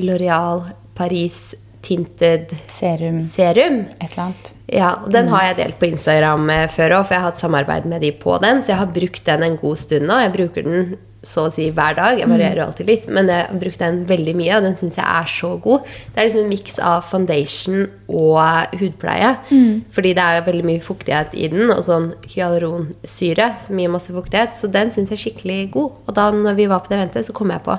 Loreal 0.01 0.65
Paris 0.97 1.55
tinted 1.87 2.51
serum. 2.67 3.21
serum. 3.23 3.83
Et 4.01 4.11
eller 4.11 4.23
annet. 4.23 4.53
Ja, 4.67 4.89
og 5.03 5.11
Den 5.13 5.29
har 5.31 5.45
jeg 5.47 5.59
delt 5.61 5.77
på 5.79 5.87
Instagram 5.87 6.49
eh, 6.51 6.65
før 6.71 6.97
òg, 6.97 7.05
for 7.07 7.15
jeg 7.15 7.23
har 7.23 7.31
hatt 7.31 7.39
samarbeid 7.39 7.85
med 7.87 8.03
de 8.03 8.11
på 8.11 8.35
den. 8.43 8.63
Så 8.63 8.73
jeg 8.73 8.81
har 8.81 8.91
brukt 8.91 9.23
den 9.29 9.45
en 9.45 9.59
god 9.61 9.79
stund 9.79 10.09
nå. 10.09 10.17
Jeg 10.25 10.33
bruker 10.35 10.67
den 10.67 10.97
så 11.25 11.47
å 11.47 11.51
si 11.53 11.67
hver 11.73 11.97
dag. 11.97 12.19
Jeg 12.19 12.29
varierer 12.29 12.61
jo 12.61 12.67
alltid 12.67 12.89
litt, 12.89 13.07
men 13.11 13.29
jeg 13.31 13.45
har 13.49 13.59
brukt 13.61 13.81
den 13.81 13.99
veldig 14.09 14.35
mye, 14.37 14.53
og 14.57 14.67
den 14.67 14.77
syns 14.79 14.99
jeg 14.99 15.07
er 15.07 15.29
så 15.31 15.51
god. 15.63 15.89
Det 16.13 16.21
er 16.21 16.29
liksom 16.29 16.43
en 16.43 16.51
miks 16.51 16.79
av 16.83 17.05
foundation 17.07 17.85
og 18.07 18.77
hudpleie. 18.79 19.33
Mm. 19.49 19.83
Fordi 19.95 20.15
det 20.17 20.25
er 20.25 20.47
veldig 20.47 20.67
mye 20.69 20.85
fuktighet 20.85 21.37
i 21.37 21.49
den, 21.53 21.71
og 21.73 21.83
sånn 21.87 22.11
hyaluronsyre 22.35 23.51
som 23.65 23.81
gir 23.81 23.93
masse 23.93 24.13
fuktighet. 24.13 24.57
Så 24.59 24.71
den 24.71 24.93
syns 24.95 25.13
jeg 25.13 25.19
er 25.19 25.23
skikkelig 25.25 25.61
god. 25.75 26.01
Og 26.05 26.17
da 26.17 26.29
når 26.35 26.59
vi 26.59 26.69
var 26.71 26.85
på 26.85 26.93
det 26.93 27.01
eventet, 27.01 27.27
så 27.27 27.35
kom 27.35 27.53
jeg 27.53 27.65
på 27.65 27.77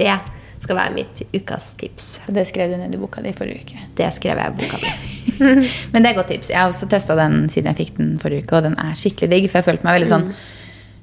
det 0.00 0.14
skal 0.60 0.76
være 0.76 0.92
mitt 0.94 1.22
ukas 1.34 1.72
tips. 1.80 2.06
Så 2.24 2.34
det 2.36 2.44
skrev 2.50 2.72
du 2.72 2.76
ned 2.78 2.94
i 2.94 3.00
boka 3.00 3.22
di 3.24 3.32
forrige 3.36 3.64
uke? 3.64 3.84
Det 3.96 4.10
skrev 4.16 4.40
jeg 4.40 4.52
i 4.52 4.58
boka 4.60 4.80
mi. 4.82 4.90
Men 5.92 6.04
det 6.04 6.12
er 6.12 6.18
godt 6.18 6.32
tips. 6.34 6.50
Jeg 6.52 6.60
har 6.60 6.68
også 6.68 6.88
testa 6.90 7.16
den 7.18 7.46
siden 7.52 7.72
jeg 7.72 7.80
fikk 7.80 8.00
den 8.00 8.16
forrige 8.20 8.44
uke, 8.44 8.58
og 8.58 8.68
den 8.68 8.76
er 8.80 8.96
skikkelig 8.98 9.30
digg. 9.32 9.48
For 9.50 9.60
jeg 9.60 9.70
følte 9.70 9.88
meg 9.88 10.00
veldig 10.00 10.10
sånn 10.12 10.26
mm. 10.28 10.42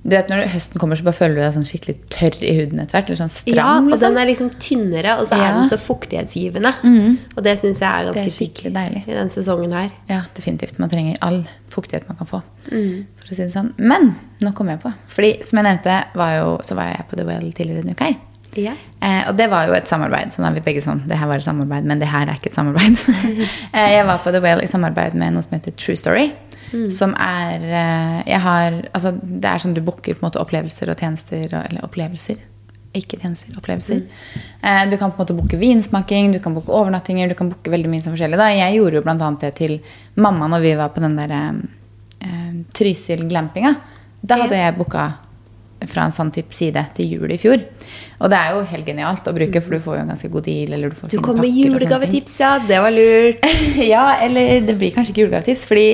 Du 0.08 0.16
vet 0.16 0.30
Når 0.32 0.46
høsten 0.54 0.80
kommer, 0.80 0.96
så 0.96 1.04
bare 1.04 1.18
føler 1.18 1.36
du 1.36 1.42
deg 1.42 1.56
sånn 1.58 1.68
skikkelig 1.68 1.98
tørr 2.14 2.38
i 2.40 2.54
huden 2.62 2.80
etter 2.80 2.96
hvert. 2.96 3.10
Eller 3.12 3.20
sånn 3.20 3.34
stram, 3.34 3.58
ja, 3.60 3.72
og 3.82 3.90
liksom. 3.90 4.04
den 4.06 4.22
er 4.22 4.30
liksom 4.30 4.52
tynnere, 4.64 5.16
og 5.20 5.28
så 5.28 5.40
ja. 5.40 5.50
er 5.50 5.58
den 5.58 5.68
så 5.68 5.80
fuktighetsgivende. 5.82 6.72
Mm. 6.88 7.18
Og 7.36 7.42
det 7.44 7.58
syns 7.60 7.82
jeg 7.84 7.90
er 7.90 8.08
ganske 8.08 8.36
skikkelig 8.38 8.72
deilig 8.78 9.04
i 9.04 9.18
den 9.18 9.34
sesongen 9.34 9.76
her. 9.76 9.92
Ja, 10.08 10.22
definitivt. 10.38 10.80
Man 10.80 10.94
trenger 10.94 11.20
all 11.28 11.42
fuktighet 11.74 12.08
man 12.08 12.22
kan 12.22 12.32
få. 12.32 12.40
Mm. 12.72 13.04
For 13.20 13.28
å 13.28 13.36
si 13.36 13.42
det 13.44 13.52
sånn. 13.52 13.74
Men 13.84 14.14
nå 14.44 14.54
kom 14.56 14.72
jeg 14.72 14.80
på. 14.86 14.94
Fordi 15.12 15.34
som 15.44 15.60
jeg 15.60 15.68
nevnte, 15.68 16.00
var 16.24 16.34
jo, 16.40 16.56
så 16.64 16.80
var 16.80 16.94
jeg 16.94 17.10
på 17.12 17.20
The 17.20 17.28
Well 17.28 17.52
tidligere 17.52 17.84
denne 17.84 18.00
uka 18.00 18.08
her. 18.08 18.18
Ja. 18.58 18.74
Eh, 19.04 19.28
og 19.28 19.36
det 19.38 19.52
var 19.52 19.68
jo 19.68 19.76
et 19.78 19.92
samarbeid. 19.92 20.32
Så 20.34 20.42
da 20.42 20.50
er 20.50 20.56
vi 20.56 20.64
begge 20.66 20.82
sånn. 20.82 21.04
Det 21.10 21.20
her 21.20 21.30
var 21.30 21.42
et 21.42 21.46
samarbeid, 21.46 21.86
men 21.90 22.00
det 22.02 22.10
her 22.10 22.32
er 22.32 22.40
ikke 22.40 22.50
et 22.54 22.58
samarbeid. 22.58 22.96
eh, 23.76 23.92
jeg 23.98 24.08
var 24.08 24.24
på 24.24 24.34
The 24.34 24.42
Whale 24.44 24.64
i 24.66 24.72
samarbeid 24.72 25.20
med 25.20 25.36
noe 25.36 25.46
som 25.46 25.60
heter 25.60 25.76
True 25.78 26.00
Story. 26.00 26.30
Mm. 26.74 26.90
Som 26.92 27.14
er 27.22 27.64
eh, 27.64 28.20
jeg 28.28 28.42
har, 28.44 28.78
altså, 28.92 29.14
Det 29.16 29.50
er 29.50 29.64
sånn 29.64 29.76
du 29.78 29.82
booker 29.86 30.16
på 30.16 30.22
en 30.22 30.28
måte 30.28 30.42
opplevelser 30.42 30.92
og 30.92 31.00
tjenester. 31.00 31.46
Eller 31.48 31.86
opplevelser. 31.86 32.40
Ikke 32.98 33.20
tjenester, 33.22 33.54
opplevelser. 33.60 34.02
Mm. 34.02 34.48
Eh, 34.62 34.84
du 34.92 34.98
kan 34.98 35.12
på 35.12 35.20
en 35.20 35.26
måte 35.26 35.38
booke 35.38 35.60
vinsmaking, 35.62 36.32
du 36.36 36.42
kan 36.44 36.56
booke 36.56 36.74
overnattinger, 36.74 37.30
du 37.30 37.38
kan 37.38 37.52
booke 37.52 37.72
veldig 37.74 37.92
mye 37.92 38.06
som 38.06 38.16
forskjellig. 38.16 38.40
Da. 38.40 38.50
Jeg 38.56 38.80
gjorde 38.80 39.00
jo 39.00 39.06
bl.a. 39.06 39.30
det 39.44 39.54
til 39.60 39.78
mamma 40.16 40.50
når 40.52 40.66
vi 40.66 40.74
var 40.80 40.96
på 40.96 41.04
den 41.04 41.18
der 41.20 41.38
eh, 41.38 42.52
Trysil 42.74 43.28
glampinga. 43.30 43.76
Da 44.22 44.42
hadde 44.42 44.60
jeg 44.60 44.78
booka 44.80 45.08
fra 45.86 46.08
en 46.08 46.16
sånn 46.16 46.32
type 46.34 46.56
side 46.56 46.82
til 46.98 47.18
jul 47.18 47.32
i 47.34 47.38
fjor. 47.38 47.62
Og 48.18 48.32
det 48.34 48.38
er 48.40 48.56
jo 48.56 48.64
helt 48.72 48.88
genialt 48.88 49.28
å 49.30 49.34
bruke, 49.36 49.62
for 49.62 49.76
du 49.76 49.84
får 49.84 50.00
jo 50.00 50.04
en 50.04 50.14
ganske 50.14 50.30
god 50.34 50.48
deal. 50.48 50.74
Eller 50.74 50.90
du 50.90 50.98
får 50.98 51.14
du 51.14 51.20
kom 51.24 51.38
med 51.42 51.54
julegavetips, 51.54 52.40
ja. 52.42 52.56
Det 52.66 52.80
var 52.82 52.96
lurt. 52.96 53.46
ja, 53.94 54.06
eller 54.26 54.66
det 54.66 54.78
blir 54.80 54.96
kanskje 54.96 55.14
ikke 55.14 55.28
julegavetips, 55.28 55.68
fordi 55.70 55.90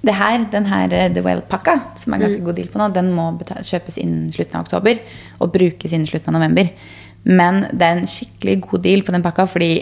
det 0.00 0.14
her, 0.16 0.44
den 0.52 0.66
her 0.70 0.92
eh, 0.96 1.10
The 1.12 1.22
Well-pakka, 1.24 1.76
som 2.00 2.14
er 2.14 2.22
ganske 2.22 2.40
mm. 2.40 2.46
god 2.46 2.56
deal 2.56 2.70
på 2.72 2.80
nå, 2.80 2.88
den 2.94 3.10
må 3.16 3.26
kjøpes 3.44 3.98
innen 4.00 4.30
slutten 4.32 4.56
av 4.56 4.64
oktober 4.64 5.00
og 5.40 5.52
brukes 5.52 5.92
innen 5.92 6.08
slutten 6.08 6.32
av 6.32 6.40
november. 6.40 6.70
Men 7.28 7.66
det 7.68 7.84
er 7.86 7.98
en 7.98 8.08
skikkelig 8.08 8.60
god 8.64 8.84
deal 8.86 9.04
på 9.04 9.12
den 9.12 9.24
pakka, 9.24 9.44
fordi 9.50 9.74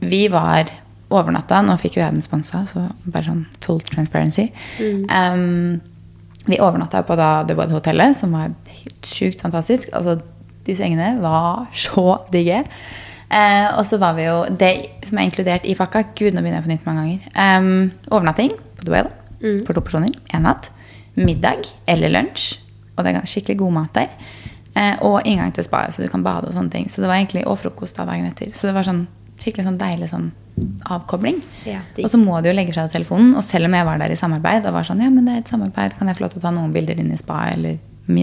vi 0.00 0.24
var 0.32 0.72
overnatta. 1.10 1.60
Nå 1.62 1.76
fikk 1.78 1.98
jo 1.98 2.02
jeg 2.02 2.16
den 2.16 2.26
sponsa, 2.26 2.64
så 2.66 2.88
bare 3.04 3.28
sånn 3.28 3.44
full 3.62 3.78
transparency. 3.86 4.48
Mm. 4.80 5.04
Um, 5.06 6.40
vi 6.48 6.58
overnatta 6.58 7.04
på 7.06 7.14
da 7.20 7.30
The 7.46 7.54
Well-hotellet, 7.58 8.18
som 8.18 8.34
var 8.34 8.50
sjukt 9.06 9.44
fantastisk. 9.44 9.92
Altså, 9.94 10.18
de 10.66 10.76
sengene 10.78 11.14
var 11.22 11.68
så 11.86 12.24
digge. 12.34 12.64
Uh, 13.30 13.78
og 13.78 13.84
så 13.86 14.00
var 14.02 14.16
vi 14.16 14.24
jo 14.24 14.40
Det 14.58 14.72
som 15.06 15.20
er 15.20 15.28
inkludert 15.28 15.62
i 15.62 15.76
pakka 15.78 16.02
Gud, 16.18 16.34
nå 16.34 16.42
begynner 16.42 16.58
jeg 16.58 16.66
på 16.66 16.74
nytt 16.74 16.90
mange 16.90 17.06
ganger. 17.06 17.30
Um, 17.38 17.90
overnatting 18.10 18.56
på 18.58 18.88
The 18.88 18.96
Well 18.96 19.12
mm. 19.40 19.64
for 19.66 19.76
to 19.76 19.84
personer. 19.84 20.12
Én 20.34 20.46
natt. 20.46 20.70
Middag 21.18 21.72
eller 21.90 22.12
lunsj. 22.12 22.52
Og 22.96 23.06
det 23.06 23.14
er 23.16 23.28
skikkelig 23.28 23.60
god 23.62 23.76
mat 23.78 23.96
der. 23.96 24.12
Eh, 24.78 24.94
og 25.06 25.26
inngang 25.26 25.50
til 25.54 25.66
spa, 25.66 25.86
så 25.90 26.04
du 26.04 26.10
kan 26.12 26.22
bade 26.22 26.50
og 26.50 26.54
sånne 26.54 26.72
ting. 26.72 26.86
Så 26.90 27.02
det 27.02 27.10
var 27.10 27.18
egentlig, 27.18 27.46
Og 27.48 27.58
frokost 27.58 27.96
da 27.98 28.06
dagen 28.06 28.28
etter. 28.28 28.52
Så 28.54 28.68
det 28.68 28.76
var 28.76 28.86
sånn 28.86 29.06
skikkelig 29.40 29.66
sånn 29.66 29.80
deilig 29.80 30.10
sånn 30.12 30.30
avkobling. 30.92 31.38
Ja, 31.64 31.80
og 32.02 32.10
så 32.12 32.18
må 32.20 32.36
du 32.42 32.50
jo 32.50 32.56
legge 32.56 32.74
fra 32.74 32.84
deg 32.84 32.98
telefonen. 32.98 33.32
Og 33.38 33.44
selv 33.46 33.70
om 33.70 33.76
jeg 33.76 33.86
var 33.88 34.00
der 34.02 34.12
i 34.12 34.18
samarbeid, 34.20 34.66
og 34.68 34.76
var 34.76 34.86
sånn, 34.86 35.00
ja, 35.00 35.08
men 35.12 35.24
det 35.24 35.34
er 35.34 35.44
et 35.44 35.52
samarbeid, 35.52 35.96
kan 35.96 36.10
jeg 36.10 36.18
få 36.18 36.26
lov 36.26 36.34
til 36.34 36.42
å 36.42 36.44
ta 36.44 36.52
noen 36.54 36.74
bilder 36.74 37.00
inn 37.00 37.12
i 37.14 37.20
spa 37.20 37.46
eller 37.54 37.78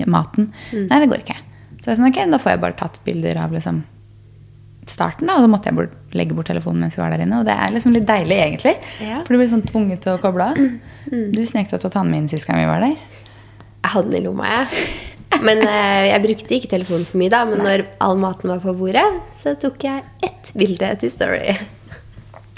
maten? 0.06 0.52
Mm. 0.70 0.86
Nei, 0.92 1.00
det 1.02 1.10
går 1.10 1.24
ikke. 1.24 1.40
Så 1.82 1.90
jeg 1.90 2.00
sånn, 2.00 2.10
ok, 2.12 2.20
da 2.34 2.42
får 2.44 2.54
jeg 2.54 2.64
bare 2.68 2.78
tatt 2.78 3.00
bilder 3.08 3.42
av 3.42 3.56
liksom 3.56 3.82
starten, 4.92 5.30
da. 5.30 5.40
Og 5.40 5.48
så 5.48 5.52
måtte 5.52 5.72
jeg 5.72 5.80
bort, 5.80 5.97
legge 6.18 6.38
bort 6.38 6.50
telefonen 6.50 6.86
mens 6.86 6.98
vi 6.98 7.04
var 7.04 7.14
der 7.14 7.24
inne. 7.26 7.42
Og 7.42 7.48
det 7.48 7.56
er 7.56 7.74
liksom 7.76 7.96
litt 7.96 8.08
deilig, 8.10 8.40
egentlig. 8.48 8.76
Ja. 9.04 9.22
For 9.24 9.34
du 9.34 9.42
blir 9.42 9.52
sånn 9.52 9.66
tvunget 9.68 10.04
til 10.06 10.16
å 10.16 10.22
koble 10.24 10.52
av. 10.52 10.60
Mm. 11.08 11.30
Du 11.32 11.40
snek 11.48 11.70
deg 11.72 11.80
til 11.80 11.88
å 11.88 11.94
ta 11.94 12.02
den 12.02 12.12
med 12.12 12.26
inn 12.26 12.32
sist 12.32 12.44
gang 12.50 12.60
vi 12.60 12.68
var 12.68 12.82
der. 12.84 12.98
Jeg 12.98 13.94
hadde 13.94 14.12
den 14.12 14.20
i 14.20 14.26
lomma, 14.26 14.50
jeg. 14.52 14.88
Men 15.44 15.62
eh, 15.64 16.10
jeg 16.10 16.24
brukte 16.24 16.56
ikke 16.58 16.70
telefonen 16.72 17.08
så 17.08 17.20
mye 17.20 17.32
da. 17.32 17.46
Men 17.48 17.62
Nei. 17.62 17.70
når 17.70 17.86
all 18.04 18.20
maten 18.20 18.52
var 18.52 18.62
på 18.64 18.76
bordet, 18.76 19.06
så 19.36 19.56
tok 19.60 19.88
jeg 19.88 20.04
ett 20.26 20.52
bilde 20.58 20.92
til 21.02 21.14
Story. 21.14 21.58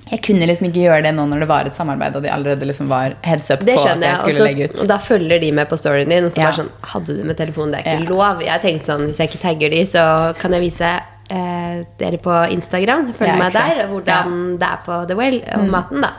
Jeg 0.10 0.24
kunne 0.26 0.48
liksom 0.50 0.69
ikke 0.72 0.88
gjøre 0.88 1.04
det 1.06 1.12
nå 1.13 1.26
når 1.30 1.43
det 1.43 1.48
var 1.52 1.67
et 1.69 1.76
samarbeid 1.78 2.15
og 2.17 2.24
de 2.26 2.32
allerede 2.34 2.65
liksom 2.65 2.88
var 2.89 3.13
heads 3.22 3.52
up 3.54 3.62
det 3.62 3.76
på 3.78 3.84
at 3.86 4.02
jeg 4.02 4.17
skulle 4.17 4.34
Også, 4.34 4.48
legge 4.48 4.69
ut. 4.72 4.80
Og 4.82 4.89
da 4.89 4.98
følger 5.06 5.43
de 5.43 5.52
med 5.60 5.69
på 5.69 5.78
storyen 5.78 6.10
din. 6.10 6.26
Og 6.26 6.34
så 6.34 6.41
ja. 6.41 6.50
bare 6.50 6.58
sånn 6.63 6.72
Hadde 6.93 7.17
du 7.19 7.22
med 7.30 7.38
telefonen? 7.38 7.76
Det 7.76 7.84
er 7.84 8.02
ikke 8.02 8.08
ja. 8.08 8.15
lov. 8.15 8.43
Jeg 8.45 8.63
tenkte 8.65 8.89
sånn 8.89 9.06
Hvis 9.06 9.22
jeg 9.22 9.30
ikke 9.30 9.43
tagger 9.43 9.76
de, 9.76 9.84
så 9.89 10.06
kan 10.41 10.58
jeg 10.58 10.65
vise 10.65 10.93
eh, 11.30 11.86
dere 12.00 12.20
på 12.22 12.36
Instagram. 12.56 13.12
Følg 13.18 13.34
ja, 13.34 13.38
meg 13.39 13.56
der. 13.56 13.84
Hvordan 13.92 14.39
det 14.62 14.70
er 14.70 14.82
på 14.86 15.04
The 15.10 15.18
Well 15.20 15.42
om 15.56 15.68
mm. 15.68 15.72
maten, 15.74 16.06
da. 16.06 16.13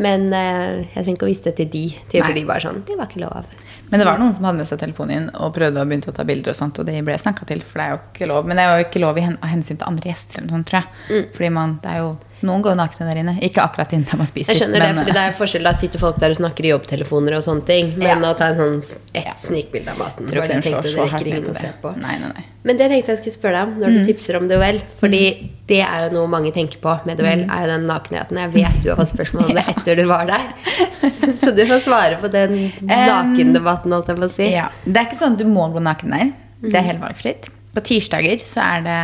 Men 0.00 0.30
eh, 0.32 0.86
jeg 0.94 1.02
trenger 1.02 1.18
ikke 1.18 1.28
å 1.28 1.32
vise 1.32 1.48
det 1.50 1.56
til 1.60 1.68
de. 1.72 1.84
Til 2.10 2.36
de 2.36 2.46
var 2.48 2.62
sånn 2.64 2.80
Det 2.88 2.96
var 2.96 3.10
ikke 3.10 3.24
lov. 3.24 3.58
Men 3.90 4.00
det 4.00 4.06
var 4.06 4.20
noen 4.22 4.32
som 4.36 4.46
hadde 4.46 4.62
med 4.62 4.68
seg 4.68 4.78
telefonen 4.78 5.16
inn 5.16 5.28
og 5.34 5.50
prøvde 5.56 5.82
å 5.82 5.88
begynne 5.88 6.12
å 6.12 6.14
ta 6.14 6.24
bilder. 6.26 6.54
og 6.54 6.58
sånt, 6.58 6.78
og 6.78 6.86
det 6.86 7.00
ble 7.04 7.16
snakka 7.18 7.46
til, 7.48 7.62
for 7.66 7.82
det 7.82 7.86
er 7.86 7.96
jo 7.96 8.00
ikke 8.04 8.28
lov. 8.30 8.46
Men 8.46 8.60
det 8.60 8.64
er 8.64 8.78
jo 8.78 8.86
ikke 8.86 9.02
lov 9.02 9.18
av 9.18 9.48
hensyn 9.50 9.80
til 9.80 9.88
andre 9.88 10.12
gjester. 10.12 10.40
eller 10.40 10.54
sånt, 10.54 10.68
tror 10.70 10.80
jeg. 10.80 10.92
Mm. 11.10 11.30
Fordi 11.36 11.50
man, 11.56 11.78
det 11.82 11.90
er 11.90 12.04
jo 12.04 12.12
Noen 12.42 12.62
går 12.64 12.76
nakne 12.78 13.06
der 13.08 13.18
inne. 13.20 13.34
Ikke 13.44 13.60
akkurat 13.60 13.90
inne 13.92 14.06
der 14.08 14.16
man 14.16 14.26
spiser. 14.26 14.54
Jeg 14.54 14.62
skjønner 14.62 14.80
det, 14.80 14.90
fordi 14.96 15.12
det 15.12 15.22
er 15.26 15.34
forskjell. 15.36 15.66
Da 15.68 15.72
sitter 15.76 15.98
folk 16.00 16.16
der 16.22 16.30
og 16.32 16.36
snakker 16.38 16.64
i 16.64 16.70
jobbtelefoner 16.72 17.36
og 17.36 17.42
sånne 17.44 17.64
ting. 17.68 17.90
Men 17.98 18.08
Ja. 18.08 18.30
å 18.32 18.36
ta 18.38 18.46
en 18.48 18.56
sånn 18.56 18.78
s- 18.78 18.98
ja. 19.14 19.34
snikbilde 19.36 19.90
av 19.92 19.98
maten 19.98 20.26
tror 20.26 20.46
det 20.48 20.50
ikke 20.50 20.54
jeg 20.54 20.62
tenkte 20.62 20.88
så 20.88 21.04
det 21.18 21.26
ned 21.34 21.44
på 21.44 21.50
å 21.52 21.56
se 21.56 21.66
det. 21.68 21.82
på. 21.82 21.92
Nei, 22.00 22.16
nei, 22.18 22.28
nei. 22.34 22.44
Men 22.64 22.76
det 22.76 22.90
tenkte 22.90 23.08
jeg 23.12 23.18
skulle 23.20 23.36
spørre 23.36 23.52
deg 23.52 23.68
om 23.68 23.74
når 23.80 23.88
du 23.98 24.12
tipser 24.12 24.36
om 24.36 24.48
duell. 24.48 24.80
Fordi 25.00 25.50
det 25.66 25.80
er 25.84 26.08
jo 26.08 26.14
noe 26.16 26.26
mange 26.28 26.52
tenker 26.52 26.78
på 26.80 26.94
med 27.06 27.18
duell, 27.18 27.44
er 27.48 27.60
jo 27.60 27.66
den 27.74 27.86
nakenheten. 27.86 28.36
Jeg 28.40 28.52
vet 28.52 28.82
du 28.82 28.88
har 28.90 28.96
fått 28.96 29.12
spørsmål 29.16 29.48
om 29.50 29.54
det 29.54 29.64
etter 29.76 29.96
du 29.96 30.04
var 30.06 30.26
der. 30.26 30.48
Så 31.40 31.54
du 31.56 31.64
får 31.66 31.80
svare 31.84 32.16
på 32.20 32.30
den 32.30 32.72
nakendebatten, 32.82 33.92
holdt 33.92 34.08
jeg 34.08 34.16
på 34.16 34.24
å 34.24 34.30
si. 34.30 34.50
Ja, 34.52 34.68
Det 34.84 34.96
er 34.96 35.06
ikke 35.08 35.18
sånn 35.20 35.32
at 35.36 35.38
du 35.38 35.44
må 35.48 35.68
gå 35.72 35.80
naken 35.82 36.10
der. 36.10 36.32
Det 36.62 36.74
er 36.74 36.82
helt 36.92 37.00
valgfritt. 37.00 37.48
På 37.74 37.80
tirsdager 37.86 38.36
så 38.44 38.60
er 38.64 38.80
det 38.82 39.00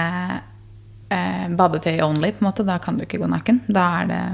eh, 1.12 1.46
badetøy 1.58 2.00
only. 2.04 2.32
på 2.36 2.44
en 2.44 2.48
måte. 2.50 2.66
Da 2.66 2.78
kan 2.82 2.98
du 2.98 3.04
ikke 3.06 3.20
gå 3.22 3.28
naken. 3.30 3.62
Da 3.68 3.86
er 4.02 4.10
det 4.12 4.24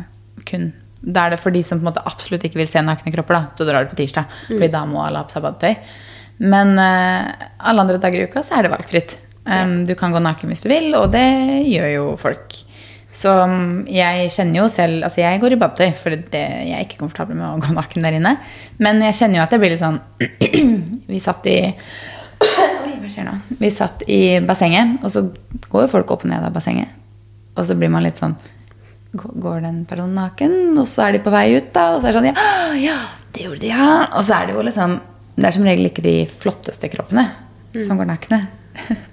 kun 0.49 0.73
da 1.03 1.27
er 1.27 1.35
det 1.35 1.43
for 1.43 1.51
de 1.51 1.65
som 1.67 1.81
måte 1.83 2.03
absolutt 2.07 2.45
ikke 2.47 2.61
vil 2.61 2.69
se 2.71 2.83
nakne 2.85 3.11
kropper. 3.11 3.35
da, 3.35 3.45
Så 3.59 3.67
drar 3.67 3.85
du 3.85 3.91
på 3.91 3.99
tirsdag. 3.99 4.31
Fordi 4.47 4.71
da 4.71 4.85
må 4.87 5.03
alle 5.03 5.19
ha 5.19 5.27
på 5.27 5.35
seg 5.35 5.43
badetøy. 5.43 5.75
Men 6.47 6.77
eh, 6.79 7.49
alle 7.59 7.85
andre 7.85 7.99
dager 8.03 8.23
i 8.23 8.29
uka 8.31 8.43
så 8.47 8.59
er 8.59 8.67
det 8.67 8.75
valgfritt. 8.75 9.17
Um, 9.43 9.81
du 9.87 9.97
kan 9.99 10.13
gå 10.15 10.21
naken 10.23 10.53
hvis 10.53 10.63
du 10.63 10.69
vil, 10.71 10.93
og 10.95 11.09
det 11.11 11.27
gjør 11.67 11.89
jo 11.91 12.05
folk. 12.21 12.55
Så 13.13 13.33
um, 13.43 13.83
jeg 13.91 14.31
kjenner 14.33 14.63
jo 14.63 14.69
selv 14.73 15.03
Altså, 15.05 15.21
jeg 15.21 15.41
går 15.43 15.57
i 15.57 15.59
badetøy, 15.61 15.91
for 15.99 16.15
det, 16.15 16.45
jeg 16.69 16.77
er 16.79 16.87
ikke 16.87 17.01
komfortabel 17.03 17.37
med 17.37 17.49
å 17.49 17.59
gå 17.61 17.75
naken 17.75 18.07
der 18.07 18.21
inne. 18.21 18.37
Men 18.79 19.03
jeg 19.09 19.19
kjenner 19.19 19.41
jo 19.41 19.45
at 19.45 19.53
det 19.53 19.61
blir 19.63 19.75
litt 19.75 19.83
sånn 19.83 19.99
Vi 21.11 21.21
satt 21.21 21.51
i 21.51 21.59
skjer 23.13 23.29
nå? 23.29 23.37
Vi 23.61 23.71
satt 23.73 24.03
i 24.11 24.23
bassenget, 24.47 24.99
og 25.03 25.13
så 25.15 25.27
går 25.69 25.87
jo 25.87 25.93
folk 25.93 26.11
opp 26.15 26.27
og 26.27 26.33
ned 26.33 26.45
av 26.45 26.55
bassenget. 26.55 26.91
Og 27.57 27.69
så 27.69 27.77
blir 27.77 27.93
man 27.93 28.05
litt 28.07 28.21
sånn 28.21 28.35
Går 29.13 29.59
den 29.61 29.83
personen 29.85 30.15
naken? 30.17 30.53
Og 30.81 30.87
så 30.89 31.05
er 31.05 31.13
de 31.13 31.19
på 31.21 31.33
vei 31.35 31.51
ut, 31.53 31.67
da. 31.75 31.91
Og 31.93 32.01
så 32.01 32.09
er 32.09 32.15
det 32.15 32.21
sånn 32.21 32.29
Ja, 32.31 32.53
ja 32.81 32.99
det 33.37 33.45
gjorde 33.45 33.61
de, 33.61 33.69
ja. 33.69 33.89
Og 34.09 34.25
så 34.25 34.39
er 34.39 34.49
det 34.49 34.57
jo 34.57 34.65
liksom 34.65 34.95
Det 35.37 35.49
er 35.49 35.57
som 35.59 35.69
regel 35.69 35.89
ikke 35.91 36.05
de 36.05 36.15
flotteste 36.33 36.89
kroppene 36.93 37.27
som 37.77 38.01
går 38.01 38.09
nakne. 38.09 38.41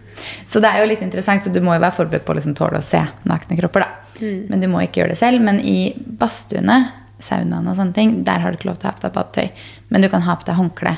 Så 0.49 0.59
det 0.59 0.67
er 0.67 0.81
jo 0.81 0.89
litt 0.89 1.03
interessant, 1.05 1.45
så 1.45 1.51
du 1.53 1.61
må 1.63 1.77
jo 1.77 1.79
være 1.83 1.95
forberedt 1.95 2.25
på 2.27 2.33
å 2.33 2.37
liksom 2.39 2.55
tåle 2.57 2.81
å 2.81 2.83
se 2.83 2.99
nakne 3.29 3.55
kropper. 3.55 3.85
da. 3.85 4.31
Men 4.51 4.59
du 4.59 4.67
må 4.67 4.81
ikke 4.83 4.99
gjøre 5.03 5.13
det 5.13 5.19
selv. 5.21 5.43
Men 5.45 5.61
i 5.63 5.93
badstuene, 5.95 6.79
saunaen 7.23 7.67
og 7.69 7.77
sånne 7.77 7.95
ting, 7.95 8.17
der 8.27 8.43
har 8.43 8.51
du 8.51 8.59
ikke 8.59 8.67
lov 8.71 8.81
til 8.81 8.89
å 8.89 8.91
ha 8.91 8.97
på 8.97 9.05
deg 9.05 9.15
badetøy. 9.15 9.63
Men 9.93 10.03
du 10.03 10.09
kan 10.11 10.25
ha 10.25 10.35
på 10.35 10.47
deg 10.49 10.59
håndkle. 10.59 10.95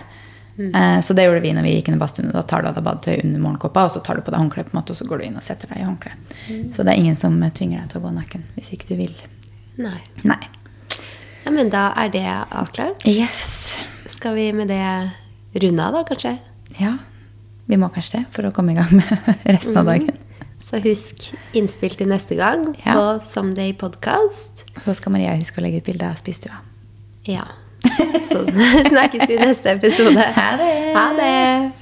Eh, 0.59 0.99
Så 1.01 1.13
det 1.15 1.23
gjorde 1.25 1.41
vi 1.41 1.53
når 1.53 1.63
vi 1.63 1.73
gikk 1.75 1.87
inn 1.89 1.95
i 1.95 2.01
badstuen. 2.01 2.31
Da 2.33 2.41
tar 2.43 2.61
du 2.61 2.67
av 2.67 2.75
deg 2.75 2.83
badetøy 2.83 3.23
under 3.23 3.39
morgenkåpa, 3.39 3.85
og 3.85 3.91
så 3.91 4.03
tar 4.03 4.15
du 4.15 4.21
på 4.21 4.31
deg 4.31 4.39
håndkle, 4.39 4.63
på 4.67 4.75
en 4.75 4.79
måte, 4.81 4.91
og 4.91 4.97
så 4.99 5.07
går 5.07 5.17
du 5.21 5.25
inn 5.25 5.37
og 5.39 5.43
setter 5.43 5.67
deg 5.71 5.81
i 5.81 5.85
håndkle. 5.87 6.11
Så 6.73 6.83
det 6.83 6.93
er 6.93 6.99
ingen 6.99 7.15
som 7.15 7.39
tvinger 7.41 7.81
deg 7.81 7.89
til 7.89 8.01
å 8.01 8.03
gå 8.07 8.11
naken 8.13 8.43
hvis 8.57 8.71
ikke 8.75 8.87
du 8.91 8.95
vil. 8.99 9.13
Nei. 9.81 9.97
Nei. 10.27 10.41
Ja, 11.45 11.51
men 11.51 11.69
da 11.73 11.87
er 11.97 12.09
det 12.13 12.25
avklart. 12.51 13.05
Yes. 13.07 13.77
Skal 14.11 14.35
vi 14.35 14.51
med 14.53 14.67
det 14.69 14.83
runde 15.63 15.81
av, 15.87 15.93
da, 15.93 16.03
kanskje? 16.03 16.35
Ja. 16.79 16.97
Vi 17.65 17.77
må 17.79 17.87
kanskje 17.93 18.19
det 18.19 18.25
for 18.35 18.43
å 18.45 18.51
komme 18.53 18.73
i 18.73 18.75
gang 18.75 18.91
med 18.91 19.07
resten 19.55 19.77
av 19.77 19.85
dagen. 19.87 20.11
Så 20.61 20.77
husk 20.83 21.31
innspill 21.57 21.95
til 21.97 22.07
neste 22.11 22.35
gang 22.37 22.75
Ja. 22.85 22.93
på 22.93 23.23
Someday 23.25 23.73
Podcast. 23.73 24.61
Så 24.85 24.93
skal 24.95 25.11
Maria 25.15 25.33
huske 25.35 25.57
å 25.59 25.63
legge 25.65 25.81
ut 25.81 25.87
bilde 25.89 26.05
av 26.11 26.19
spisestua. 26.21 26.59
Ja. 27.25 27.47
Så 28.31 28.45
snakkes 28.89 29.27
vi 29.27 29.33
i 29.33 29.37
neste 29.37 29.71
episode. 29.71 30.19
Ha 30.19 30.51
det. 30.57 30.73
Ha 30.95 31.05
det. 31.19 31.80